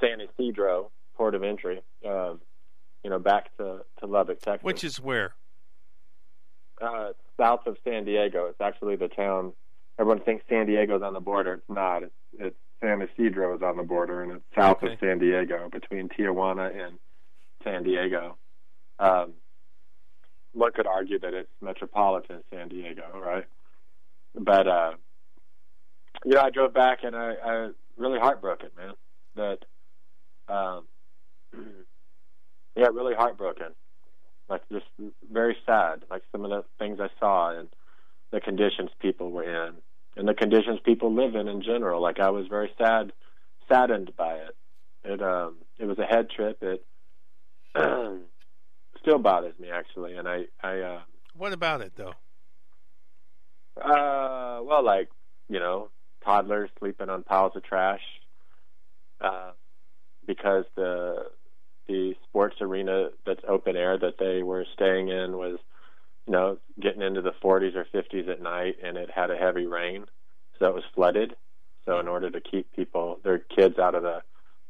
San 0.00 0.20
Ysidro, 0.20 0.90
port 1.16 1.34
of 1.34 1.42
entry, 1.42 1.82
uh, 2.06 2.34
you 3.02 3.10
know, 3.10 3.18
back 3.18 3.56
to 3.58 3.84
to 4.00 4.06
Lubbock, 4.06 4.40
Texas. 4.40 4.64
Which 4.64 4.84
is 4.84 5.00
where? 5.00 5.34
Uh, 6.82 7.10
south 7.40 7.60
of 7.66 7.76
San 7.84 8.04
Diego. 8.04 8.46
It's 8.46 8.60
actually 8.60 8.96
the 8.96 9.08
town. 9.08 9.52
Everyone 9.98 10.22
thinks 10.24 10.44
San 10.48 10.66
Diego's 10.66 11.02
on 11.02 11.12
the 11.14 11.20
border. 11.20 11.54
It's 11.54 11.68
not. 11.68 12.02
It's, 12.02 12.12
it's 12.38 12.56
San 12.82 13.00
Ysidro 13.02 13.54
is 13.56 13.62
on 13.62 13.76
the 13.76 13.82
border, 13.82 14.22
and 14.22 14.32
it's 14.32 14.44
south 14.58 14.78
Okay. 14.82 14.92
of 14.94 14.98
San 15.00 15.18
Diego, 15.18 15.68
between 15.70 16.08
Tijuana 16.08 16.70
and 16.86 16.98
San 17.62 17.84
Diego. 17.84 18.36
Um, 18.98 19.34
one 20.52 20.72
could 20.72 20.86
argue 20.86 21.18
that 21.20 21.32
it's 21.34 21.50
metropolitan 21.62 22.42
San 22.52 22.68
Diego, 22.68 23.04
right? 23.14 23.44
But 24.34 24.66
uh, 24.66 24.92
yeah, 26.24 26.42
I 26.42 26.50
drove 26.50 26.74
back 26.74 27.00
and 27.04 27.14
I, 27.16 27.34
I 27.44 27.68
really 27.96 28.18
heartbroken, 28.18 28.70
man. 28.76 28.94
That 29.36 29.58
um, 30.52 30.84
yeah, 32.76 32.86
really 32.92 33.14
heartbroken. 33.14 33.68
Like 34.48 34.62
just 34.70 34.86
very 35.30 35.56
sad. 35.66 36.04
Like 36.10 36.22
some 36.32 36.44
of 36.44 36.50
the 36.50 36.64
things 36.78 36.98
I 37.00 37.08
saw 37.18 37.58
and 37.58 37.68
the 38.30 38.40
conditions 38.40 38.90
people 39.00 39.30
were 39.30 39.44
in, 39.68 39.74
and 40.16 40.28
the 40.28 40.34
conditions 40.34 40.80
people 40.84 41.14
live 41.14 41.34
in 41.34 41.48
in 41.48 41.62
general. 41.62 42.02
Like 42.02 42.20
I 42.20 42.30
was 42.30 42.46
very 42.48 42.70
sad, 42.78 43.12
saddened 43.68 44.12
by 44.16 44.34
it. 44.34 44.56
It 45.04 45.22
um, 45.22 45.56
it 45.78 45.86
was 45.86 45.98
a 45.98 46.04
head 46.04 46.28
trip. 46.30 46.62
It 46.62 46.84
still 49.00 49.18
bothers 49.18 49.58
me 49.58 49.70
actually, 49.70 50.14
and 50.16 50.28
I 50.28 50.44
I 50.62 50.80
uh, 50.80 51.00
What 51.36 51.52
about 51.52 51.80
it 51.80 51.92
though? 51.96 52.14
uh, 53.80 54.60
well, 54.62 54.84
like 54.84 55.08
you 55.48 55.58
know, 55.58 55.90
toddlers 56.24 56.70
sleeping 56.78 57.08
on 57.08 57.22
piles 57.22 57.52
of 57.56 57.62
trash, 57.64 58.00
uh, 59.20 59.50
because 60.26 60.64
the 60.76 61.26
the 61.88 62.14
sports 62.28 62.56
arena 62.60 63.08
that's 63.26 63.42
open 63.48 63.76
air 63.76 63.98
that 63.98 64.18
they 64.18 64.42
were 64.42 64.64
staying 64.74 65.08
in 65.08 65.36
was, 65.36 65.58
you 66.26 66.32
know, 66.32 66.58
getting 66.80 67.02
into 67.02 67.22
the 67.22 67.34
40s 67.42 67.74
or 67.74 67.86
50s 67.94 68.28
at 68.28 68.42
night, 68.42 68.76
and 68.82 68.96
it 68.96 69.10
had 69.14 69.30
a 69.30 69.36
heavy 69.36 69.66
rain, 69.66 70.06
so 70.58 70.66
it 70.66 70.74
was 70.74 70.84
flooded. 70.94 71.36
So 71.84 72.00
in 72.00 72.08
order 72.08 72.30
to 72.30 72.40
keep 72.40 72.72
people, 72.74 73.20
their 73.22 73.38
kids 73.38 73.78
out 73.78 73.94
of 73.94 74.02
the 74.02 74.22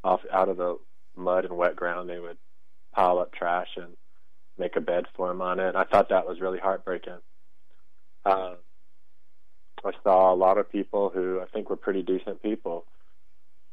off 0.02 0.20
out 0.32 0.48
of 0.48 0.56
the 0.56 0.76
mud 1.16 1.44
and 1.44 1.56
wet 1.56 1.76
ground, 1.76 2.08
they 2.08 2.18
would 2.18 2.36
pile 2.92 3.18
up 3.18 3.32
trash 3.32 3.68
and 3.76 3.96
make 4.58 4.76
a 4.76 4.80
bed 4.80 5.06
for 5.16 5.28
them 5.28 5.40
on 5.40 5.60
it. 5.60 5.74
I 5.76 5.84
thought 5.84 6.10
that 6.10 6.26
was 6.26 6.40
really 6.40 6.58
heartbreaking. 6.58 7.18
Uh, 8.24 8.54
I 9.84 9.90
saw 10.02 10.32
a 10.32 10.36
lot 10.36 10.58
of 10.58 10.70
people 10.70 11.10
who 11.12 11.40
I 11.40 11.46
think 11.46 11.68
were 11.68 11.76
pretty 11.76 12.02
decent 12.02 12.42
people. 12.42 12.86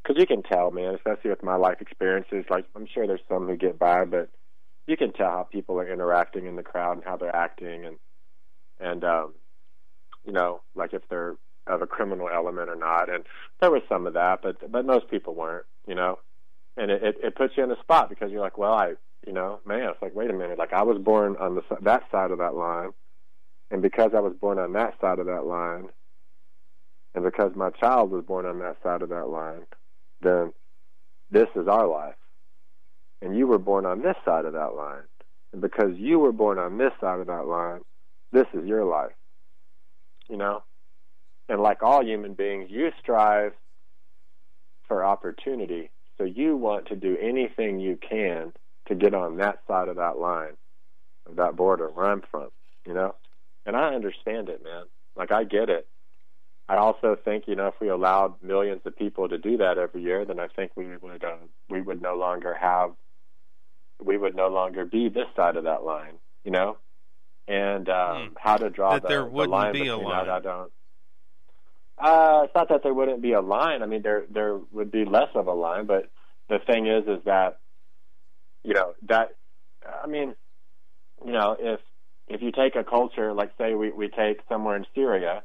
Because 0.02 0.20
you 0.20 0.26
can 0.26 0.44
tell, 0.44 0.72
man, 0.72 0.96
especially 0.96 1.30
with 1.30 1.44
my 1.44 1.56
life 1.56 1.78
experiences. 1.80 2.46
Like, 2.50 2.66
I'm 2.76 2.88
sure 2.92 3.06
there's 3.06 3.20
some 3.30 3.48
who 3.48 3.56
get 3.56 3.78
by, 3.78 4.06
but 4.06 4.30
you 4.88 4.98
can 4.98 5.14
tell 5.14 5.30
how 5.30 5.44
people 5.44 5.80
are 5.80 5.92
interacting 5.92 6.48
in 6.48 6.56
the 6.56 6.64
crowd 6.64 6.98
and 6.98 7.04
how 7.06 7.18
they're 7.18 7.36
acting, 7.36 7.86
and 7.86 7.98
and 8.80 9.04
um, 9.04 9.34
you 10.26 10.34
know, 10.34 10.62
like 10.76 10.94
if 10.94 11.04
they're 11.10 11.36
of 11.68 11.82
a 11.82 11.88
criminal 11.88 12.30
element 12.34 12.70
or 12.70 12.76
not. 12.76 13.14
And 13.14 13.24
there 13.60 13.72
was 13.72 13.84
some 13.88 14.08
of 14.08 14.14
that, 14.14 14.42
but 14.42 14.72
but 14.72 14.86
most 14.86 15.10
people 15.10 15.36
weren't, 15.36 15.66
you 15.88 15.96
know. 15.96 16.20
And 16.78 16.92
it 16.92 17.04
it, 17.04 17.16
it 17.24 17.36
puts 17.36 17.56
you 17.58 17.64
in 17.64 17.72
a 17.72 17.80
spot 17.80 18.10
because 18.10 18.32
you're 18.32 18.42
like, 18.42 18.58
well, 18.58 18.74
I, 18.74 18.94
you 19.26 19.34
know, 19.34 19.60
man, 19.66 19.90
it's 19.90 20.02
like, 20.02 20.16
wait 20.16 20.30
a 20.30 20.34
minute, 20.34 20.58
like 20.58 20.74
I 20.74 20.84
was 20.84 20.98
born 20.98 21.36
on 21.40 21.56
the 21.56 21.62
that 21.82 22.04
side 22.12 22.32
of 22.32 22.40
that 22.40 22.56
line, 22.56 22.92
and 23.70 23.82
because 23.82 24.12
I 24.16 24.20
was 24.20 24.34
born 24.40 24.58
on 24.58 24.74
that 24.74 25.00
side 25.00 25.20
of 25.20 25.28
that 25.28 25.46
line, 25.46 25.90
and 27.14 27.24
because 27.24 27.52
my 27.56 27.70
child 27.70 28.12
was 28.12 28.24
born 28.26 28.46
on 28.46 28.60
that 28.60 28.78
side 28.82 29.02
of 29.02 29.10
that 29.10 29.30
line, 29.30 29.66
then 30.22 30.54
this 31.30 31.48
is 31.56 31.68
our 31.68 31.88
life. 31.88 32.16
And 33.22 33.38
you 33.38 33.48
were 33.48 33.60
born 33.60 33.86
on 33.86 34.02
this 34.02 34.16
side 34.26 34.46
of 34.46 34.54
that 34.54 34.76
line. 34.76 35.04
And 35.54 35.62
because 35.62 35.98
you 35.98 36.20
were 36.20 36.32
born 36.32 36.58
on 36.58 36.78
this 36.78 36.94
side 37.00 37.20
of 37.20 37.28
that 37.28 37.48
line, 37.48 37.82
this 38.32 38.48
is 38.54 38.66
your 38.66 38.86
life. 38.86 39.14
You 40.30 40.38
know? 40.38 40.64
And 41.50 41.62
like 41.62 41.84
all 41.84 42.04
human 42.04 42.34
beings, 42.34 42.70
you 42.70 42.92
strive 43.02 43.54
for 44.88 45.04
opportunity. 45.06 45.92
So 46.18 46.24
you 46.24 46.56
want 46.56 46.88
to 46.88 46.96
do 46.96 47.18
anything 47.22 47.80
you 47.80 47.98
can 47.98 48.54
to 48.88 48.96
get 48.96 49.14
on 49.14 49.38
that 49.38 49.60
side 49.68 49.88
of 49.88 49.98
that 49.98 50.18
line, 50.18 50.58
of 51.26 51.36
that 51.38 51.56
border 51.56 51.88
where 51.90 52.08
I'm 52.08 52.24
from, 52.30 52.50
you 52.86 52.94
know? 52.94 53.16
And 53.66 53.76
I 53.76 53.94
understand 53.94 54.50
it, 54.50 54.64
man. 54.64 54.84
Like 55.16 55.32
I 55.32 55.44
get 55.44 55.70
it. 55.70 55.88
I 56.72 56.78
also 56.78 57.18
think, 57.26 57.50
you 57.50 57.56
know, 57.58 57.68
if 57.68 57.74
we 57.82 57.90
allowed 57.90 58.42
millions 58.42 58.80
of 58.86 58.96
people 58.96 59.28
to 59.28 59.38
do 59.38 59.58
that 59.58 59.78
every 59.78 60.04
year, 60.04 60.24
then 60.24 60.40
I 60.40 60.48
think 60.48 60.72
we 60.78 60.96
would 60.96 61.22
uh, 61.22 61.36
we 61.70 61.82
would 61.82 62.02
no 62.02 62.16
longer 62.16 62.54
have 62.54 62.92
we 64.02 64.18
would 64.18 64.36
no 64.36 64.48
longer 64.48 64.86
be 64.86 65.10
this 65.10 65.26
side 65.36 65.58
of 65.58 65.66
that 65.66 65.84
line, 65.84 66.14
you 66.46 66.52
know. 66.52 66.78
And 67.50 67.90
um, 67.90 68.30
Hmm. 68.30 68.34
how 68.38 68.56
to 68.56 68.70
draw 68.70 68.94
That 68.94 69.02
the, 69.02 69.10
there 69.10 69.26
wouldn't 69.26 69.52
line 69.52 69.74
be 69.74 69.88
a 69.90 69.98
line. 69.98 70.28
that, 70.28 70.30
I 70.30 70.40
don't. 70.40 70.72
Uh, 71.98 72.42
it's 72.46 72.56
not 72.56 72.70
that 72.70 72.84
there 72.84 72.94
wouldn't 72.94 73.22
be 73.22 73.34
a 73.34 73.42
line. 73.42 73.84
I 73.84 73.86
mean, 73.86 74.02
there 74.02 74.24
there 74.30 74.58
would 74.72 74.92
be 74.92 75.04
less 75.04 75.30
of 75.36 75.48
a 75.48 75.54
line, 75.54 75.88
but 75.88 76.10
the 76.48 76.60
thing 76.66 76.88
is, 76.88 77.04
is 77.06 77.22
that 77.26 77.60
you 78.64 78.76
know 78.76 78.94
that 79.10 79.32
I 79.86 80.08
mean, 80.08 80.36
you 81.26 81.34
know, 81.34 81.58
if 81.60 81.82
if 82.30 82.42
you 82.42 82.54
take 82.54 82.78
a 82.78 82.86
culture, 82.86 83.34
like 83.34 83.52
say 83.58 83.74
we 83.74 83.92
we 83.92 84.08
take 84.08 84.40
somewhere 84.48 84.78
in 84.78 84.86
Syria, 84.96 85.44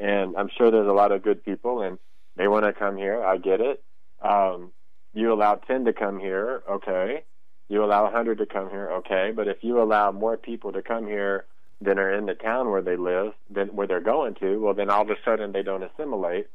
and 0.00 0.34
I'm 0.36 0.48
sure 0.56 0.70
there's 0.70 0.88
a 0.88 0.92
lot 0.92 1.12
of 1.12 1.22
good 1.22 1.44
people, 1.44 1.82
and 1.82 1.98
they 2.36 2.48
want 2.48 2.64
to 2.64 2.72
come 2.72 2.96
here. 2.96 3.22
I 3.22 3.36
get 3.36 3.60
it. 3.60 3.82
Um, 4.22 4.72
you 5.12 5.32
allow 5.32 5.56
ten 5.56 5.84
to 5.84 5.92
come 5.92 6.18
here, 6.18 6.62
okay. 6.68 7.24
You 7.68 7.84
allow 7.84 8.06
a 8.06 8.10
hundred 8.10 8.38
to 8.38 8.46
come 8.46 8.70
here, 8.70 8.90
okay. 8.98 9.32
But 9.34 9.46
if 9.46 9.58
you 9.60 9.82
allow 9.82 10.10
more 10.10 10.36
people 10.36 10.72
to 10.72 10.82
come 10.82 11.06
here 11.06 11.44
than 11.80 11.98
are 11.98 12.12
in 12.12 12.26
the 12.26 12.34
town 12.34 12.70
where 12.70 12.82
they 12.82 12.96
live, 12.96 13.32
than 13.50 13.68
where 13.68 13.86
they're 13.86 14.00
going 14.00 14.34
to, 14.36 14.58
well, 14.58 14.74
then 14.74 14.90
all 14.90 15.02
of 15.02 15.10
a 15.10 15.16
sudden 15.24 15.52
they 15.52 15.62
don't 15.62 15.82
assimilate, 15.82 16.46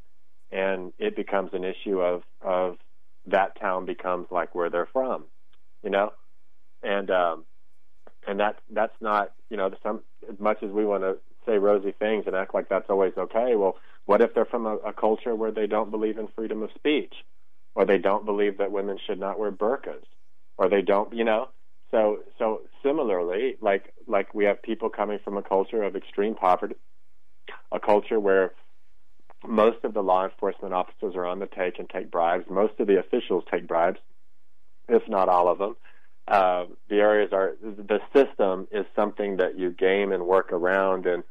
and 0.50 0.92
it 0.98 1.14
becomes 1.14 1.50
an 1.52 1.64
issue 1.64 2.00
of 2.00 2.22
of 2.42 2.76
that 3.26 3.58
town 3.60 3.86
becomes 3.86 4.26
like 4.30 4.54
where 4.54 4.70
they're 4.70 4.88
from, 4.92 5.24
you 5.82 5.90
know, 5.90 6.12
and 6.82 7.10
um, 7.10 7.44
and 8.26 8.40
that 8.40 8.56
that's 8.70 8.96
not 9.00 9.32
you 9.50 9.56
know 9.56 9.70
some 9.82 10.02
as 10.28 10.38
much 10.40 10.62
as 10.62 10.70
we 10.70 10.84
want 10.84 11.02
to 11.02 11.16
say 11.46 11.58
rosy 11.58 11.92
things 11.92 12.24
and 12.26 12.36
act 12.36 12.54
like 12.54 12.68
that's 12.68 12.90
always 12.90 13.12
okay. 13.16 13.54
Well, 13.56 13.76
what 14.04 14.20
if 14.20 14.34
they're 14.34 14.44
from 14.44 14.66
a, 14.66 14.76
a 14.76 14.92
culture 14.92 15.34
where 15.34 15.52
they 15.52 15.66
don't 15.66 15.90
believe 15.90 16.18
in 16.18 16.28
freedom 16.28 16.62
of 16.62 16.70
speech, 16.74 17.14
or 17.74 17.84
they 17.84 17.98
don't 17.98 18.24
believe 18.24 18.58
that 18.58 18.72
women 18.72 18.98
should 19.06 19.18
not 19.18 19.38
wear 19.38 19.52
burqas, 19.52 20.04
or 20.58 20.68
they 20.68 20.82
don't, 20.82 21.12
you 21.14 21.24
know? 21.24 21.48
So 21.90 22.18
so 22.38 22.62
similarly, 22.82 23.56
like 23.60 23.94
like 24.06 24.34
we 24.34 24.44
have 24.44 24.62
people 24.62 24.90
coming 24.90 25.18
from 25.24 25.36
a 25.36 25.42
culture 25.42 25.82
of 25.82 25.96
extreme 25.96 26.34
poverty, 26.34 26.74
a 27.72 27.78
culture 27.78 28.18
where 28.18 28.52
most 29.46 29.78
of 29.84 29.94
the 29.94 30.02
law 30.02 30.24
enforcement 30.24 30.74
officers 30.74 31.14
are 31.14 31.26
on 31.26 31.38
the 31.38 31.46
take 31.46 31.78
and 31.78 31.88
take 31.88 32.10
bribes. 32.10 32.44
Most 32.50 32.74
of 32.80 32.86
the 32.86 32.98
officials 32.98 33.44
take 33.50 33.68
bribes, 33.68 34.00
if 34.88 35.02
not 35.08 35.28
all 35.28 35.48
of 35.48 35.58
them. 35.58 35.76
Uh, 36.26 36.64
the 36.88 36.96
areas 36.96 37.30
are 37.32 37.54
the 37.62 38.00
system 38.12 38.66
is 38.72 38.84
something 38.96 39.36
that 39.36 39.58
you 39.58 39.70
game 39.70 40.10
and 40.10 40.26
work 40.26 40.52
around 40.52 41.06
and 41.06 41.22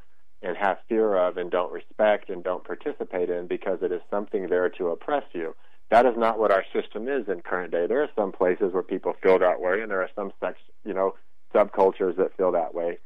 and 0.41 0.55
have 0.57 0.77
fear 0.87 1.15
of 1.15 1.37
and 1.37 1.49
don't 1.49 1.71
respect 1.71 2.29
and 2.29 2.43
don't 2.43 2.63
participate 2.63 3.29
in 3.29 3.47
because 3.47 3.79
it 3.81 3.91
is 3.91 4.01
something 4.09 4.47
there 4.47 4.69
to 4.69 4.89
oppress 4.89 5.23
you. 5.33 5.55
That 5.89 6.05
is 6.05 6.13
not 6.17 6.39
what 6.39 6.51
our 6.51 6.63
system 6.73 7.07
is 7.07 7.27
in 7.27 7.41
current 7.41 7.71
day. 7.71 7.87
There 7.87 8.01
are 8.01 8.09
some 8.15 8.31
places 8.31 8.73
where 8.73 8.83
people 8.83 9.13
feel 9.21 9.39
that 9.39 9.61
way, 9.61 9.81
and 9.81 9.91
there 9.91 10.01
are 10.01 10.09
some 10.15 10.31
sex, 10.39 10.57
you 10.83 10.93
know, 10.93 11.15
subcultures 11.53 12.17
that 12.17 12.35
feel 12.37 12.51
that 12.53 12.73
way. 12.73 12.97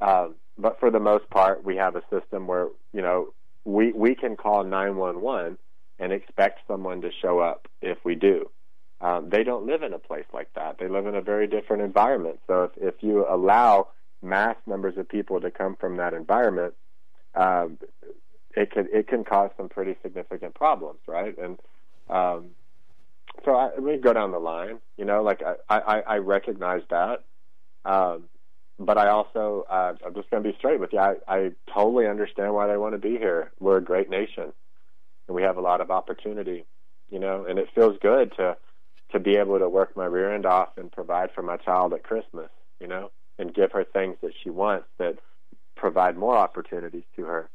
Um, 0.00 0.34
but 0.58 0.80
for 0.80 0.90
the 0.90 1.00
most 1.00 1.28
part, 1.30 1.64
we 1.64 1.76
have 1.76 1.96
a 1.96 2.02
system 2.10 2.46
where 2.46 2.68
you 2.92 3.02
know 3.02 3.34
we 3.64 3.92
we 3.92 4.14
can 4.14 4.36
call 4.36 4.64
911 4.64 5.58
and 5.98 6.12
expect 6.12 6.60
someone 6.66 7.02
to 7.02 7.10
show 7.22 7.40
up 7.40 7.68
if 7.82 7.98
we 8.04 8.14
do. 8.14 8.50
Um, 9.00 9.28
they 9.28 9.44
don't 9.44 9.66
live 9.66 9.82
in 9.82 9.92
a 9.92 9.98
place 9.98 10.24
like 10.32 10.48
that. 10.54 10.78
They 10.78 10.88
live 10.88 11.06
in 11.06 11.14
a 11.14 11.20
very 11.20 11.46
different 11.46 11.82
environment. 11.82 12.40
So 12.46 12.64
if, 12.64 12.94
if 12.94 12.94
you 13.02 13.26
allow 13.28 13.88
mass 14.24 14.56
numbers 14.66 14.96
of 14.96 15.08
people 15.08 15.40
to 15.40 15.50
come 15.50 15.76
from 15.76 15.96
that 15.98 16.14
environment, 16.14 16.74
um, 17.34 17.78
it 18.56 18.70
can 18.70 18.88
it 18.92 19.08
can 19.08 19.24
cause 19.24 19.50
some 19.56 19.68
pretty 19.68 19.96
significant 20.02 20.54
problems, 20.54 21.00
right? 21.06 21.36
And 21.38 21.58
um, 22.08 22.50
so 23.44 23.54
I, 23.54 23.78
we 23.78 23.96
go 23.96 24.12
down 24.12 24.30
the 24.30 24.38
line, 24.38 24.78
you 24.96 25.04
know, 25.04 25.22
like 25.22 25.42
I 25.42 25.78
I, 25.78 26.00
I 26.00 26.16
recognize 26.18 26.82
that, 26.90 27.24
um, 27.84 28.24
but 28.78 28.98
I 28.98 29.08
also 29.08 29.66
uh, 29.68 29.94
I'm 30.04 30.14
just 30.14 30.30
going 30.30 30.42
to 30.42 30.48
be 30.48 30.56
straight 30.58 30.80
with 30.80 30.92
you. 30.92 30.98
I, 30.98 31.14
I 31.26 31.52
totally 31.72 32.06
understand 32.06 32.54
why 32.54 32.66
they 32.66 32.76
want 32.76 32.94
to 32.94 32.98
be 32.98 33.16
here. 33.18 33.52
We're 33.58 33.78
a 33.78 33.84
great 33.84 34.08
nation, 34.08 34.52
and 35.26 35.34
we 35.34 35.42
have 35.42 35.56
a 35.56 35.60
lot 35.62 35.80
of 35.80 35.90
opportunity, 35.90 36.64
you 37.10 37.18
know, 37.18 37.44
and 37.48 37.58
it 37.58 37.68
feels 37.74 37.96
good 38.00 38.32
to 38.36 38.56
to 39.12 39.20
be 39.20 39.36
able 39.36 39.58
to 39.58 39.68
work 39.68 39.96
my 39.96 40.06
rear 40.06 40.34
end 40.34 40.46
off 40.46 40.70
and 40.76 40.90
provide 40.90 41.30
for 41.34 41.42
my 41.42 41.56
child 41.56 41.92
at 41.92 42.02
Christmas, 42.02 42.50
you 42.80 42.88
know, 42.88 43.10
and 43.38 43.54
give 43.54 43.72
her 43.72 43.84
things 43.84 44.16
that 44.22 44.32
she 44.42 44.50
wants 44.50 44.86
that 44.98 45.18
provide 45.76 46.16
more 46.16 46.36
opportunities 46.36 47.04
to 47.16 47.24
her 47.24 47.50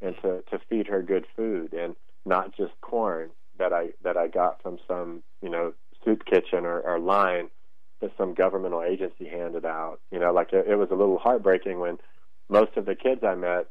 and 0.00 0.16
to 0.22 0.42
to 0.50 0.58
feed 0.68 0.86
her 0.86 1.02
good 1.02 1.26
food 1.36 1.72
and 1.72 1.94
not 2.24 2.54
just 2.56 2.72
corn 2.80 3.30
that 3.58 3.72
I 3.72 3.90
that 4.02 4.16
I 4.16 4.28
got 4.28 4.62
from 4.62 4.78
some, 4.88 5.22
you 5.40 5.48
know, 5.48 5.74
soup 6.04 6.24
kitchen 6.24 6.64
or, 6.64 6.80
or 6.80 6.98
line 6.98 7.48
that 8.00 8.12
some 8.18 8.34
governmental 8.34 8.82
agency 8.82 9.28
handed 9.28 9.64
out. 9.64 10.00
You 10.10 10.18
know, 10.18 10.32
like 10.32 10.52
it, 10.52 10.66
it 10.68 10.76
was 10.76 10.90
a 10.90 10.96
little 10.96 11.18
heartbreaking 11.18 11.78
when 11.78 11.98
most 12.48 12.76
of 12.76 12.84
the 12.84 12.94
kids 12.94 13.22
I 13.22 13.34
met 13.34 13.68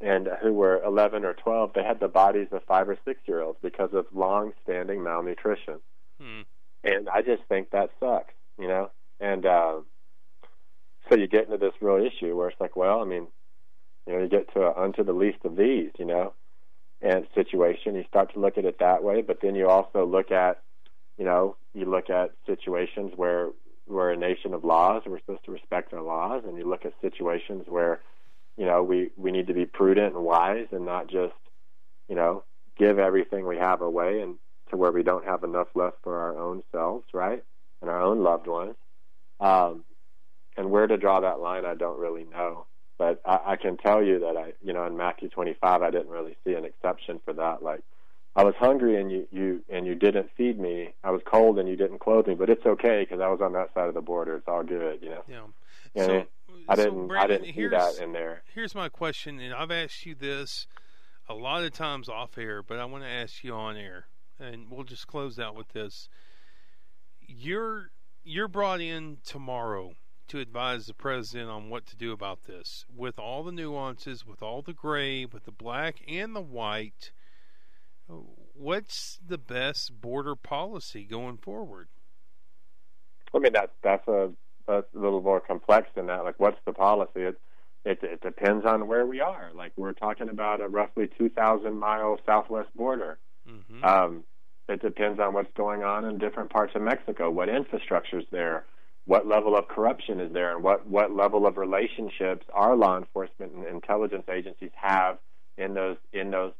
and 0.00 0.28
who 0.42 0.52
were 0.52 0.82
11 0.82 1.24
or 1.24 1.34
12, 1.34 1.72
they 1.74 1.82
had 1.82 2.00
the 2.00 2.08
bodies 2.08 2.48
of 2.52 2.62
five 2.64 2.88
or 2.88 2.98
six 3.04 3.20
year 3.26 3.40
olds 3.40 3.58
because 3.62 3.90
of 3.92 4.06
long 4.12 4.52
standing 4.62 5.02
malnutrition. 5.02 5.80
Hmm. 6.20 6.42
And 6.82 7.08
I 7.08 7.22
just 7.22 7.42
think 7.48 7.70
that 7.70 7.90
sucks, 8.00 8.34
you 8.58 8.68
know? 8.68 8.90
And 9.20 9.46
uh, 9.46 9.76
so 11.08 11.16
you 11.16 11.26
get 11.26 11.44
into 11.46 11.58
this 11.58 11.74
real 11.80 12.04
issue 12.04 12.36
where 12.36 12.48
it's 12.48 12.60
like, 12.60 12.76
well, 12.76 13.00
I 13.00 13.04
mean, 13.04 13.26
you 14.06 14.12
know, 14.12 14.20
you 14.20 14.28
get 14.28 14.52
to 14.54 14.62
a, 14.62 14.82
unto 14.82 15.04
the 15.04 15.12
least 15.12 15.38
of 15.44 15.56
these, 15.56 15.90
you 15.98 16.04
know, 16.04 16.34
and 17.00 17.26
situation. 17.34 17.94
You 17.94 18.04
start 18.08 18.32
to 18.34 18.40
look 18.40 18.58
at 18.58 18.64
it 18.64 18.78
that 18.80 19.02
way, 19.02 19.22
but 19.22 19.38
then 19.40 19.54
you 19.54 19.68
also 19.68 20.06
look 20.06 20.30
at, 20.30 20.62
you 21.18 21.24
know, 21.24 21.56
you 21.74 21.86
look 21.86 22.10
at 22.10 22.32
situations 22.46 23.12
where 23.16 23.50
we're 23.86 24.12
a 24.12 24.16
nation 24.16 24.54
of 24.54 24.64
laws, 24.64 25.02
we're 25.06 25.18
supposed 25.18 25.44
to 25.44 25.52
respect 25.52 25.92
our 25.92 26.02
laws, 26.02 26.42
and 26.46 26.56
you 26.56 26.68
look 26.68 26.86
at 26.86 26.92
situations 27.00 27.64
where, 27.68 28.00
you 28.56 28.64
know, 28.64 28.82
we 28.82 29.10
we 29.16 29.30
need 29.30 29.46
to 29.48 29.54
be 29.54 29.66
prudent 29.66 30.14
and 30.14 30.24
wise 30.24 30.68
and 30.70 30.86
not 30.86 31.08
just, 31.08 31.34
you 32.08 32.14
know, 32.14 32.44
give 32.78 32.98
everything 32.98 33.46
we 33.46 33.56
have 33.56 33.82
away 33.82 34.20
and 34.20 34.36
to 34.70 34.76
where 34.76 34.92
we 34.92 35.02
don't 35.02 35.24
have 35.24 35.44
enough 35.44 35.68
left 35.74 35.96
for 36.02 36.18
our 36.18 36.38
own 36.38 36.62
selves, 36.72 37.04
right, 37.12 37.42
and 37.80 37.90
our 37.90 38.00
own 38.00 38.22
loved 38.22 38.46
ones. 38.46 38.74
Um, 39.40 39.84
and 40.56 40.70
where 40.70 40.86
to 40.86 40.96
draw 40.96 41.20
that 41.20 41.40
line, 41.40 41.64
I 41.64 41.74
don't 41.74 41.98
really 41.98 42.24
know. 42.24 42.66
But 42.96 43.20
I, 43.24 43.40
I 43.52 43.56
can 43.56 43.76
tell 43.76 44.02
you 44.02 44.20
that 44.20 44.36
I, 44.36 44.52
you 44.62 44.72
know, 44.72 44.86
in 44.86 44.96
Matthew 44.96 45.28
25, 45.28 45.82
I 45.82 45.90
didn't 45.90 46.08
really 46.08 46.36
see 46.44 46.54
an 46.54 46.64
exception 46.64 47.20
for 47.24 47.32
that. 47.34 47.62
Like, 47.62 47.80
I 48.36 48.44
was 48.44 48.54
hungry 48.58 49.00
and 49.00 49.10
you, 49.10 49.28
you 49.30 49.64
and 49.68 49.86
you 49.86 49.94
didn't 49.94 50.30
feed 50.36 50.58
me. 50.58 50.94
I 51.04 51.10
was 51.10 51.22
cold 51.24 51.58
and 51.58 51.68
you 51.68 51.76
didn't 51.76 51.98
clothe 51.98 52.26
me. 52.26 52.34
But 52.34 52.50
it's 52.50 52.66
okay 52.66 53.06
because 53.08 53.20
I 53.20 53.28
was 53.28 53.40
on 53.40 53.52
that 53.52 53.72
side 53.74 53.88
of 53.88 53.94
the 53.94 54.00
border. 54.00 54.36
It's 54.36 54.48
all 54.48 54.64
good, 54.64 55.02
you 55.02 55.10
know. 55.10 55.22
Yeah. 55.28 55.44
And 55.94 56.06
so, 56.06 56.26
I 56.68 56.76
didn't. 56.76 56.92
So 56.94 57.06
Brandon, 57.06 57.40
I 57.40 57.44
didn't 57.44 57.54
see 57.54 57.68
that 57.68 57.98
in 58.02 58.12
there. 58.12 58.42
Here's 58.54 58.74
my 58.74 58.88
question, 58.88 59.40
and 59.40 59.54
I've 59.54 59.70
asked 59.70 60.06
you 60.06 60.14
this 60.14 60.66
a 61.28 61.34
lot 61.34 61.64
of 61.64 61.72
times 61.72 62.08
off 62.08 62.36
air, 62.36 62.62
but 62.62 62.78
I 62.78 62.84
want 62.84 63.04
to 63.04 63.08
ask 63.08 63.42
you 63.44 63.54
on 63.54 63.76
air, 63.76 64.06
and 64.38 64.70
we'll 64.70 64.84
just 64.84 65.06
close 65.06 65.38
out 65.38 65.54
with 65.54 65.68
this. 65.68 66.08
You're 67.20 67.90
you're 68.24 68.48
brought 68.48 68.80
in 68.80 69.18
tomorrow 69.24 69.94
to 70.28 70.40
advise 70.40 70.86
the 70.86 70.94
president 70.94 71.50
on 71.50 71.70
what 71.70 71.86
to 71.86 71.96
do 71.96 72.12
about 72.12 72.44
this, 72.44 72.84
with 72.94 73.18
all 73.18 73.42
the 73.42 73.52
nuances, 73.52 74.24
with 74.26 74.42
all 74.42 74.62
the 74.62 74.72
gray, 74.72 75.24
with 75.24 75.44
the 75.44 75.52
black 75.52 76.02
and 76.08 76.34
the 76.34 76.40
white. 76.40 77.12
What's 78.52 79.18
the 79.26 79.38
best 79.38 80.00
border 80.00 80.36
policy 80.36 81.04
going 81.04 81.38
forward? 81.38 81.88
I 83.34 83.38
mean 83.38 83.52
that 83.54 83.72
that's 83.82 84.06
a 84.06 84.30
that's 84.66 84.86
a 84.94 84.98
little 84.98 85.20
more 85.20 85.40
complex 85.40 85.88
than 85.94 86.06
that. 86.06 86.24
Like, 86.24 86.38
what's 86.38 86.58
the 86.64 86.72
policy? 86.72 87.22
It 87.22 87.40
it, 87.84 87.98
it 88.02 88.20
depends 88.22 88.64
on 88.64 88.86
where 88.88 89.04
we 89.06 89.20
are. 89.20 89.50
Like, 89.54 89.72
we're 89.76 89.92
talking 89.92 90.28
about 90.28 90.60
a 90.60 90.68
roughly 90.68 91.08
two 91.18 91.28
thousand 91.28 91.78
mile 91.78 92.18
southwest 92.24 92.74
border. 92.74 93.18
Mm-hmm. 93.48 93.84
Um, 93.84 94.24
it 94.68 94.80
depends 94.80 95.20
on 95.20 95.34
what's 95.34 95.52
going 95.54 95.82
on 95.82 96.04
in 96.04 96.16
different 96.18 96.50
parts 96.50 96.74
of 96.74 96.82
Mexico, 96.82 97.30
what 97.30 97.50
infrastructure 97.50 98.20
is 98.20 98.24
there, 98.30 98.64
what 99.06 99.26
level 99.26 99.56
of 99.56 99.68
corruption 99.68 100.18
is 100.20 100.32
there, 100.32 100.54
and 100.54 100.64
what, 100.64 100.86
what 100.86 101.12
level 101.12 101.46
of 101.46 101.56
relationships 101.56 102.46
our 102.52 102.74
law 102.74 102.96
enforcement 102.96 103.52
and 103.52 103.66
intelligence 103.66 104.24
agencies 104.32 104.70
have 104.74 105.18
in 105.58 105.74
those 105.74 105.96
in 106.12 106.30
those 106.30 106.52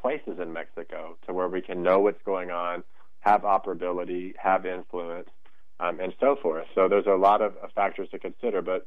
places 0.00 0.38
in 0.40 0.52
Mexico, 0.52 1.16
to 1.26 1.32
where 1.32 1.48
we 1.48 1.62
can 1.62 1.82
know 1.82 1.98
what's 2.00 2.22
going 2.24 2.50
on, 2.50 2.84
have 3.20 3.42
operability, 3.42 4.34
have 4.36 4.66
influence, 4.66 5.28
um, 5.80 5.98
and 6.00 6.12
so 6.20 6.36
forth. 6.40 6.66
So 6.74 6.88
there's 6.88 7.06
a 7.06 7.16
lot 7.16 7.42
of 7.42 7.54
factors 7.74 8.08
to 8.10 8.18
consider. 8.18 8.62
But 8.62 8.86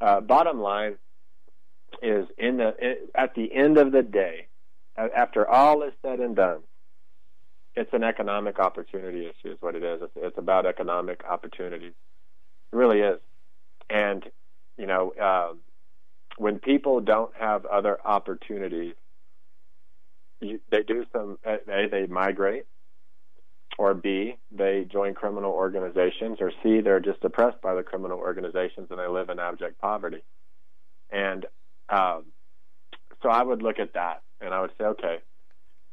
uh, 0.00 0.20
bottom 0.20 0.60
line 0.60 0.96
is, 2.02 2.28
in 2.38 2.58
the 2.58 2.74
it, 2.78 3.10
at 3.14 3.34
the 3.34 3.52
end 3.52 3.78
of 3.78 3.90
the 3.90 4.02
day, 4.02 4.46
after 4.96 5.48
all 5.48 5.82
is 5.82 5.92
said 6.02 6.20
and 6.20 6.36
done, 6.36 6.60
it's 7.74 7.92
an 7.92 8.04
economic 8.04 8.58
opportunity 8.58 9.26
issue. 9.26 9.52
Is 9.52 9.58
what 9.60 9.74
it 9.74 9.82
is. 9.82 10.02
It's, 10.02 10.12
it's 10.16 10.38
about 10.38 10.66
economic 10.66 11.22
opportunities. 11.28 11.94
It 12.72 12.76
really 12.76 13.00
is. 13.00 13.20
And 13.88 14.24
you 14.76 14.86
know, 14.86 15.12
uh, 15.20 15.54
when 16.38 16.58
people 16.58 17.00
don't 17.00 17.34
have 17.36 17.66
other 17.66 17.98
opportunities, 18.04 18.94
you, 20.40 20.60
they 20.70 20.82
do 20.82 21.04
some. 21.12 21.38
A, 21.44 21.88
they 21.90 22.06
migrate 22.06 22.64
or 23.80 23.94
B, 23.94 24.36
they 24.52 24.84
join 24.84 25.14
criminal 25.14 25.52
organizations, 25.52 26.36
or 26.42 26.52
C, 26.62 26.82
they're 26.82 27.00
just 27.00 27.24
oppressed 27.24 27.62
by 27.62 27.74
the 27.74 27.82
criminal 27.82 28.18
organizations 28.18 28.88
and 28.90 28.98
they 28.98 29.06
live 29.06 29.30
in 29.30 29.38
abject 29.38 29.80
poverty. 29.80 30.22
And 31.10 31.46
um, 31.88 32.26
so 33.22 33.30
I 33.30 33.42
would 33.42 33.62
look 33.62 33.78
at 33.78 33.94
that 33.94 34.22
and 34.40 34.52
I 34.52 34.60
would 34.60 34.72
say, 34.76 34.84
okay, 34.84 35.20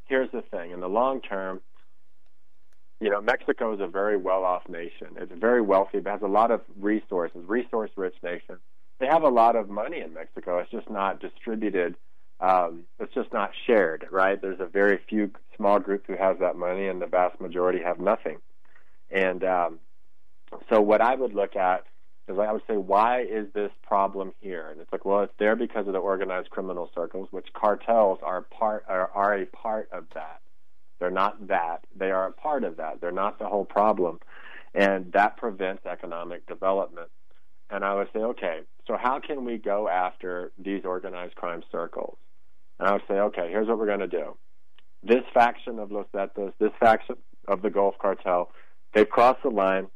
here's 0.04 0.30
the 0.32 0.42
thing. 0.42 0.72
In 0.72 0.82
the 0.82 0.90
long 0.90 1.22
term, 1.22 1.62
you 3.00 3.10
know, 3.10 3.22
Mexico 3.22 3.74
is 3.74 3.80
a 3.80 3.88
very 3.88 4.18
well 4.18 4.44
off 4.44 4.68
nation. 4.68 5.08
It's 5.18 5.32
very 5.36 5.62
wealthy, 5.62 6.00
but 6.00 6.12
has 6.12 6.22
a 6.22 6.28
lot 6.28 6.52
of 6.52 6.62
resources, 6.80 7.44
resource 7.48 7.92
rich 7.96 8.16
nation. 8.24 8.58
They 9.00 9.06
have 9.06 9.24
a 9.24 9.30
lot 9.30 9.56
of 9.56 9.70
money 9.70 10.00
in 10.02 10.14
Mexico. 10.14 10.58
It's 10.60 10.72
just 10.72 10.90
not 10.90 11.20
distributed 11.20 11.96
um, 12.40 12.84
it's 13.00 13.14
just 13.14 13.34
not 13.34 13.52
shared, 13.66 14.08
right? 14.12 14.40
There's 14.40 14.60
a 14.60 14.68
very 14.68 15.00
few 15.10 15.32
small 15.56 15.80
group 15.80 16.06
who 16.06 16.16
has 16.16 16.38
that 16.40 16.56
money, 16.56 16.88
and 16.88 17.02
the 17.02 17.08
vast 17.08 17.42
majority 17.42 17.80
have 17.84 18.00
nothing. 18.00 18.38
And 19.10 19.44
um, 19.44 19.80
so, 20.70 20.82
what 20.82 21.02
I 21.02 21.16
would 21.16 21.34
look 21.34 21.56
at 21.56 21.86
is 22.28 22.38
I 22.38 22.52
would 22.52 22.62
say, 22.68 22.78
why 22.78 23.22
is 23.22 23.48
this 23.54 23.72
problem 23.82 24.34
here? 24.40 24.70
And 24.70 24.82
it's 24.82 24.92
like, 24.92 25.06
well, 25.06 25.22
it's 25.22 25.34
there 25.40 25.56
because 25.56 25.88
of 25.88 25.94
the 25.94 26.00
organized 26.00 26.50
criminal 26.52 26.92
circles, 26.94 27.28
which 27.32 27.48
cartels 27.54 28.20
are 28.22 28.42
part 28.42 28.86
are, 28.88 29.10
are 29.16 29.34
a 29.34 29.46
part 29.48 29.90
of 29.92 30.06
that. 30.14 30.42
They're 31.00 31.12
not 31.12 31.48
that; 31.48 31.86
they 31.96 32.12
are 32.12 32.28
a 32.28 32.32
part 32.32 32.64
of 32.64 32.78
that. 32.78 33.02
They're 33.02 33.12
not 33.12 33.40
the 33.40 33.48
whole 33.48 33.66
problem, 33.66 34.20
and 34.74 35.12
that 35.14 35.38
prevents 35.38 35.86
economic 35.86 36.46
development. 36.48 37.10
And 37.70 37.84
I 37.84 37.96
would 37.96 38.08
say, 38.14 38.20
okay, 38.20 38.62
so 38.88 38.96
how 38.98 39.20
can 39.20 39.44
we 39.44 39.58
go 39.58 39.90
after 39.90 40.52
these 40.58 40.86
organized 40.86 41.36
crime 41.36 41.64
circles? 41.72 42.18
And 42.80 42.88
I 42.88 42.94
would 42.94 43.02
say, 43.08 43.16
okay, 43.16 43.50
here's 43.50 43.68
what 43.68 43.78
we're 43.78 43.88
going 43.88 44.00
to 44.00 44.08
do. 44.08 44.38
This 45.04 45.24
faction 45.34 45.80
of 45.80 45.92
Los 45.92 46.06
Zetas, 46.14 46.54
this 46.60 46.72
faction 46.80 47.16
of 47.48 47.62
the 47.62 47.70
Gulf 47.70 47.96
Cartel, 48.00 48.52
they've 48.94 49.10
crossed 49.10 49.44
the 49.44 49.50
line. 49.50 49.88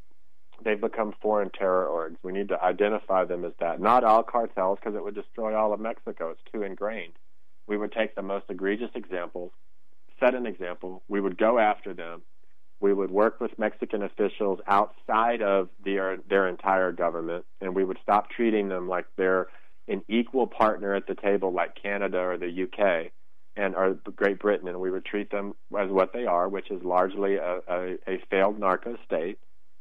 They've 0.63 0.79
become 0.79 1.13
foreign 1.21 1.49
terror 1.49 1.87
orgs. 1.87 2.17
We 2.21 2.33
need 2.33 2.49
to 2.49 2.61
identify 2.61 3.25
them 3.25 3.45
as 3.45 3.53
that. 3.59 3.79
Not 3.79 4.03
all 4.03 4.21
cartels, 4.21 4.77
because 4.79 4.95
it 4.95 5.03
would 5.03 5.15
destroy 5.15 5.55
all 5.55 5.73
of 5.73 5.79
Mexico. 5.79 6.29
It's 6.29 6.41
too 6.53 6.61
ingrained. 6.61 7.13
We 7.67 7.77
would 7.77 7.91
take 7.91 8.15
the 8.15 8.21
most 8.21 8.45
egregious 8.49 8.91
examples, 8.93 9.51
set 10.21 10.35
an 10.35 10.45
example. 10.45 11.03
We 11.07 11.19
would 11.19 11.37
go 11.37 11.59
after 11.59 11.93
them. 11.93 12.21
We 12.79 12.93
would 12.93 13.11
work 13.11 13.39
with 13.39 13.59
Mexican 13.59 14.01
officials 14.03 14.59
outside 14.65 15.41
of 15.41 15.69
their 15.83 16.17
their 16.29 16.47
entire 16.47 16.91
government, 16.91 17.45
and 17.59 17.75
we 17.75 17.83
would 17.83 17.99
stop 18.01 18.29
treating 18.29 18.69
them 18.69 18.87
like 18.87 19.05
they're 19.17 19.47
an 19.87 20.03
equal 20.07 20.47
partner 20.47 20.95
at 20.95 21.07
the 21.07 21.15
table 21.15 21.51
like 21.51 21.75
Canada 21.81 22.19
or 22.19 22.37
the 22.37 22.63
UK 22.63 23.11
and 23.55 23.75
or 23.75 23.99
Great 24.15 24.39
Britain, 24.39 24.67
and 24.67 24.79
we 24.79 24.89
would 24.89 25.05
treat 25.05 25.29
them 25.29 25.53
as 25.77 25.89
what 25.89 26.13
they 26.13 26.25
are, 26.25 26.47
which 26.47 26.71
is 26.71 26.81
largely 26.83 27.35
a, 27.35 27.59
a, 27.67 27.97
a 28.07 28.23
failed 28.29 28.59
narco 28.59 28.97
state. 29.05 29.37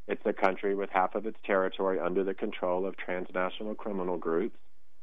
It's 0.08 0.24
a 0.26 0.32
country 0.32 0.74
with 0.74 0.90
half 0.90 1.14
of 1.14 1.24
its 1.24 1.38
territory 1.44 2.00
under 2.00 2.24
the 2.24 2.34
control 2.34 2.84
of 2.84 2.96
transnational 2.96 3.76
criminal 3.76 4.16
groups, 4.18 4.58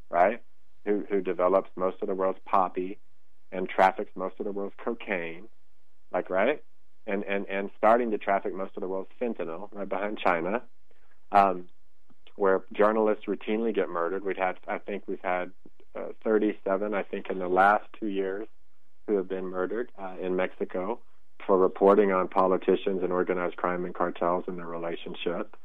right? 0.09 0.41
Who, 0.85 1.05
who 1.09 1.21
develops 1.21 1.69
most 1.75 1.97
of 2.01 2.07
the 2.09 2.15
world's 2.15 2.39
poppy 2.45 2.99
and 3.51 3.67
traffics 3.69 4.11
most 4.15 4.35
of 4.39 4.45
the 4.45 4.51
world's 4.51 4.75
cocaine, 4.83 5.47
like 6.11 6.29
right, 6.29 6.63
and 7.05 7.23
and 7.23 7.47
and 7.47 7.69
starting 7.77 8.11
to 8.11 8.17
traffic 8.17 8.53
most 8.53 8.71
of 8.75 8.81
the 8.81 8.87
world's 8.87 9.11
fentanyl 9.21 9.69
right 9.71 9.89
behind 9.89 10.19
China. 10.19 10.61
Um, 11.31 11.65
where 12.37 12.63
journalists 12.71 13.25
routinely 13.25 13.73
get 13.73 13.89
murdered. 13.89 14.23
We've 14.23 14.37
had, 14.37 14.57
I 14.67 14.77
think, 14.77 15.03
we've 15.07 15.23
had 15.23 15.51
uh, 15.95 16.09
37, 16.23 16.93
I 16.93 17.01
think, 17.01 17.29
in 17.29 17.39
the 17.39 17.47
last 17.47 17.85
two 17.99 18.07
years 18.07 18.47
who 19.07 19.17
have 19.17 19.27
been 19.27 19.45
murdered 19.45 19.91
uh, 19.99 20.15
in 20.21 20.35
Mexico 20.35 20.99
for 21.45 21.57
reporting 21.57 22.11
on 22.11 22.27
politicians 22.27 23.01
and 23.03 23.11
organized 23.11 23.57
crime 23.57 23.85
and 23.85 23.95
cartels 23.95 24.43
and 24.47 24.57
their 24.57 24.67
relationship. 24.67 25.55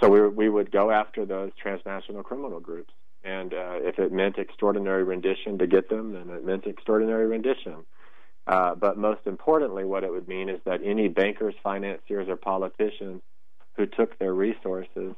So 0.00 0.08
we 0.08 0.26
we 0.28 0.48
would 0.48 0.70
go 0.70 0.90
after 0.90 1.26
those 1.26 1.50
transnational 1.60 2.22
criminal 2.22 2.60
groups, 2.60 2.92
and 3.24 3.52
uh, 3.52 3.78
if 3.80 3.98
it 3.98 4.12
meant 4.12 4.38
extraordinary 4.38 5.04
rendition 5.04 5.58
to 5.58 5.66
get 5.66 5.88
them, 5.88 6.12
then 6.14 6.30
it 6.30 6.44
meant 6.44 6.66
extraordinary 6.66 7.26
rendition. 7.26 7.84
Uh, 8.46 8.74
but 8.74 8.96
most 8.96 9.20
importantly, 9.26 9.84
what 9.84 10.04
it 10.04 10.10
would 10.10 10.26
mean 10.26 10.48
is 10.48 10.60
that 10.64 10.80
any 10.84 11.08
bankers, 11.08 11.54
financiers, 11.62 12.28
or 12.28 12.36
politicians 12.36 13.20
who 13.76 13.86
took 13.86 14.18
their 14.18 14.32
resources 14.32 15.14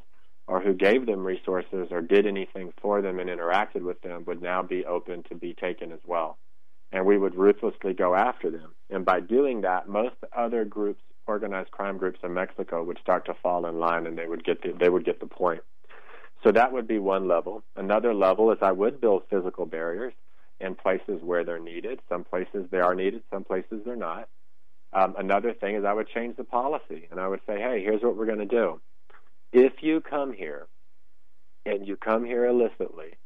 or 0.48 0.60
who 0.60 0.74
gave 0.74 1.06
them 1.06 1.24
resources 1.24 1.88
or 1.90 2.00
did 2.00 2.26
anything 2.26 2.72
for 2.80 3.00
them 3.00 3.18
and 3.18 3.30
interacted 3.30 3.82
with 3.82 4.00
them 4.02 4.24
would 4.26 4.42
now 4.42 4.62
be 4.62 4.84
open 4.84 5.22
to 5.24 5.34
be 5.34 5.54
taken 5.54 5.92
as 5.92 6.00
well. 6.06 6.36
And 6.90 7.06
we 7.06 7.16
would 7.16 7.36
ruthlessly 7.36 7.94
go 7.94 8.14
after 8.14 8.50
them. 8.50 8.74
And 8.90 9.04
by 9.04 9.20
doing 9.20 9.62
that, 9.62 9.88
most 9.88 10.16
other 10.36 10.64
groups, 10.64 11.00
organized 11.26 11.70
crime 11.70 11.96
groups 11.96 12.18
in 12.22 12.34
Mexico, 12.34 12.82
would 12.82 12.98
start 12.98 13.24
to 13.26 13.34
fall 13.42 13.64
in 13.66 13.78
line 13.78 14.06
and 14.06 14.18
they 14.18 14.26
would 14.26 14.44
get 14.44 14.62
the, 14.62 14.72
they 14.78 14.90
would 14.90 15.04
get 15.04 15.20
the 15.20 15.26
point. 15.26 15.62
So 16.42 16.50
that 16.52 16.72
would 16.72 16.88
be 16.88 16.98
one 16.98 17.28
level. 17.28 17.62
Another 17.76 18.14
level 18.14 18.50
is 18.50 18.58
I 18.60 18.72
would 18.72 19.00
build 19.00 19.22
physical 19.30 19.66
barriers 19.66 20.12
in 20.60 20.74
places 20.74 21.20
where 21.22 21.44
they're 21.44 21.60
needed. 21.60 22.00
Some 22.08 22.24
places 22.24 22.66
they 22.70 22.80
are 22.80 22.94
needed, 22.94 23.22
some 23.30 23.44
places 23.44 23.82
they're 23.84 23.96
not. 23.96 24.28
Um, 24.92 25.14
another 25.18 25.54
thing 25.54 25.76
is 25.76 25.84
I 25.84 25.92
would 25.92 26.08
change 26.08 26.36
the 26.36 26.44
policy 26.44 27.08
and 27.10 27.18
I 27.18 27.28
would 27.28 27.40
say, 27.46 27.58
hey, 27.58 27.82
here's 27.82 28.02
what 28.02 28.16
we're 28.16 28.26
going 28.26 28.38
to 28.38 28.44
do. 28.44 28.80
If 29.52 29.82
you 29.82 30.00
come 30.00 30.32
here 30.32 30.66
and 31.64 31.86
you 31.86 31.96
come 31.96 32.24
here 32.24 32.46
illicitly, 32.46 33.16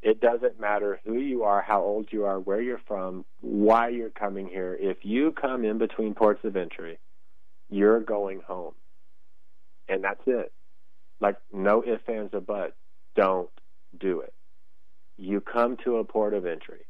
it 0.00 0.20
doesn't 0.20 0.60
matter 0.60 1.00
who 1.04 1.18
you 1.18 1.44
are, 1.44 1.60
how 1.60 1.82
old 1.82 2.08
you 2.12 2.24
are, 2.24 2.38
where 2.38 2.60
you're 2.60 2.80
from, 2.86 3.24
why 3.40 3.88
you're 3.88 4.10
coming 4.10 4.48
here. 4.48 4.76
If 4.80 4.98
you 5.02 5.32
come 5.32 5.64
in 5.64 5.78
between 5.78 6.14
ports 6.14 6.44
of 6.44 6.56
entry, 6.56 6.98
you're 7.68 8.00
going 8.00 8.40
home. 8.40 8.74
And 9.88 10.04
that's 10.04 10.20
it. 10.26 10.52
Like, 11.20 11.36
no 11.52 11.82
ifs, 11.84 12.04
ands, 12.08 12.34
or 12.34 12.40
buts. 12.40 12.74
Don't 13.14 13.50
do 13.98 14.20
it. 14.20 14.32
You 15.16 15.40
come 15.40 15.76
to 15.84 15.96
a 15.96 16.04
port 16.04 16.34
of 16.34 16.46
entry. 16.46 16.86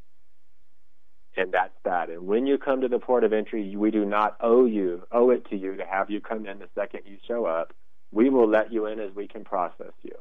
And 1.35 1.51
that's 1.51 1.73
that. 1.85 2.09
And 2.09 2.27
when 2.27 2.45
you 2.45 2.57
come 2.57 2.81
to 2.81 2.87
the 2.87 2.99
port 2.99 3.23
of 3.23 3.33
entry, 3.33 3.75
we 3.75 3.91
do 3.91 4.05
not 4.05 4.37
owe 4.41 4.65
you, 4.65 5.03
owe 5.11 5.29
it 5.29 5.49
to 5.49 5.55
you 5.55 5.77
to 5.77 5.85
have 5.85 6.09
you 6.09 6.21
come 6.21 6.45
in 6.45 6.59
the 6.59 6.69
second 6.75 7.01
you 7.05 7.17
show 7.27 7.45
up. 7.45 7.73
We 8.11 8.29
will 8.29 8.47
let 8.47 8.73
you 8.73 8.87
in 8.87 8.99
as 8.99 9.13
we 9.15 9.27
can 9.27 9.43
process 9.43 9.93
you. 10.01 10.15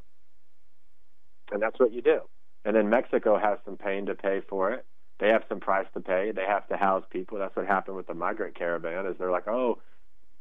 And 1.51 1.63
that's 1.63 1.79
what 1.81 1.93
you 1.93 2.03
do. 2.03 2.21
And 2.65 2.77
then 2.77 2.91
Mexico 2.91 3.39
has 3.39 3.59
some 3.65 3.77
pain 3.77 4.07
to 4.07 4.15
pay 4.15 4.43
for 4.49 4.73
it. 4.73 4.85
They 5.19 5.29
have 5.29 5.45
some 5.49 5.61
price 5.61 5.87
to 5.95 6.01
pay. 6.01 6.33
They 6.33 6.45
have 6.45 6.69
to 6.69 6.77
house 6.77 7.05
people. 7.11 7.39
That's 7.39 7.57
what 7.57 7.67
happened 7.67 7.97
with 7.97 8.07
the 8.07 8.15
migrant 8.15 8.57
caravan. 8.57 9.07
Is 9.07 9.17
they're 9.19 9.31
like, 9.31 9.49
oh, 9.49 9.79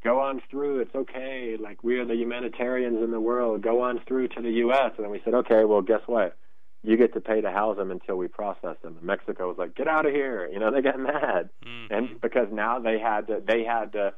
go 0.04 0.20
on 0.20 0.42
through. 0.50 0.80
It's 0.80 0.96
okay. 0.96 1.58
Like 1.60 1.84
we 1.84 2.00
are 2.00 2.06
the 2.06 2.16
humanitarians 2.16 3.04
in 3.04 3.12
the 3.12 3.20
world. 3.20 3.62
Go 3.62 3.82
on 3.82 4.02
through 4.08 4.30
to 4.30 4.42
the 4.42 4.52
U.S. 4.52 4.92
And 4.98 5.06
then 5.06 5.12
we 5.12 5.22
said, 5.24 5.34
okay, 5.34 5.66
well, 5.66 5.82
guess 5.82 6.02
what? 6.06 6.38
You 6.84 6.96
get 6.96 7.14
to 7.14 7.22
pay 7.22 7.42
to 7.42 7.52
house 7.52 7.78
them 7.78 7.92
until 7.92 8.16
we 8.16 8.28
process 8.28 8.78
them. 8.82 8.98
And 8.98 9.04
Mexico 9.04 9.48
was 9.48 9.58
like, 9.58 9.76
get 9.76 9.88
out 9.88 10.06
of 10.06 10.14
here. 10.14 10.48
You 10.52 10.60
know, 10.60 10.72
they 10.74 10.82
got 10.82 11.00
mad, 11.00 11.50
mm-hmm. 11.66 11.94
and 11.94 12.22
because 12.22 12.48
now 12.52 12.80
they 12.80 13.00
had 13.00 13.28
to, 13.28 13.42
they 13.46 13.64
had 13.64 13.94
to 13.94 14.14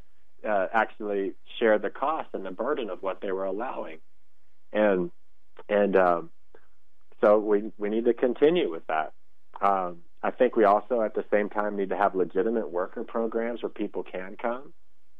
uh, 0.47 0.67
actually 0.73 1.33
share 1.57 1.79
the 1.79 1.89
cost 1.89 2.29
and 2.33 2.45
the 2.45 2.51
burden 2.51 2.89
of 2.89 3.01
what 3.01 3.21
they 3.21 3.31
were 3.31 3.45
allowing, 3.45 3.99
and 4.71 5.09
and 5.67 5.95
um, 5.95 6.29
so 7.21 7.39
we 7.39 7.71
we 7.77 7.89
need 7.89 8.05
to 8.05 8.13
continue 8.13 8.69
with 8.69 8.85
that. 8.87 9.13
Um, 9.61 9.99
I 10.21 10.31
think 10.31 10.55
we 10.55 10.65
also 10.65 11.01
at 11.01 11.15
the 11.15 11.25
same 11.31 11.49
time 11.49 11.77
need 11.77 11.89
to 11.89 11.97
have 11.97 12.13
legitimate 12.13 12.69
worker 12.69 13.03
programs 13.03 13.63
where 13.63 13.69
people 13.69 14.03
can 14.03 14.35
come 14.39 14.73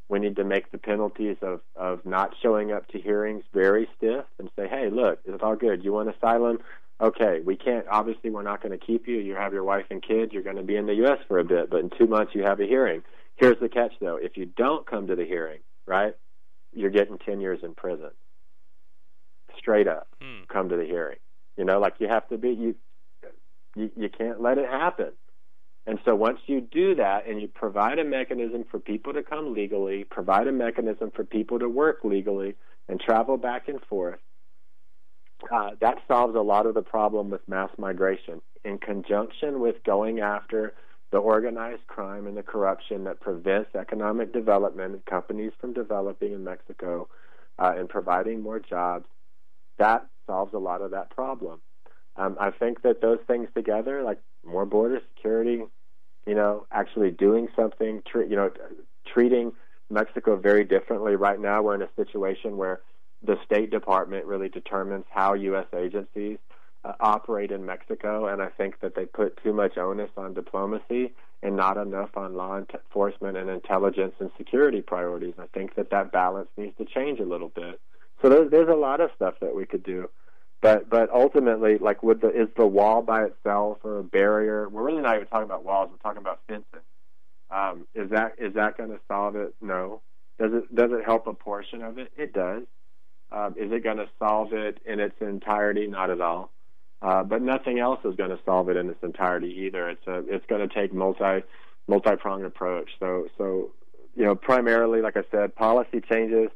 we 0.09 0.17
need 0.17 0.35
to 0.37 0.43
make 0.43 0.71
the 0.71 0.77
penalties 0.77 1.37
of, 1.41 1.61
of 1.75 2.03
not 2.03 2.35
showing 2.41 2.71
up 2.71 2.87
to 2.89 2.99
hearings 2.99 3.43
very 3.53 3.87
stiff 3.95 4.25
and 4.39 4.49
say, 4.57 4.67
hey, 4.67 4.89
look, 4.91 5.19
it's 5.23 5.43
all 5.43 5.55
good. 5.55 5.83
You 5.83 5.93
want 5.93 6.13
asylum? 6.13 6.57
Okay, 6.99 7.39
we 7.45 7.55
can't, 7.55 7.85
obviously, 7.89 8.31
we're 8.31 8.41
not 8.41 8.61
going 8.61 8.77
to 8.77 8.85
keep 8.85 9.07
you. 9.07 9.19
You 9.19 9.35
have 9.35 9.53
your 9.53 9.63
wife 9.63 9.85
and 9.91 10.01
kids. 10.01 10.33
You're 10.33 10.43
going 10.43 10.57
to 10.57 10.63
be 10.63 10.75
in 10.75 10.87
the 10.87 10.95
U.S. 10.95 11.19
for 11.27 11.37
a 11.37 11.45
bit, 11.45 11.69
but 11.69 11.81
in 11.81 11.91
two 11.91 12.07
months 12.07 12.33
you 12.35 12.43
have 12.43 12.59
a 12.59 12.65
hearing. 12.65 13.03
Here's 13.35 13.59
the 13.59 13.69
catch, 13.69 13.93
though. 14.01 14.17
If 14.17 14.35
you 14.35 14.45
don't 14.45 14.85
come 14.85 15.07
to 15.07 15.15
the 15.15 15.25
hearing, 15.25 15.59
right, 15.85 16.15
you're 16.73 16.89
getting 16.89 17.19
10 17.19 17.39
years 17.39 17.59
in 17.63 17.75
prison. 17.75 18.09
Straight 19.57 19.87
up, 19.87 20.07
hmm. 20.21 20.43
come 20.51 20.69
to 20.69 20.75
the 20.75 20.85
hearing. 20.85 21.19
You 21.55 21.65
know, 21.65 21.79
like 21.79 21.95
you 21.99 22.07
have 22.07 22.27
to 22.29 22.37
be, 22.37 22.49
you, 22.49 22.75
you, 23.75 23.91
you 23.95 24.09
can't 24.09 24.41
let 24.41 24.57
it 24.57 24.67
happen. 24.67 25.11
And 25.87 25.99
so 26.05 26.13
once 26.15 26.39
you 26.45 26.61
do 26.61 26.95
that 26.95 27.27
and 27.27 27.41
you 27.41 27.47
provide 27.47 27.99
a 27.99 28.03
mechanism 28.03 28.63
for 28.69 28.79
people 28.79 29.13
to 29.13 29.23
come 29.23 29.53
legally, 29.53 30.03
provide 30.03 30.47
a 30.47 30.51
mechanism 30.51 31.11
for 31.15 31.23
people 31.23 31.59
to 31.59 31.67
work 31.67 31.99
legally 32.03 32.55
and 32.87 32.99
travel 32.99 33.37
back 33.37 33.67
and 33.67 33.81
forth, 33.85 34.19
uh, 35.51 35.71
that 35.81 35.97
solves 36.07 36.35
a 36.35 36.41
lot 36.41 36.65
of 36.65 36.73
the 36.73 36.81
problem 36.81 37.29
with 37.29 37.47
mass 37.47 37.69
migration. 37.77 38.41
In 38.65 38.77
conjunction 38.77 39.61
with 39.61 39.83
going 39.83 40.19
after 40.19 40.73
the 41.11 41.17
organized 41.17 41.87
crime 41.87 42.27
and 42.27 42.37
the 42.37 42.43
corruption 42.43 43.05
that 43.05 43.19
prevents 43.19 43.73
economic 43.73 44.31
development 44.33 44.93
and 44.93 45.05
companies 45.05 45.53
from 45.59 45.73
developing 45.73 46.33
in 46.33 46.43
Mexico 46.43 47.07
uh, 47.57 47.73
and 47.75 47.89
providing 47.89 48.41
more 48.41 48.59
jobs, 48.59 49.05
that 49.77 50.05
solves 50.27 50.53
a 50.53 50.59
lot 50.59 50.81
of 50.81 50.91
that 50.91 51.09
problem. 51.09 51.61
Um, 52.19 52.35
I 52.39 52.51
think 52.51 52.81
that 52.81 53.01
those 53.01 53.19
things 53.27 53.47
together, 53.55 54.03
like 54.03 54.19
more 54.45 54.65
border 54.65 54.99
security, 55.15 55.63
you 56.27 56.35
know, 56.35 56.67
actually 56.71 57.11
doing 57.11 57.47
something, 57.55 58.03
tre- 58.05 58.29
you 58.29 58.35
know, 58.35 58.51
treating 59.11 59.53
Mexico 59.89 60.35
very 60.35 60.65
differently. 60.65 61.15
Right 61.15 61.39
now, 61.39 61.61
we're 61.61 61.75
in 61.75 61.81
a 61.81 61.89
situation 61.95 62.57
where 62.57 62.81
the 63.23 63.37
State 63.45 63.71
Department 63.71 64.25
really 64.25 64.49
determines 64.49 65.05
how 65.09 65.33
U.S. 65.33 65.67
agencies 65.75 66.37
uh, 66.83 66.93
operate 66.99 67.51
in 67.51 67.65
Mexico, 67.65 68.27
and 68.27 68.41
I 68.41 68.49
think 68.49 68.81
that 68.81 68.95
they 68.95 69.05
put 69.05 69.41
too 69.41 69.53
much 69.53 69.77
onus 69.77 70.11
on 70.17 70.33
diplomacy 70.33 71.13
and 71.41 71.55
not 71.55 71.77
enough 71.77 72.17
on 72.17 72.33
law 72.33 72.57
enforcement 72.57 73.37
and 73.37 73.49
intelligence 73.49 74.13
and 74.19 74.29
security 74.37 74.81
priorities. 74.81 75.35
I 75.39 75.47
think 75.53 75.75
that 75.75 75.89
that 75.91 76.11
balance 76.11 76.49
needs 76.57 76.75
to 76.79 76.85
change 76.85 77.21
a 77.21 77.25
little 77.25 77.49
bit. 77.49 77.79
So 78.21 78.27
there's 78.27 78.51
there's 78.51 78.69
a 78.69 78.75
lot 78.75 78.99
of 78.99 79.09
stuff 79.15 79.35
that 79.39 79.55
we 79.55 79.65
could 79.65 79.83
do. 79.83 80.09
But 80.61 80.89
but 80.89 81.09
ultimately, 81.11 81.77
like, 81.77 82.03
would 82.03 82.21
the 82.21 82.29
is 82.29 82.49
the 82.57 82.67
wall 82.67 83.01
by 83.01 83.23
itself 83.23 83.77
or 83.83 83.99
a 83.99 84.03
barrier? 84.03 84.67
We're 84.67 84.83
really 84.83 85.01
not 85.01 85.15
even 85.15 85.27
talking 85.27 85.45
about 85.45 85.63
walls. 85.63 85.89
We're 85.91 85.97
talking 85.97 86.21
about 86.21 86.41
fencing. 86.47 86.81
Um, 87.49 87.87
is 87.95 88.09
that 88.11 88.35
is 88.37 88.53
that 88.55 88.77
going 88.77 88.89
to 88.89 88.99
solve 89.07 89.35
it? 89.35 89.55
No. 89.61 90.01
Does 90.37 90.51
it 90.53 90.75
does 90.75 90.91
it 90.91 91.05
help 91.05 91.27
a 91.27 91.33
portion 91.33 91.81
of 91.81 91.97
it? 91.97 92.11
It 92.17 92.33
does. 92.33 92.63
Um, 93.31 93.55
is 93.57 93.71
it 93.71 93.83
going 93.83 93.97
to 93.97 94.09
solve 94.17 94.53
it 94.53 94.79
in 94.85 94.99
its 94.99 95.15
entirety? 95.21 95.87
Not 95.87 96.09
at 96.09 96.19
all. 96.19 96.51
Uh, 97.01 97.23
but 97.23 97.41
nothing 97.41 97.79
else 97.79 97.99
is 98.03 98.15
going 98.15 98.29
to 98.29 98.39
solve 98.45 98.69
it 98.69 98.75
in 98.75 98.89
its 98.89 99.01
entirety 99.01 99.63
either. 99.65 99.89
It's 99.89 100.07
a 100.07 100.23
it's 100.27 100.45
going 100.47 100.67
to 100.67 100.73
take 100.73 100.93
multi 100.93 101.43
multi 101.87 102.15
pronged 102.17 102.45
approach. 102.45 102.89
So 102.99 103.27
so 103.37 103.71
you 104.15 104.25
know 104.25 104.35
primarily, 104.35 105.01
like 105.01 105.15
I 105.15 105.23
said, 105.31 105.55
policy 105.55 106.01
changes. 106.01 106.49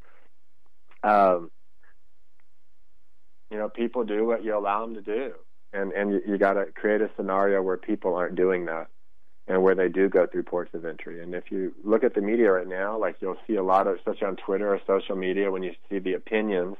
Um, 1.03 1.51
you 3.53 3.59
know, 3.59 3.69
people 3.69 4.03
do 4.03 4.25
what 4.25 4.43
you 4.43 4.57
allow 4.57 4.83
them 4.83 4.95
to 4.95 5.01
do, 5.01 5.33
and 5.73 5.93
and 5.93 6.11
you, 6.11 6.21
you 6.27 6.37
got 6.39 6.53
to 6.53 6.65
create 6.73 7.01
a 7.01 7.09
scenario 7.15 7.61
where 7.61 7.77
people 7.77 8.15
aren't 8.15 8.33
doing 8.33 8.65
that, 8.65 8.87
and 9.47 9.61
where 9.61 9.75
they 9.75 9.89
do 9.89 10.09
go 10.09 10.25
through 10.25 10.41
ports 10.41 10.73
of 10.73 10.85
entry. 10.85 11.21
And 11.21 11.35
if 11.35 11.51
you 11.51 11.71
look 11.83 12.03
at 12.03 12.15
the 12.15 12.21
media 12.21 12.51
right 12.51 12.67
now, 12.67 12.97
like 12.97 13.17
you'll 13.19 13.37
see 13.45 13.55
a 13.55 13.63
lot 13.63 13.85
of, 13.85 13.95
especially 13.97 14.25
on 14.25 14.37
Twitter 14.37 14.73
or 14.73 14.81
social 14.87 15.15
media, 15.15 15.51
when 15.51 15.61
you 15.61 15.73
see 15.87 15.99
the 15.99 16.13
opinions 16.13 16.77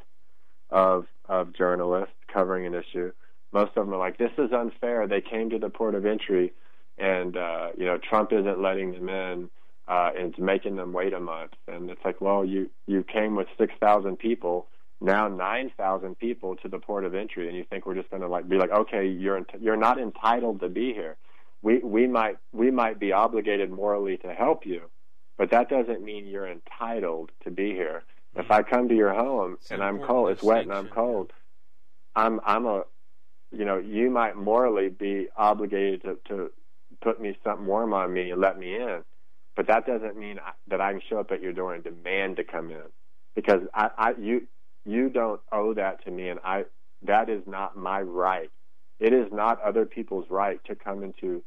of 0.72 1.06
of 1.30 1.54
journalists 1.54 2.16
covering 2.34 2.66
an 2.66 2.74
issue, 2.74 3.12
most 3.52 3.78
of 3.78 3.86
them 3.86 3.94
are 3.94 4.00
like, 4.00 4.18
"This 4.18 4.32
is 4.40 4.52
unfair. 4.52 5.08
They 5.08 5.22
came 5.22 5.52
to 5.52 5.60
the 5.60 5.70
port 5.70 5.94
of 5.94 6.08
entry, 6.08 6.54
and 6.98 7.38
uh, 7.38 7.68
you 7.78 7.86
know, 7.86 8.00
Trump 8.00 8.34
isn't 8.34 8.60
letting 8.60 8.94
them 8.94 9.10
in." 9.10 9.50
Uh, 9.86 10.12
and 10.18 10.30
it's 10.30 10.40
making 10.40 10.78
them 10.78 10.94
wait 10.94 11.12
a 11.12 11.20
month. 11.20 11.52
And 11.68 11.90
it's 11.90 12.00
like, 12.06 12.22
well, 12.22 12.46
you 12.46 12.70
you 12.88 13.04
came 13.04 13.36
with 13.36 13.48
six 13.58 13.74
thousand 13.82 14.18
people 14.18 14.70
now 15.04 15.28
9,000 15.28 16.18
people 16.18 16.56
to 16.56 16.70
the 16.70 16.80
port 16.80 17.04
of 17.04 17.14
entry, 17.14 17.50
and 17.50 17.58
you 17.58 17.66
think 17.70 17.86
we're 17.86 17.94
just 17.94 18.10
going 18.10 18.22
to 18.22 18.28
like 18.30 18.48
be 18.48 18.58
like, 18.58 18.72
okay, 18.72 19.06
you're 19.06 19.38
ent- 19.38 19.62
you're 19.62 19.76
not 19.76 20.00
entitled 20.00 20.62
to 20.62 20.70
be 20.70 20.94
here. 20.94 21.18
We 21.62 21.80
we 21.80 22.08
might 22.08 22.38
we 22.54 22.72
might 22.72 23.00
be 23.00 23.12
obligated 23.12 23.70
morally 23.70 24.18
to 24.18 24.34
help 24.34 24.66
you, 24.66 24.84
but 25.38 25.52
that 25.52 25.70
doesn't 25.70 26.02
mean 26.04 26.26
you're 26.26 26.48
entitled 26.48 27.32
to 27.44 27.52
be 27.52 27.72
here. 27.72 28.04
If 28.36 28.50
I 28.50 28.64
come 28.64 28.88
to 28.88 28.96
your 28.96 29.14
home 29.14 29.58
it's 29.60 29.72
and 29.72 29.84
I'm 29.84 30.00
cold, 30.00 30.30
it's 30.32 30.42
wet 30.42 30.64
and 30.64 30.74
I'm 30.74 30.88
cold, 30.88 31.34
I'm 32.16 32.40
I'm 32.46 32.66
a, 32.66 32.84
you 33.52 33.66
know, 33.66 33.78
you 33.78 34.10
might 34.10 34.38
morally 34.38 34.90
be 34.90 35.28
obligated 35.36 36.04
to 36.04 36.18
to 36.30 36.52
put 37.02 37.22
me 37.22 37.38
something 37.44 37.66
warm 37.66 37.94
on 37.94 38.14
me 38.14 38.32
and 38.32 38.40
let 38.40 38.58
me 38.58 38.76
in, 38.76 39.04
but 39.56 39.68
that 39.68 39.86
doesn't 39.86 40.18
mean 40.18 40.40
I, 40.40 40.52
that 40.68 40.80
I 40.80 40.94
can 40.94 41.02
show 41.10 41.20
up 41.20 41.32
at 41.32 41.42
your 41.42 41.54
door 41.54 41.74
and 41.74 41.84
demand 41.84 42.38
to 42.38 42.46
come 42.46 42.72
in 42.72 42.84
because 43.36 43.62
I, 43.74 43.90
I 43.98 44.14
you 44.20 44.48
you 44.86 45.10
don't 45.10 45.42
owe 45.52 45.74
that 45.74 46.04
to 46.06 46.12
me, 46.12 46.30
and 46.30 46.40
I 46.44 46.66
that 47.04 47.30
is 47.30 47.44
not 47.48 47.78
my 47.78 48.02
right. 48.02 48.50
It 49.00 49.14
is 49.14 49.32
not 49.32 49.62
other 49.62 49.86
people's 49.86 50.30
right 50.30 50.64
to 50.66 50.76
come 50.76 51.04
into 51.04 51.44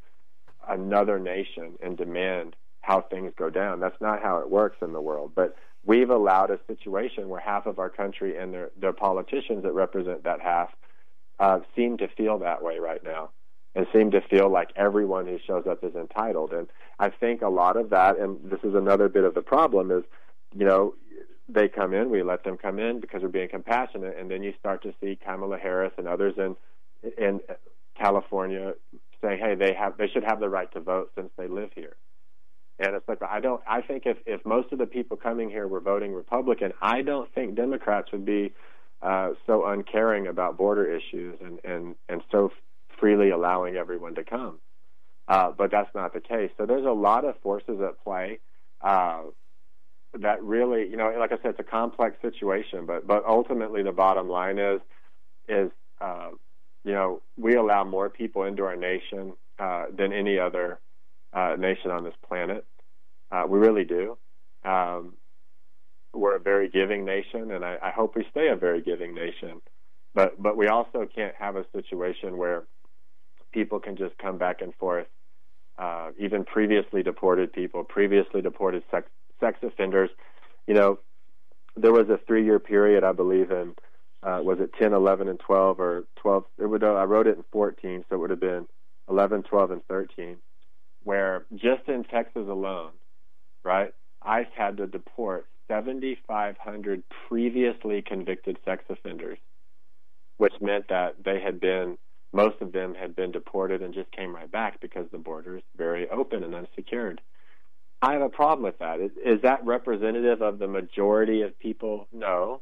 another 0.68 1.18
nation 1.18 1.74
and 1.82 1.96
demand 1.96 2.56
how 2.82 3.00
things 3.00 3.32
go 3.36 3.50
down. 3.50 3.80
That's 3.80 4.00
not 4.00 4.22
how 4.22 4.38
it 4.38 4.50
works 4.50 4.76
in 4.82 4.92
the 4.92 5.00
world. 5.00 5.32
But 5.34 5.56
we've 5.84 6.10
allowed 6.10 6.50
a 6.50 6.60
situation 6.66 7.28
where 7.28 7.40
half 7.40 7.66
of 7.66 7.78
our 7.78 7.88
country 7.88 8.36
and 8.36 8.52
their, 8.52 8.70
their 8.78 8.92
politicians 8.92 9.62
that 9.62 9.72
represent 9.72 10.24
that 10.24 10.40
half 10.40 10.70
uh, 11.38 11.60
seem 11.74 11.96
to 11.98 12.08
feel 12.08 12.38
that 12.40 12.62
way 12.62 12.78
right 12.78 13.02
now. 13.02 13.30
and 13.76 13.86
seem 13.92 14.10
to 14.10 14.22
feel 14.22 14.48
like 14.48 14.70
everyone 14.74 15.26
who 15.26 15.38
shows 15.46 15.66
up 15.66 15.84
is 15.84 15.94
entitled. 15.94 16.52
And 16.52 16.66
I 16.98 17.10
think 17.10 17.42
a 17.42 17.48
lot 17.48 17.76
of 17.76 17.90
that, 17.90 18.18
and 18.18 18.38
this 18.50 18.60
is 18.64 18.74
another 18.74 19.08
bit 19.08 19.24
of 19.24 19.34
the 19.34 19.42
problem, 19.42 19.90
is 19.90 20.02
you 20.54 20.64
know 20.64 20.94
they 21.48 21.68
come 21.68 21.94
in, 21.94 22.10
we 22.10 22.22
let 22.22 22.44
them 22.44 22.56
come 22.56 22.78
in 22.78 23.00
because 23.00 23.22
we're 23.22 23.28
being 23.28 23.48
compassionate, 23.48 24.16
and 24.18 24.30
then 24.30 24.42
you 24.42 24.52
start 24.58 24.82
to 24.82 24.92
see 25.00 25.18
Kamala 25.24 25.58
Harris 25.58 25.92
and 25.96 26.08
others 26.08 26.34
in 26.36 26.56
in 27.18 27.40
California 27.98 28.74
say, 29.22 29.38
hey, 29.38 29.54
they 29.54 29.72
have 29.74 29.96
they 29.96 30.08
should 30.08 30.24
have 30.24 30.40
the 30.40 30.48
right 30.48 30.70
to 30.72 30.80
vote 30.80 31.12
since 31.14 31.30
they 31.36 31.46
live 31.46 31.70
here. 31.74 31.96
And 32.78 32.94
it's 32.94 33.08
like 33.08 33.22
I 33.22 33.40
don't. 33.40 33.62
I 33.66 33.80
think 33.80 34.02
if 34.06 34.18
if 34.26 34.44
most 34.44 34.72
of 34.72 34.78
the 34.78 34.86
people 34.86 35.16
coming 35.16 35.48
here 35.48 35.66
were 35.66 35.80
voting 35.80 36.12
Republican, 36.12 36.72
I 36.82 37.02
don't 37.02 37.32
think 37.34 37.54
Democrats 37.54 38.12
would 38.12 38.26
be 38.26 38.52
uh, 39.00 39.30
so 39.46 39.66
uncaring 39.66 40.26
about 40.26 40.58
border 40.58 40.84
issues 40.84 41.38
and 41.42 41.58
and 41.64 41.94
and 42.08 42.22
so 42.30 42.50
freely 42.98 43.30
allowing 43.30 43.76
everyone 43.76 44.14
to 44.16 44.24
come. 44.24 44.58
Uh, 45.28 45.50
but 45.56 45.70
that's 45.70 45.92
not 45.94 46.12
the 46.12 46.20
case. 46.20 46.50
So 46.56 46.66
there's 46.66 46.84
a 46.84 46.90
lot 46.90 47.24
of 47.24 47.40
forces 47.40 47.80
at 47.80 48.02
play 48.04 48.40
uh, 48.80 49.22
that 50.14 50.42
really, 50.42 50.88
you 50.88 50.96
know, 50.96 51.14
like 51.18 51.32
I 51.32 51.36
said, 51.36 51.50
it's 51.50 51.60
a 51.60 51.64
complex 51.64 52.16
situation. 52.22 52.86
But 52.86 53.06
but 53.06 53.24
ultimately, 53.26 53.82
the 53.82 53.92
bottom 53.92 54.28
line 54.28 54.58
is 54.58 54.80
is 55.48 55.70
uh, 56.00 56.30
you 56.84 56.92
know 56.92 57.22
we 57.36 57.54
allow 57.54 57.84
more 57.84 58.08
people 58.08 58.44
into 58.44 58.64
our 58.64 58.76
nation 58.76 59.34
uh, 59.58 59.86
than 59.96 60.12
any 60.12 60.38
other 60.38 60.80
uh, 61.32 61.56
nation 61.58 61.90
on 61.90 62.04
this 62.04 62.14
planet. 62.26 62.64
Uh, 63.30 63.44
we 63.48 63.58
really 63.58 63.84
do. 63.84 64.16
Um, 64.64 65.14
we're 66.14 66.36
a 66.36 66.40
very 66.40 66.68
giving 66.68 67.04
nation, 67.04 67.50
and 67.50 67.64
I, 67.64 67.76
I 67.82 67.90
hope 67.90 68.16
we 68.16 68.26
stay 68.30 68.48
a 68.48 68.56
very 68.56 68.80
giving 68.80 69.14
nation. 69.14 69.60
But 70.14 70.40
but 70.42 70.56
we 70.56 70.68
also 70.68 71.06
can't 71.14 71.34
have 71.38 71.56
a 71.56 71.64
situation 71.72 72.38
where 72.38 72.64
people 73.52 73.80
can 73.80 73.96
just 73.96 74.16
come 74.18 74.38
back 74.38 74.62
and 74.62 74.74
forth. 74.76 75.06
Uh, 75.78 76.10
even 76.18 76.42
previously 76.44 77.02
deported 77.02 77.52
people, 77.52 77.84
previously 77.84 78.40
deported 78.40 78.82
sex 78.90 79.10
sex 79.40 79.58
offenders. 79.62 80.10
You 80.66 80.74
know, 80.74 80.98
there 81.76 81.92
was 81.92 82.08
a 82.08 82.18
three-year 82.26 82.58
period, 82.58 83.04
I 83.04 83.12
believe, 83.12 83.50
in 83.50 83.74
uh, 84.22 84.40
was 84.42 84.58
it 84.60 84.72
10, 84.78 84.92
11, 84.92 85.28
and 85.28 85.38
12, 85.38 85.78
or 85.78 86.04
12? 86.16 86.44
It 86.58 86.66
would. 86.66 86.82
Uh, 86.82 86.94
I 86.94 87.04
wrote 87.04 87.26
it 87.26 87.36
in 87.36 87.44
14, 87.52 88.04
so 88.08 88.16
it 88.16 88.18
would 88.18 88.30
have 88.30 88.40
been 88.40 88.66
11, 89.08 89.44
12, 89.44 89.70
and 89.70 89.86
13, 89.86 90.36
where 91.04 91.44
just 91.54 91.86
in 91.88 92.02
Texas 92.04 92.48
alone, 92.48 92.90
right, 93.62 93.92
ICE 94.22 94.46
had 94.56 94.78
to 94.78 94.86
deport 94.86 95.46
7,500 95.68 97.02
previously 97.28 98.02
convicted 98.02 98.58
sex 98.64 98.84
offenders, 98.88 99.38
which 100.38 100.54
meant 100.60 100.88
that 100.88 101.22
they 101.24 101.40
had 101.40 101.60
been, 101.60 101.96
most 102.32 102.60
of 102.60 102.72
them 102.72 102.94
had 102.94 103.14
been 103.14 103.30
deported 103.30 103.82
and 103.82 103.94
just 103.94 104.10
came 104.10 104.34
right 104.34 104.50
back 104.50 104.80
because 104.80 105.06
the 105.12 105.18
border 105.18 105.58
is 105.58 105.62
very 105.76 106.08
open 106.10 106.42
and 106.42 106.54
unsecured. 106.54 107.20
I 108.02 108.12
have 108.12 108.22
a 108.22 108.28
problem 108.28 108.64
with 108.64 108.78
that. 108.78 109.00
Is, 109.00 109.10
is 109.24 109.42
that 109.42 109.64
representative 109.64 110.42
of 110.42 110.58
the 110.58 110.68
majority 110.68 111.42
of 111.42 111.58
people? 111.58 112.08
No, 112.12 112.60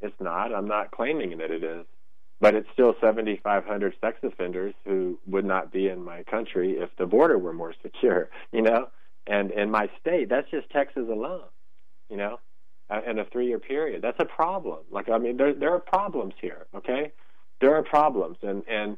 it's 0.00 0.18
not. 0.20 0.54
I'm 0.54 0.68
not 0.68 0.90
claiming 0.90 1.38
that 1.38 1.50
it 1.50 1.62
is. 1.62 1.86
But 2.40 2.54
it's 2.54 2.68
still 2.72 2.94
7,500 3.00 3.94
sex 4.00 4.18
offenders 4.22 4.74
who 4.84 5.18
would 5.26 5.44
not 5.44 5.72
be 5.72 5.88
in 5.88 6.04
my 6.04 6.24
country 6.24 6.72
if 6.72 6.90
the 6.98 7.06
border 7.06 7.38
were 7.38 7.52
more 7.52 7.74
secure, 7.82 8.28
you 8.52 8.60
know? 8.60 8.88
And 9.26 9.50
in 9.52 9.70
my 9.70 9.88
state, 10.00 10.28
that's 10.28 10.50
just 10.50 10.68
Texas 10.70 11.04
alone 11.08 11.44
you 12.10 12.16
know, 12.16 12.38
uh, 12.90 13.00
in 13.08 13.18
a 13.18 13.24
three 13.24 13.48
year 13.48 13.58
period. 13.58 14.02
That's 14.02 14.20
a 14.20 14.24
problem. 14.24 14.80
Like 14.90 15.08
I 15.08 15.18
mean, 15.18 15.36
there 15.36 15.54
there 15.54 15.72
are 15.74 15.80
problems 15.80 16.34
here. 16.40 16.66
Okay, 16.74 17.12
there 17.60 17.74
are 17.74 17.82
problems, 17.82 18.38
and 18.42 18.62
and 18.68 18.96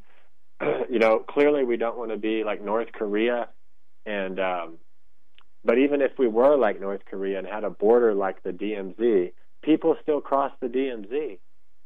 you 0.90 0.98
know, 0.98 1.20
clearly 1.20 1.64
we 1.64 1.76
don't 1.76 1.96
want 1.96 2.10
to 2.10 2.16
be 2.16 2.44
like 2.44 2.62
North 2.62 2.92
Korea, 2.92 3.48
and 4.04 4.40
um, 4.40 4.78
but 5.66 5.78
even 5.78 6.00
if 6.00 6.12
we 6.18 6.28
were 6.28 6.56
like 6.56 6.80
North 6.80 7.02
Korea 7.04 7.38
and 7.38 7.46
had 7.46 7.64
a 7.64 7.70
border 7.70 8.14
like 8.14 8.42
the 8.42 8.50
DMZ, 8.50 9.32
people 9.62 9.96
still 10.02 10.20
cross 10.20 10.52
the 10.60 10.68
DMZ. 10.68 11.38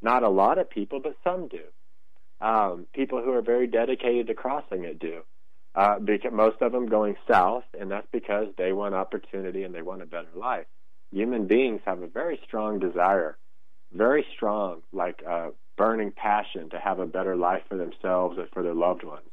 Not 0.03 0.23
a 0.23 0.29
lot 0.29 0.59
of 0.59 0.71
people, 0.71 1.01
but 1.01 1.17
some 1.25 1.49
do. 1.49 1.65
Um, 2.41 2.87
people 2.95 3.23
who 3.23 3.33
are 3.33 3.43
very 3.43 3.67
dedicated 3.67 4.29
to 4.29 4.35
crossing 4.35 4.85
it 4.85 4.99
do. 4.99 5.23
Uh, 5.75 5.99
because 5.99 6.33
most 6.33 6.61
of 6.63 6.73
them 6.73 6.89
going 6.89 7.17
south, 7.31 7.65
and 7.79 7.91
that's 7.91 8.07
because 8.13 8.49
they 8.59 8.73
want 8.73 8.95
opportunity 8.95 9.63
and 9.63 9.75
they 9.75 9.83
want 9.83 10.03
a 10.03 10.07
better 10.07 10.31
life 10.35 10.67
human 11.13 11.47
beings 11.47 11.81
have 11.85 12.03
a 12.03 12.07
very 12.07 12.41
strong 12.47 12.79
desire, 12.79 13.37
very 13.93 14.25
strong, 14.35 14.83
like 14.93 15.23
uh, 15.29 15.49
burning 15.77 16.13
passion 16.13 16.71
to 16.71 16.79
have 16.79 16.99
a 16.99 17.07
better 17.07 17.37
life 17.37 17.63
for 17.69 17.77
themselves 17.77 18.39
and 18.39 18.49
for 18.53 18.63
their 18.63 18.75
loved 18.75 19.03
ones. 19.03 19.29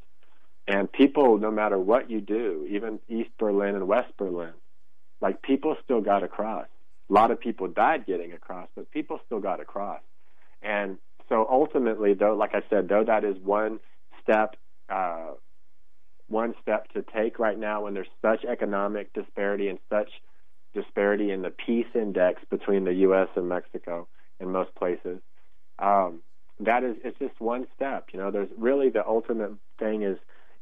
And 0.67 0.91
people, 0.91 1.37
no 1.37 1.49
matter 1.49 1.77
what 1.77 2.09
you 2.09 2.19
do, 2.19 2.67
even 2.69 2.99
East 3.07 3.29
Berlin 3.39 3.75
and 3.75 3.87
West 3.87 4.11
Berlin, 4.17 4.53
like 5.21 5.41
people 5.41 5.77
still 5.83 6.01
got 6.01 6.23
across. 6.23 6.67
A 7.09 7.13
lot 7.13 7.31
of 7.31 7.39
people 7.39 7.67
died 7.67 8.05
getting 8.05 8.33
across, 8.33 8.67
but 8.75 8.91
people 8.91 9.19
still 9.25 9.39
got 9.39 9.61
across. 9.61 10.01
And 10.61 10.97
so 11.29 11.47
ultimately, 11.49 12.13
though, 12.13 12.35
like 12.35 12.53
I 12.53 12.61
said, 12.69 12.89
though 12.89 13.05
that 13.05 13.23
is 13.23 13.37
one 13.41 13.79
step, 14.21 14.55
uh, 14.89 15.31
one 16.27 16.53
step 16.61 16.91
to 16.93 17.01
take 17.01 17.39
right 17.39 17.57
now 17.57 17.83
when 17.83 17.93
there's 17.93 18.07
such 18.21 18.43
economic 18.43 19.13
disparity 19.13 19.69
and 19.69 19.79
such 19.89 20.09
disparity 20.73 21.31
in 21.31 21.41
the 21.41 21.49
peace 21.49 21.87
index 21.95 22.41
between 22.49 22.83
the 22.83 22.93
U.S. 22.93 23.29
and 23.35 23.47
Mexico 23.47 24.07
in 24.39 24.51
most 24.51 24.75
places. 24.75 25.19
Um, 25.79 26.21
that 26.59 26.83
is, 26.83 26.97
it's 27.03 27.17
just 27.19 27.39
one 27.39 27.67
step. 27.75 28.09
You 28.11 28.19
know, 28.19 28.31
there's 28.31 28.49
really 28.57 28.89
the 28.89 29.05
ultimate 29.05 29.51
thing 29.79 30.03
is 30.03 30.17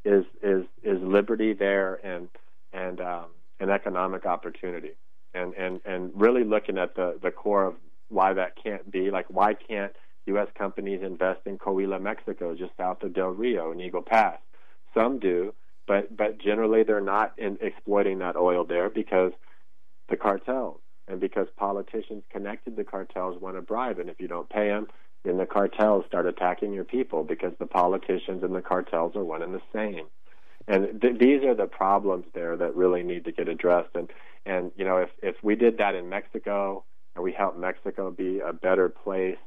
is 0.05 0.23
is 0.41 0.63
is 0.83 1.01
liberty 1.01 1.53
there 1.53 1.95
and 2.05 2.29
and 2.71 3.01
um, 3.01 3.25
an 3.59 3.69
economic 3.69 4.25
opportunity, 4.25 4.91
and 5.33 5.53
and 5.55 5.81
and 5.85 6.11
really 6.15 6.43
looking 6.43 6.77
at 6.77 6.95
the 6.95 7.17
the 7.21 7.31
core 7.31 7.65
of 7.65 7.75
why 8.09 8.33
that 8.33 8.53
can't 8.61 8.89
be. 8.89 9.09
Like, 9.09 9.25
why 9.29 9.55
can't 9.55 9.93
U.S. 10.27 10.47
companies 10.57 11.01
invest 11.01 11.41
in 11.45 11.57
Coahuila, 11.57 12.01
Mexico, 12.01 12.55
just 12.55 12.71
south 12.77 13.01
of 13.03 13.13
Del 13.13 13.29
Rio 13.29 13.71
and 13.71 13.81
Eagle 13.81 14.03
Pass? 14.03 14.37
Some 14.93 15.19
do, 15.19 15.53
but 15.87 16.15
but 16.15 16.37
generally 16.39 16.83
they're 16.83 17.01
not 17.01 17.33
in 17.37 17.57
exploiting 17.61 18.19
that 18.19 18.35
oil 18.35 18.63
there 18.63 18.89
because 18.89 19.31
the 20.09 20.15
cartels. 20.15 20.79
And 21.07 21.19
because 21.19 21.47
politicians 21.55 22.23
connected 22.31 22.75
to 22.77 22.83
cartels 22.83 23.39
want 23.39 23.57
to 23.57 23.61
bribe, 23.61 23.99
and 23.99 24.09
if 24.09 24.19
you 24.19 24.27
don't 24.27 24.49
pay 24.49 24.69
them, 24.69 24.87
then 25.25 25.37
the 25.37 25.45
cartels 25.45 26.05
start 26.07 26.25
attacking 26.25 26.73
your 26.73 26.83
people 26.83 27.23
because 27.23 27.53
the 27.59 27.65
politicians 27.65 28.43
and 28.43 28.55
the 28.55 28.61
cartels 28.61 29.15
are 29.15 29.23
one 29.23 29.41
and 29.41 29.53
the 29.53 29.61
same. 29.73 30.05
And 30.67 31.01
th- 31.01 31.19
these 31.19 31.43
are 31.43 31.55
the 31.55 31.67
problems 31.67 32.25
there 32.33 32.55
that 32.57 32.75
really 32.75 33.03
need 33.03 33.25
to 33.25 33.31
get 33.31 33.47
addressed. 33.47 33.95
And 33.95 34.09
and 34.45 34.71
you 34.75 34.85
know, 34.85 34.97
if 34.97 35.09
if 35.21 35.35
we 35.43 35.55
did 35.55 35.77
that 35.77 35.95
in 35.95 36.09
Mexico 36.09 36.83
and 37.15 37.23
we 37.23 37.33
helped 37.33 37.57
Mexico 37.57 38.11
be 38.11 38.39
a 38.39 38.53
better 38.53 38.89
place 38.89 39.37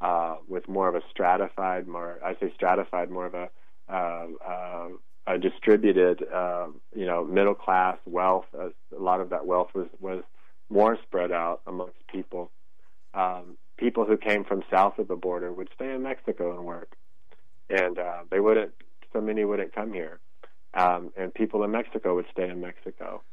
uh, 0.00 0.36
with 0.48 0.68
more 0.68 0.88
of 0.88 0.94
a 0.94 1.02
stratified, 1.10 1.86
more 1.86 2.18
I 2.24 2.34
say 2.34 2.52
stratified, 2.54 3.10
more 3.10 3.26
of 3.26 3.34
a 3.34 3.48
uh, 3.88 4.26
uh, 4.46 4.88
a 5.26 5.38
distributed, 5.38 6.24
uh, 6.32 6.68
you 6.94 7.06
know, 7.06 7.24
middle 7.24 7.54
class 7.54 7.98
wealth. 8.06 8.46
a 8.54 8.70
lot 8.98 9.20
of 9.20 9.30
that 9.30 9.46
wealth 9.46 9.68
was 9.74 9.88
was 9.98 10.22
more 10.68 10.98
spread 11.02 11.32
out 11.32 11.60
amongst 11.66 11.96
people. 12.08 12.50
People 13.90 14.04
who 14.04 14.16
came 14.16 14.44
from 14.44 14.62
south 14.70 15.00
of 15.00 15.08
the 15.08 15.16
border 15.16 15.52
would 15.52 15.68
stay 15.74 15.92
in 15.92 16.04
Mexico 16.04 16.56
and 16.56 16.64
work, 16.64 16.92
and 17.68 17.98
uh, 17.98 18.22
they 18.30 18.38
wouldn't. 18.38 18.70
So 19.12 19.20
many 19.20 19.44
wouldn't 19.44 19.74
come 19.74 19.92
here, 19.92 20.20
um, 20.74 21.10
and 21.16 21.34
people 21.34 21.64
in 21.64 21.72
Mexico 21.72 22.14
would 22.14 22.26
stay 22.30 22.48
in 22.48 22.60
Mexico. 22.60 23.24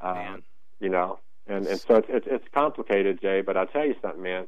Um, 0.00 0.14
man. 0.14 0.42
You 0.80 0.88
know, 0.88 1.18
and 1.46 1.66
and 1.66 1.78
so 1.78 1.96
it's, 1.96 2.06
it's 2.08 2.26
it's 2.26 2.44
complicated, 2.54 3.20
Jay. 3.20 3.42
But 3.42 3.58
I'll 3.58 3.66
tell 3.66 3.84
you 3.84 3.96
something, 4.00 4.22
man. 4.22 4.46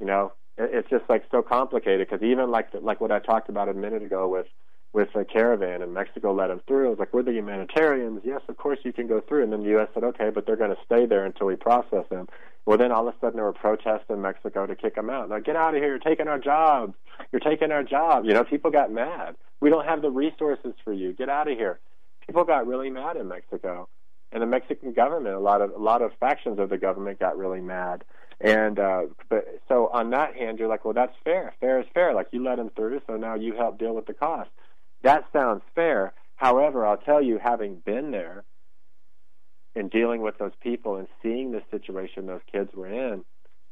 You 0.00 0.06
know, 0.06 0.32
it, 0.56 0.70
it's 0.72 0.88
just 0.88 1.04
like 1.10 1.24
so 1.30 1.42
complicated 1.42 2.08
because 2.08 2.24
even 2.24 2.50
like 2.50 2.72
the, 2.72 2.80
like 2.80 2.98
what 2.98 3.12
I 3.12 3.18
talked 3.18 3.50
about 3.50 3.68
a 3.68 3.74
minute 3.74 4.02
ago 4.02 4.26
with 4.26 4.46
with 4.94 5.14
a 5.14 5.26
caravan, 5.26 5.82
and 5.82 5.92
Mexico 5.92 6.32
let 6.32 6.46
them 6.46 6.62
through. 6.66 6.86
I 6.86 6.88
was 6.88 6.98
like, 6.98 7.12
we're 7.12 7.22
the 7.22 7.34
humanitarians. 7.34 8.22
Yes, 8.24 8.40
of 8.48 8.56
course 8.56 8.78
you 8.82 8.94
can 8.94 9.06
go 9.06 9.20
through. 9.20 9.42
And 9.42 9.52
then 9.52 9.60
the 9.60 9.68
U.S. 9.72 9.88
said, 9.92 10.04
okay, 10.04 10.30
but 10.30 10.46
they're 10.46 10.56
going 10.56 10.74
to 10.74 10.82
stay 10.86 11.04
there 11.04 11.26
until 11.26 11.48
we 11.48 11.56
process 11.56 12.06
them. 12.08 12.28
Well, 12.66 12.78
then 12.78 12.90
all 12.90 13.06
of 13.06 13.14
a 13.14 13.18
sudden 13.20 13.36
there 13.36 13.44
were 13.44 13.52
protests 13.52 14.06
in 14.10 14.20
Mexico 14.20 14.66
to 14.66 14.74
kick 14.74 14.96
them 14.96 15.08
out. 15.08 15.28
Now 15.28 15.38
get 15.38 15.54
out 15.54 15.74
of 15.74 15.80
here! 15.80 15.90
You're 15.90 15.98
taking 15.98 16.26
our 16.26 16.38
jobs. 16.38 16.94
You're 17.32 17.40
taking 17.40 17.70
our 17.70 17.84
jobs. 17.84 18.26
You 18.26 18.34
know, 18.34 18.44
people 18.44 18.72
got 18.72 18.92
mad. 18.92 19.36
We 19.60 19.70
don't 19.70 19.86
have 19.86 20.02
the 20.02 20.10
resources 20.10 20.74
for 20.84 20.92
you. 20.92 21.12
Get 21.12 21.28
out 21.28 21.50
of 21.50 21.56
here. 21.56 21.78
People 22.26 22.44
got 22.44 22.66
really 22.66 22.90
mad 22.90 23.16
in 23.16 23.28
Mexico, 23.28 23.88
and 24.32 24.42
the 24.42 24.46
Mexican 24.46 24.92
government, 24.92 25.36
a 25.36 25.40
lot 25.40 25.62
of 25.62 25.70
a 25.70 25.78
lot 25.78 26.02
of 26.02 26.10
factions 26.18 26.58
of 26.58 26.68
the 26.68 26.76
government 26.76 27.20
got 27.20 27.38
really 27.38 27.60
mad. 27.60 28.04
And 28.40 28.80
uh, 28.80 29.02
but 29.28 29.46
so 29.68 29.88
on 29.92 30.10
that 30.10 30.34
hand, 30.34 30.58
you're 30.58 30.68
like, 30.68 30.84
well, 30.84 30.92
that's 30.92 31.14
fair. 31.22 31.54
Fair 31.60 31.80
is 31.80 31.86
fair. 31.94 32.14
Like 32.14 32.28
you 32.32 32.42
let 32.44 32.56
them 32.56 32.70
through, 32.74 33.00
so 33.06 33.16
now 33.16 33.36
you 33.36 33.54
help 33.54 33.78
deal 33.78 33.94
with 33.94 34.06
the 34.06 34.12
cost. 34.12 34.50
That 35.02 35.24
sounds 35.32 35.62
fair. 35.76 36.12
However, 36.34 36.84
I'll 36.84 36.96
tell 36.96 37.22
you, 37.22 37.38
having 37.42 37.76
been 37.76 38.10
there 38.10 38.44
and 39.76 39.90
dealing 39.90 40.22
with 40.22 40.38
those 40.38 40.54
people 40.62 40.96
and 40.96 41.06
seeing 41.22 41.52
the 41.52 41.62
situation 41.70 42.26
those 42.26 42.40
kids 42.50 42.70
were 42.74 42.88
in, 42.88 43.24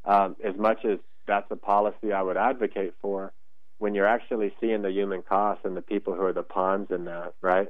um, 0.05 0.37
as 0.45 0.55
much 0.57 0.85
as 0.85 0.99
that's 1.27 1.51
a 1.51 1.57
policy 1.57 2.13
I 2.13 2.23
would 2.23 2.37
advocate 2.37 2.93
for, 3.01 3.33
when 3.79 3.95
you're 3.95 4.07
actually 4.07 4.53
seeing 4.61 4.83
the 4.83 4.93
human 4.93 5.23
cost 5.23 5.63
and 5.65 5.77
the 5.77 5.83
people 5.83 6.15
who 6.15 6.23
are 6.23 6.33
the 6.35 6.43
pawns 6.43 6.89
in 6.91 7.07
that, 7.07 7.35
right? 7.41 7.69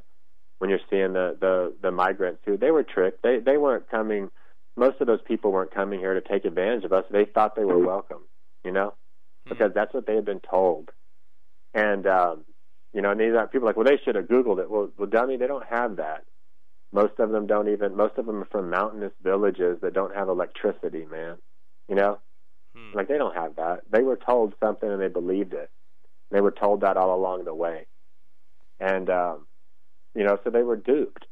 When 0.59 0.69
you're 0.69 0.81
seeing 0.91 1.13
the 1.13 1.37
the 1.41 1.75
the 1.81 1.91
migrants 1.91 2.43
who 2.45 2.57
they 2.57 2.71
were 2.71 2.83
tricked, 2.83 3.23
they 3.23 3.39
they 3.39 3.57
weren't 3.57 3.89
coming. 3.89 4.31
Most 4.77 5.01
of 5.01 5.07
those 5.07 5.23
people 5.27 5.53
weren't 5.53 5.73
coming 5.73 6.01
here 6.01 6.15
to 6.15 6.21
take 6.21 6.45
advantage 6.45 6.85
of 6.85 6.93
us. 6.93 7.05
They 7.11 7.25
thought 7.25 7.55
they 7.55 7.65
were 7.65 7.79
welcome, 7.79 8.23
you 8.65 8.73
know, 8.73 8.95
because 9.49 9.73
that's 9.75 9.95
what 9.95 10.07
they 10.07 10.17
had 10.17 10.25
been 10.25 10.41
told. 10.41 10.91
And 11.73 12.07
um, 12.07 12.45
you 12.93 13.03
know, 13.03 13.11
and 13.13 13.21
these 13.21 13.35
are 13.35 13.47
people 13.47 13.67
like, 13.67 13.77
well, 13.77 13.87
they 13.87 13.99
should 14.05 14.17
have 14.17 14.27
Googled 14.27 14.61
it. 14.61 14.71
Well, 14.71 14.91
well, 14.97 15.09
dummy, 15.09 15.37
they 15.37 15.47
don't 15.47 15.67
have 15.67 15.97
that. 15.97 16.25
Most 16.95 17.19
of 17.19 17.31
them 17.31 17.49
don't 17.49 17.69
even. 17.69 17.97
Most 17.97 18.19
of 18.19 18.27
them 18.27 18.41
are 18.41 18.49
from 18.53 18.71
mountainous 18.71 19.13
villages 19.21 19.81
that 19.83 19.95
don't 19.95 20.15
have 20.15 20.29
electricity, 20.29 21.05
man. 21.05 21.37
You 21.89 21.97
know, 21.97 22.21
Hmm. 22.75 22.93
like 22.97 23.09
they 23.09 23.19
don't 23.19 23.35
have 23.35 23.57
that. 23.57 23.83
They 23.91 24.03
were 24.03 24.17
told 24.17 24.55
something 24.61 24.91
and 24.91 25.01
they 25.01 25.09
believed 25.09 25.55
it. 25.55 25.71
They 26.31 26.41
were 26.41 26.51
told 26.53 26.81
that 26.81 26.97
all 26.97 27.15
along 27.15 27.45
the 27.45 27.55
way, 27.55 27.87
and 28.81 29.11
um, 29.11 29.47
you 30.15 30.25
know, 30.25 30.39
so 30.45 30.51
they 30.51 30.63
were 30.63 30.77
duped. 30.77 31.27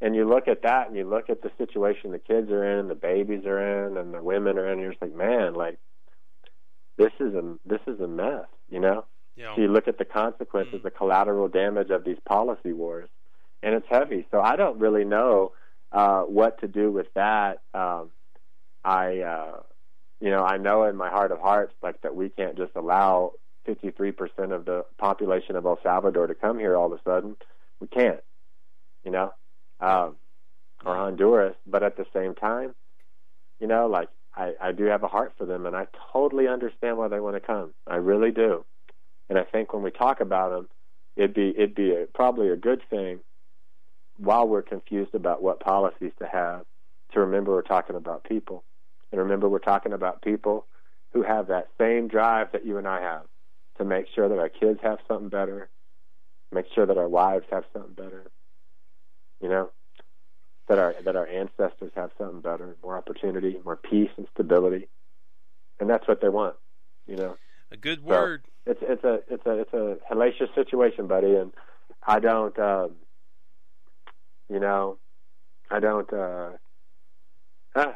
And 0.00 0.14
you 0.14 0.28
look 0.28 0.46
at 0.46 0.62
that, 0.62 0.86
and 0.88 0.96
you 0.96 1.08
look 1.08 1.28
at 1.30 1.42
the 1.42 1.50
situation 1.58 2.12
the 2.12 2.18
kids 2.20 2.50
are 2.50 2.64
in, 2.64 2.78
and 2.80 2.90
the 2.90 2.94
babies 2.94 3.44
are 3.46 3.86
in, 3.86 3.96
and 3.96 4.14
the 4.14 4.22
women 4.22 4.58
are 4.58 4.66
in. 4.66 4.72
And 4.74 4.80
you're 4.80 4.90
just 4.92 5.02
like, 5.02 5.14
man, 5.14 5.54
like 5.54 5.78
this 6.96 7.12
is 7.20 7.34
a 7.34 7.56
this 7.64 7.80
is 7.86 8.00
a 8.00 8.08
mess, 8.08 8.46
you 8.68 8.80
know. 8.80 9.04
Yeah. 9.36 9.54
So 9.54 9.62
you 9.62 9.68
look 9.68 9.86
at 9.88 9.98
the 9.98 10.04
consequences, 10.04 10.82
the 10.82 10.90
collateral 10.90 11.48
damage 11.48 11.90
of 11.90 12.04
these 12.04 12.18
policy 12.28 12.72
wars, 12.72 13.08
and 13.62 13.74
it's 13.74 13.86
heavy. 13.88 14.26
So 14.30 14.40
I 14.40 14.56
don't 14.56 14.78
really 14.78 15.04
know 15.04 15.52
uh, 15.92 16.22
what 16.22 16.60
to 16.60 16.68
do 16.68 16.90
with 16.90 17.06
that. 17.14 17.62
Um, 17.74 18.10
I, 18.84 19.20
uh, 19.20 19.60
you 20.20 20.30
know, 20.30 20.44
I 20.44 20.56
know 20.56 20.84
in 20.84 20.96
my 20.96 21.10
heart 21.10 21.32
of 21.32 21.40
hearts, 21.40 21.74
like 21.82 22.00
that 22.02 22.14
we 22.14 22.28
can't 22.28 22.56
just 22.56 22.72
allow 22.76 23.32
53% 23.66 24.52
of 24.52 24.64
the 24.64 24.84
population 24.98 25.56
of 25.56 25.66
El 25.66 25.78
Salvador 25.82 26.26
to 26.26 26.34
come 26.34 26.58
here 26.58 26.76
all 26.76 26.92
of 26.92 26.98
a 26.98 27.02
sudden. 27.02 27.36
We 27.80 27.86
can't, 27.88 28.20
you 29.04 29.10
know, 29.10 29.32
um, 29.80 30.16
or 30.84 30.94
Honduras. 30.94 31.56
But 31.66 31.82
at 31.82 31.96
the 31.96 32.06
same 32.12 32.34
time, 32.34 32.74
you 33.60 33.66
know, 33.66 33.86
like 33.86 34.08
I, 34.34 34.54
I 34.60 34.72
do 34.72 34.84
have 34.84 35.02
a 35.02 35.08
heart 35.08 35.34
for 35.36 35.44
them, 35.44 35.66
and 35.66 35.76
I 35.76 35.86
totally 36.12 36.48
understand 36.48 36.96
why 36.96 37.08
they 37.08 37.20
want 37.20 37.36
to 37.36 37.40
come. 37.40 37.74
I 37.86 37.96
really 37.96 38.30
do. 38.30 38.64
And 39.28 39.38
I 39.38 39.44
think 39.44 39.72
when 39.72 39.82
we 39.82 39.90
talk 39.90 40.20
about 40.20 40.50
them, 40.50 40.68
it'd 41.16 41.34
be 41.34 41.50
it'd 41.50 41.74
be 41.74 41.92
a, 41.92 42.06
probably 42.14 42.50
a 42.50 42.56
good 42.56 42.80
thing 42.88 43.20
while 44.18 44.46
we're 44.46 44.62
confused 44.62 45.14
about 45.14 45.42
what 45.42 45.60
policies 45.60 46.12
to 46.18 46.26
have 46.26 46.62
to 47.12 47.20
remember 47.20 47.52
we're 47.52 47.62
talking 47.62 47.96
about 47.96 48.24
people, 48.24 48.64
and 49.10 49.20
remember 49.20 49.48
we're 49.48 49.58
talking 49.58 49.92
about 49.92 50.20
people 50.20 50.66
who 51.12 51.22
have 51.22 51.48
that 51.48 51.68
same 51.80 52.08
drive 52.08 52.52
that 52.52 52.66
you 52.66 52.76
and 52.76 52.86
I 52.86 53.00
have 53.00 53.22
to 53.78 53.84
make 53.84 54.06
sure 54.14 54.28
that 54.28 54.38
our 54.38 54.50
kids 54.50 54.80
have 54.82 54.98
something 55.06 55.28
better, 55.28 55.70
make 56.52 56.66
sure 56.74 56.84
that 56.84 56.98
our 56.98 57.08
wives 57.08 57.46
have 57.50 57.64
something 57.72 57.94
better, 57.94 58.30
you 59.40 59.48
know, 59.48 59.70
that 60.68 60.78
our 60.78 60.94
that 61.04 61.16
our 61.16 61.26
ancestors 61.26 61.92
have 61.94 62.10
something 62.18 62.40
better, 62.40 62.76
more 62.82 62.98
opportunity, 62.98 63.56
more 63.64 63.76
peace 63.76 64.10
and 64.18 64.26
stability, 64.34 64.88
and 65.80 65.88
that's 65.88 66.06
what 66.06 66.20
they 66.20 66.28
want, 66.28 66.56
you 67.06 67.16
know. 67.16 67.36
A 67.70 67.76
good 67.76 68.02
word. 68.04 68.44
it's 68.66 68.80
it's 68.82 69.04
a 69.04 69.20
it's 69.30 69.46
a 69.46 69.60
it's 69.60 69.72
a 69.72 69.96
hellacious 70.12 70.54
situation, 70.54 71.06
buddy, 71.06 71.34
and 71.34 71.52
I 72.06 72.18
don't 72.18 72.58
um 72.58 72.96
you 74.50 74.60
know 74.60 74.98
I 75.70 75.80
don't 75.80 76.12
uh 76.12 76.50
ah, 77.74 77.94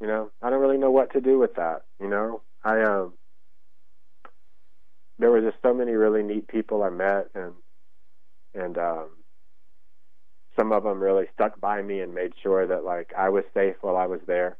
you 0.00 0.06
know, 0.06 0.30
I 0.42 0.50
don't 0.50 0.60
really 0.60 0.78
know 0.78 0.90
what 0.90 1.12
to 1.12 1.20
do 1.20 1.38
with 1.38 1.54
that, 1.54 1.82
you 2.00 2.08
know. 2.08 2.42
I 2.64 2.82
um 2.82 3.14
there 5.18 5.30
were 5.30 5.40
just 5.40 5.62
so 5.62 5.74
many 5.74 5.92
really 5.92 6.22
neat 6.22 6.48
people 6.48 6.82
I 6.82 6.90
met 6.90 7.28
and 7.34 7.52
and 8.54 8.78
um 8.78 9.08
some 10.58 10.72
of 10.72 10.82
them 10.82 11.00
really 11.02 11.26
stuck 11.34 11.60
by 11.60 11.80
me 11.82 12.00
and 12.00 12.14
made 12.14 12.32
sure 12.42 12.66
that 12.66 12.84
like 12.84 13.12
I 13.16 13.28
was 13.28 13.44
safe 13.54 13.76
while 13.82 13.96
I 13.96 14.06
was 14.06 14.20
there, 14.26 14.58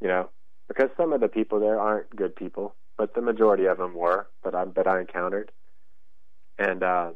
you 0.00 0.08
know, 0.08 0.30
because 0.68 0.90
some 0.96 1.12
of 1.12 1.20
the 1.20 1.28
people 1.28 1.60
there 1.60 1.80
aren't 1.80 2.14
good 2.14 2.36
people 2.36 2.74
but 2.96 3.14
the 3.14 3.22
majority 3.22 3.66
of 3.66 3.78
them 3.78 3.94
were 3.94 4.28
that 4.44 4.54
I 4.54 4.64
that 4.76 4.86
I 4.86 5.00
encountered. 5.00 5.50
And 6.58 6.82
um, 6.84 7.14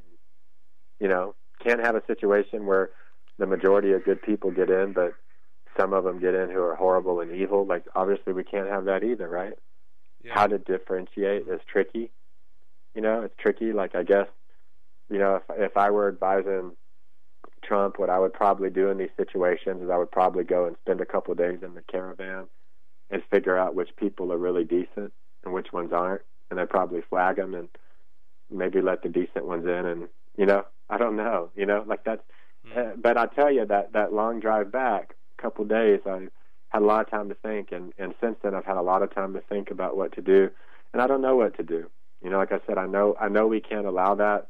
you 1.01 1.09
know, 1.09 1.35
can't 1.63 1.85
have 1.85 1.95
a 1.95 2.05
situation 2.07 2.67
where 2.67 2.91
the 3.39 3.47
majority 3.47 3.93
of 3.93 4.05
good 4.05 4.21
people 4.23 4.51
get 4.51 4.71
in, 4.71 4.93
but 4.93 5.15
some 5.79 5.93
of 5.93 6.05
them 6.05 6.19
get 6.19 6.35
in 6.35 6.51
who 6.51 6.61
are 6.61 6.75
horrible 6.75 7.21
and 7.21 7.33
evil. 7.33 7.65
Like 7.65 7.85
obviously, 7.95 8.33
we 8.33 8.45
can't 8.45 8.69
have 8.69 8.87
that 8.87 9.05
either, 9.05 9.29
right? 9.29 9.55
Yeah. 10.23 10.35
How 10.35 10.47
to 10.47 10.59
differentiate 10.59 11.47
is 11.49 11.61
tricky. 11.71 12.11
You 12.95 13.03
know, 13.03 13.23
it's 13.23 13.35
tricky. 13.39 13.73
Like 13.73 13.95
I 13.95 14.03
guess, 14.03 14.27
you 15.09 15.19
know, 15.19 15.37
if 15.37 15.43
if 15.57 15.77
I 15.77 15.91
were 15.91 16.09
advising 16.09 16.73
Trump, 17.63 17.99
what 17.99 18.11
I 18.11 18.19
would 18.19 18.33
probably 18.33 18.71
do 18.71 18.89
in 18.89 18.99
these 18.99 19.15
situations 19.17 19.83
is 19.83 19.91
I 19.91 19.97
would 19.97 20.11
probably 20.11 20.45
go 20.45 20.67
and 20.67 20.77
spend 20.83 21.01
a 21.01 21.07
couple 21.07 21.33
of 21.33 21.39
days 21.39 21.61
in 21.63 21.75
the 21.75 21.83
caravan 21.83 22.47
and 23.11 23.23
figure 23.31 23.57
out 23.57 23.75
which 23.75 23.91
people 23.97 24.33
are 24.33 24.39
really 24.39 24.65
decent 24.65 25.13
and 25.45 25.55
which 25.55 25.73
ones 25.73 25.93
aren't, 25.93 26.23
and 26.51 26.61
I'd 26.61 26.69
probably 26.71 27.03
flag 27.09 27.37
them 27.37 27.55
and 27.55 27.69
maybe 28.51 28.81
let 28.81 29.03
the 29.03 29.09
decent 29.09 29.47
ones 29.47 29.65
in, 29.65 29.87
and 29.87 30.09
you 30.37 30.47
know, 30.47 30.65
I 30.91 30.99
don't 30.99 31.17
know, 31.17 31.51
you 31.55 31.67
know, 31.67 31.85
like 31.87 32.03
that's. 32.03 32.23
Uh, 32.77 32.93
but 32.97 33.17
I 33.17 33.27
tell 33.27 33.51
you 33.51 33.67
that 33.67 33.93
that 33.93 34.13
long 34.13 34.41
drive 34.41 34.71
back, 34.71 35.15
a 35.39 35.43
couple 35.43 35.63
of 35.63 35.69
days, 35.69 36.01
I 36.07 36.29
had 36.69 36.83
a 36.83 36.85
lot 36.85 37.01
of 37.01 37.11
time 37.11 37.29
to 37.29 37.35
think, 37.35 37.73
and 37.73 37.93
and 37.99 38.15
since 38.21 38.37
then 38.43 38.55
I've 38.55 38.65
had 38.65 38.77
a 38.77 38.83
lot 38.83 39.03
of 39.03 39.15
time 39.15 39.35
to 39.35 39.41
think 39.41 39.71
about 39.71 39.97
what 39.97 40.13
to 40.13 40.23
do, 40.23 40.51
and 40.93 41.03
I 41.03 41.07
don't 41.07 41.23
know 41.23 41.37
what 41.37 41.57
to 41.57 41.63
do. 41.63 41.91
You 42.23 42.31
know, 42.31 42.39
like 42.39 42.53
I 42.53 42.61
said, 42.67 42.79
I 42.79 42.87
know 42.87 43.17
I 43.21 43.29
know 43.29 43.47
we 43.47 43.61
can't 43.61 43.87
allow 43.87 44.15
that, 44.17 44.49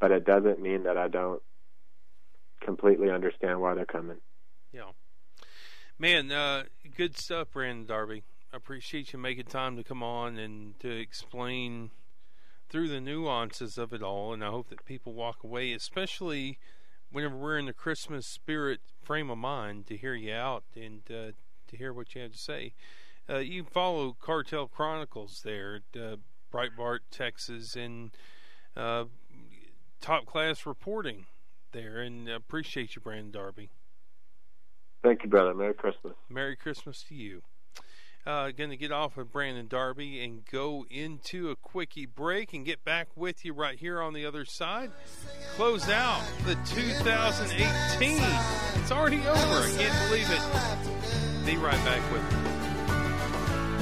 but 0.00 0.10
it 0.10 0.24
doesn't 0.24 0.60
mean 0.60 0.84
that 0.84 0.96
I 0.96 1.08
don't 1.08 1.42
completely 2.60 3.10
understand 3.10 3.60
why 3.60 3.74
they're 3.74 3.84
coming. 3.84 4.18
Yeah. 4.72 4.90
Man, 5.98 6.32
uh, 6.32 6.64
good 6.96 7.16
stuff, 7.16 7.48
Brandon 7.52 7.86
Darby. 7.86 8.24
I 8.52 8.56
appreciate 8.56 9.12
you 9.12 9.18
making 9.18 9.44
time 9.44 9.76
to 9.76 9.84
come 9.84 10.02
on 10.02 10.38
and 10.38 10.78
to 10.80 10.90
explain 10.90 11.90
through 12.68 12.88
the 12.88 13.00
nuances 13.00 13.78
of 13.78 13.92
it 13.92 14.02
all. 14.02 14.32
And 14.32 14.42
I 14.42 14.48
hope 14.48 14.68
that 14.70 14.84
people 14.84 15.12
walk 15.12 15.44
away, 15.44 15.72
especially 15.72 16.58
whenever 17.12 17.36
we're 17.36 17.58
in 17.58 17.66
the 17.66 17.72
Christmas 17.72 18.26
spirit 18.26 18.80
frame 19.02 19.30
of 19.30 19.38
mind, 19.38 19.86
to 19.86 19.96
hear 19.96 20.14
you 20.14 20.32
out 20.32 20.64
and 20.74 21.02
uh, 21.10 21.32
to 21.68 21.76
hear 21.76 21.92
what 21.92 22.14
you 22.14 22.22
have 22.22 22.32
to 22.32 22.38
say. 22.38 22.74
Uh, 23.28 23.38
you 23.38 23.64
follow 23.64 24.16
Cartel 24.20 24.66
Chronicles 24.66 25.42
there 25.44 25.76
at 25.94 26.00
uh, 26.00 26.16
Breitbart, 26.52 27.00
Texas, 27.10 27.76
and 27.76 28.10
uh, 28.76 29.04
top 30.00 30.26
class 30.26 30.66
reporting 30.66 31.26
there. 31.72 32.00
And 32.00 32.28
appreciate 32.28 32.96
you, 32.96 33.02
Brandon 33.02 33.30
Darby. 33.30 33.70
Thank 35.02 35.22
you, 35.24 35.30
brother. 35.30 35.54
Merry 35.54 35.74
Christmas. 35.74 36.14
Merry 36.28 36.56
Christmas 36.56 37.02
to 37.08 37.14
you. 37.14 37.42
Uh, 38.24 38.52
going 38.52 38.70
to 38.70 38.76
get 38.76 38.92
off 38.92 39.16
of 39.18 39.32
Brandon 39.32 39.66
Darby 39.66 40.22
and 40.22 40.44
go 40.44 40.86
into 40.88 41.50
a 41.50 41.56
quickie 41.56 42.06
break 42.06 42.52
and 42.52 42.64
get 42.64 42.84
back 42.84 43.08
with 43.16 43.44
you 43.44 43.52
right 43.52 43.76
here 43.76 44.00
on 44.00 44.12
the 44.12 44.24
other 44.26 44.44
side. 44.44 44.92
Close 45.56 45.88
out 45.88 46.22
the 46.46 46.54
2018. 46.66 48.20
It's 48.80 48.92
already 48.92 49.18
over. 49.18 49.28
I 49.28 49.74
can't 49.76 50.08
believe 50.08 50.30
it. 50.30 51.46
Be 51.46 51.56
right 51.56 51.84
back 51.84 52.02
with 52.12 52.22
you. 52.32 52.38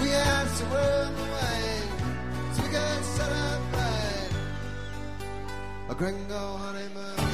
We 0.03 0.09
had 0.09 0.49
to 0.57 0.64
run 0.64 1.14
away 1.14 1.82
so 2.55 2.62
we 2.62 2.68
could 2.70 3.05
celebrate 3.05 4.30
a 5.91 5.95
gringo 5.95 6.57
honeymoon. 6.57 7.29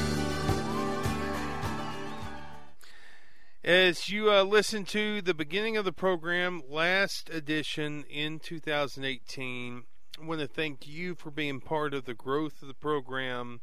As 3.67 4.07
you 4.07 4.31
uh, 4.31 4.43
listen 4.43 4.85
to 4.85 5.21
the 5.21 5.33
beginning 5.33 5.75
of 5.75 5.83
the 5.83 5.91
program, 5.91 6.61
last 6.69 7.29
edition 7.29 8.05
in 8.09 8.39
2018, 8.39 9.83
I 10.17 10.25
want 10.25 10.39
to 10.39 10.47
thank 10.47 10.87
you 10.87 11.15
for 11.15 11.31
being 11.31 11.59
part 11.59 11.93
of 11.93 12.05
the 12.05 12.13
growth 12.13 12.61
of 12.61 12.69
the 12.69 12.73
program 12.73 13.59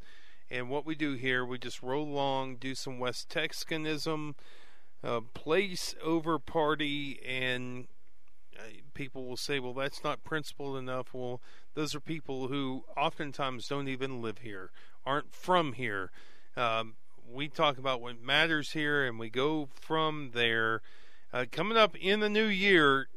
and 0.50 0.68
what 0.68 0.84
we 0.84 0.94
do 0.94 1.14
here. 1.14 1.42
We 1.42 1.56
just 1.56 1.82
roll 1.82 2.06
along, 2.06 2.56
do 2.56 2.74
some 2.74 2.98
West 2.98 3.30
Texanism, 3.30 4.34
uh, 5.02 5.22
place 5.32 5.94
over 6.04 6.38
party, 6.38 7.18
and 7.26 7.86
uh, 8.58 8.64
people 8.92 9.24
will 9.24 9.38
say, 9.38 9.58
well, 9.58 9.72
that's 9.72 10.04
not 10.04 10.22
principled 10.22 10.76
enough. 10.76 11.14
Well, 11.14 11.40
those 11.72 11.94
are 11.94 12.00
people 12.00 12.48
who 12.48 12.84
oftentimes 12.94 13.68
don't 13.68 13.88
even 13.88 14.20
live 14.20 14.40
here, 14.40 14.70
aren't 15.06 15.32
from 15.32 15.72
here. 15.72 16.10
Um, 16.58 16.96
we 17.30 17.48
talk 17.48 17.78
about 17.78 18.00
what 18.00 18.22
matters 18.22 18.72
here 18.72 19.06
and 19.06 19.18
we 19.18 19.30
go 19.30 19.68
from 19.80 20.30
there. 20.34 20.82
Uh, 21.32 21.44
coming 21.50 21.76
up 21.76 21.96
in 21.96 22.20
the 22.20 22.28
new 22.28 22.46
year, 22.46 23.08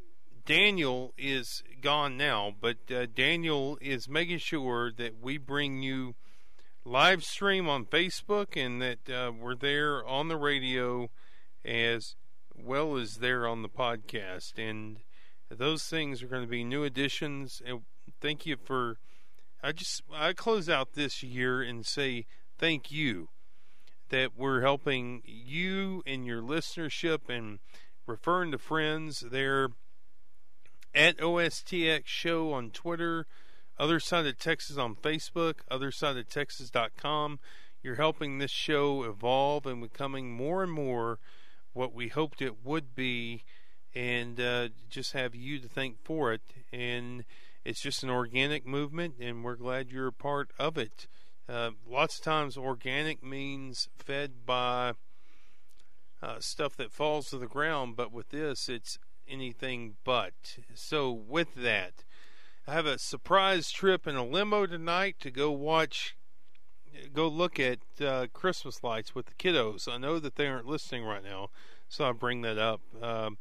Daniel 0.45 1.13
is 1.17 1.63
gone 1.81 2.17
now, 2.17 2.53
but 2.59 2.77
uh, 2.93 3.05
Daniel 3.13 3.77
is 3.81 4.09
making 4.09 4.39
sure 4.39 4.91
that 4.91 5.21
we 5.21 5.37
bring 5.37 5.81
you 5.81 6.15
live 6.85 7.23
stream 7.23 7.67
on 7.67 7.85
Facebook 7.85 8.55
and 8.55 8.81
that 8.81 9.09
uh, 9.09 9.31
we're 9.31 9.55
there 9.55 10.05
on 10.05 10.29
the 10.29 10.37
radio 10.37 11.09
as 11.65 12.15
well 12.55 12.97
as 12.97 13.15
there 13.15 13.45
on 13.47 13.61
the 13.61 13.69
podcast. 13.69 14.57
And 14.57 14.99
those 15.49 15.83
things 15.83 16.23
are 16.23 16.27
going 16.27 16.43
to 16.43 16.49
be 16.49 16.63
new 16.63 16.83
additions. 16.83 17.61
And 17.65 17.81
thank 18.21 18.45
you 18.45 18.57
for 18.57 18.97
I 19.61 19.71
just 19.71 20.03
I 20.13 20.33
close 20.33 20.69
out 20.69 20.93
this 20.93 21.23
year 21.23 21.61
and 21.61 21.85
say 21.85 22.25
thank 22.57 22.91
you 22.91 23.29
that 24.09 24.31
we're 24.37 24.61
helping 24.61 25.21
you 25.25 26.03
and 26.05 26.25
your 26.25 26.41
listenership 26.41 27.29
and 27.29 27.59
referring 28.05 28.51
to 28.51 28.57
friends 28.57 29.23
there 29.31 29.69
at 30.95 31.17
OSTX 31.17 32.03
Show 32.05 32.53
on 32.53 32.71
Twitter, 32.71 33.27
Other 33.77 33.99
Side 33.99 34.25
of 34.25 34.39
Texas 34.39 34.77
on 34.77 34.95
Facebook, 34.95 35.55
OtherSideOfTexas.com. 35.69 37.39
You're 37.83 37.95
helping 37.95 38.37
this 38.37 38.51
show 38.51 39.03
evolve 39.03 39.65
and 39.65 39.81
becoming 39.81 40.31
more 40.31 40.63
and 40.63 40.71
more 40.71 41.19
what 41.73 41.93
we 41.93 42.07
hoped 42.07 42.41
it 42.41 42.65
would 42.65 42.95
be, 42.95 43.43
and 43.93 44.39
uh, 44.39 44.69
just 44.89 45.13
have 45.13 45.35
you 45.35 45.59
to 45.59 45.69
thank 45.69 46.03
for 46.03 46.33
it. 46.33 46.41
And 46.73 47.23
it's 47.63 47.81
just 47.81 48.03
an 48.03 48.09
organic 48.09 48.65
movement, 48.65 49.15
and 49.19 49.43
we're 49.43 49.55
glad 49.55 49.91
you're 49.91 50.07
a 50.07 50.13
part 50.13 50.49
of 50.57 50.77
it. 50.77 51.07
Uh, 51.49 51.71
lots 51.89 52.17
of 52.17 52.23
times, 52.23 52.57
organic 52.57 53.23
means 53.23 53.87
fed 53.97 54.45
by 54.45 54.93
uh, 56.21 56.39
stuff 56.39 56.75
that 56.75 56.91
falls 56.91 57.29
to 57.29 57.37
the 57.37 57.47
ground, 57.47 57.95
but 57.95 58.11
with 58.11 58.29
this, 58.29 58.67
it's 58.67 58.99
anything 59.27 59.95
but. 60.03 60.57
So, 60.73 61.11
with 61.11 61.55
that, 61.55 62.03
I 62.67 62.73
have 62.73 62.85
a 62.85 62.99
surprise 62.99 63.71
trip 63.71 64.05
in 64.07 64.15
a 64.15 64.25
limo 64.25 64.65
tonight 64.65 65.15
to 65.21 65.31
go 65.31 65.51
watch, 65.51 66.17
go 67.13 67.29
look 67.29 67.59
at 67.59 67.79
uh, 68.01 68.27
Christmas 68.33 68.83
lights 68.83 69.15
with 69.15 69.27
the 69.27 69.35
kiddos. 69.35 69.87
I 69.87 69.97
know 69.97 70.19
that 70.19 70.35
they 70.35 70.47
aren't 70.47 70.67
listening 70.67 71.05
right 71.05 71.23
now, 71.23 71.49
so 71.87 72.09
I 72.09 72.11
bring 72.11 72.41
that 72.41 72.57
up. 72.57 72.81
Um, 73.01 73.37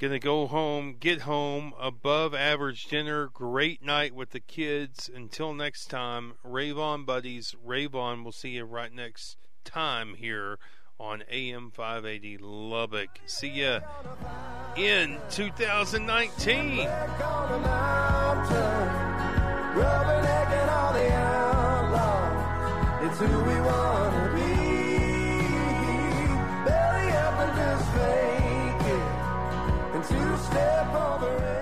Gonna 0.00 0.18
go 0.18 0.46
home, 0.46 0.96
get 0.98 1.20
home, 1.20 1.74
above 1.78 2.34
average 2.34 2.86
dinner, 2.86 3.26
great 3.26 3.84
night 3.84 4.14
with 4.14 4.30
the 4.30 4.40
kids. 4.40 5.10
Until 5.14 5.52
next 5.52 5.88
time, 5.90 6.36
rave 6.42 6.78
on, 6.78 7.04
buddies. 7.04 7.54
Rave 7.62 7.94
on. 7.94 8.24
We'll 8.24 8.32
see 8.32 8.48
you 8.52 8.64
right 8.64 8.90
next 8.90 9.36
time 9.62 10.14
here 10.14 10.58
on 10.98 11.22
AM 11.30 11.70
580 11.70 12.38
Lubbock. 12.38 13.10
See 13.26 13.48
ya 13.48 13.80
in 14.74 15.18
2019. 15.28 16.88
It's 23.02 23.18
who 23.18 23.38
we 23.44 23.60
wanna 23.60 24.19
step 30.50 30.94
the 31.20 31.26
rail. 31.26 31.59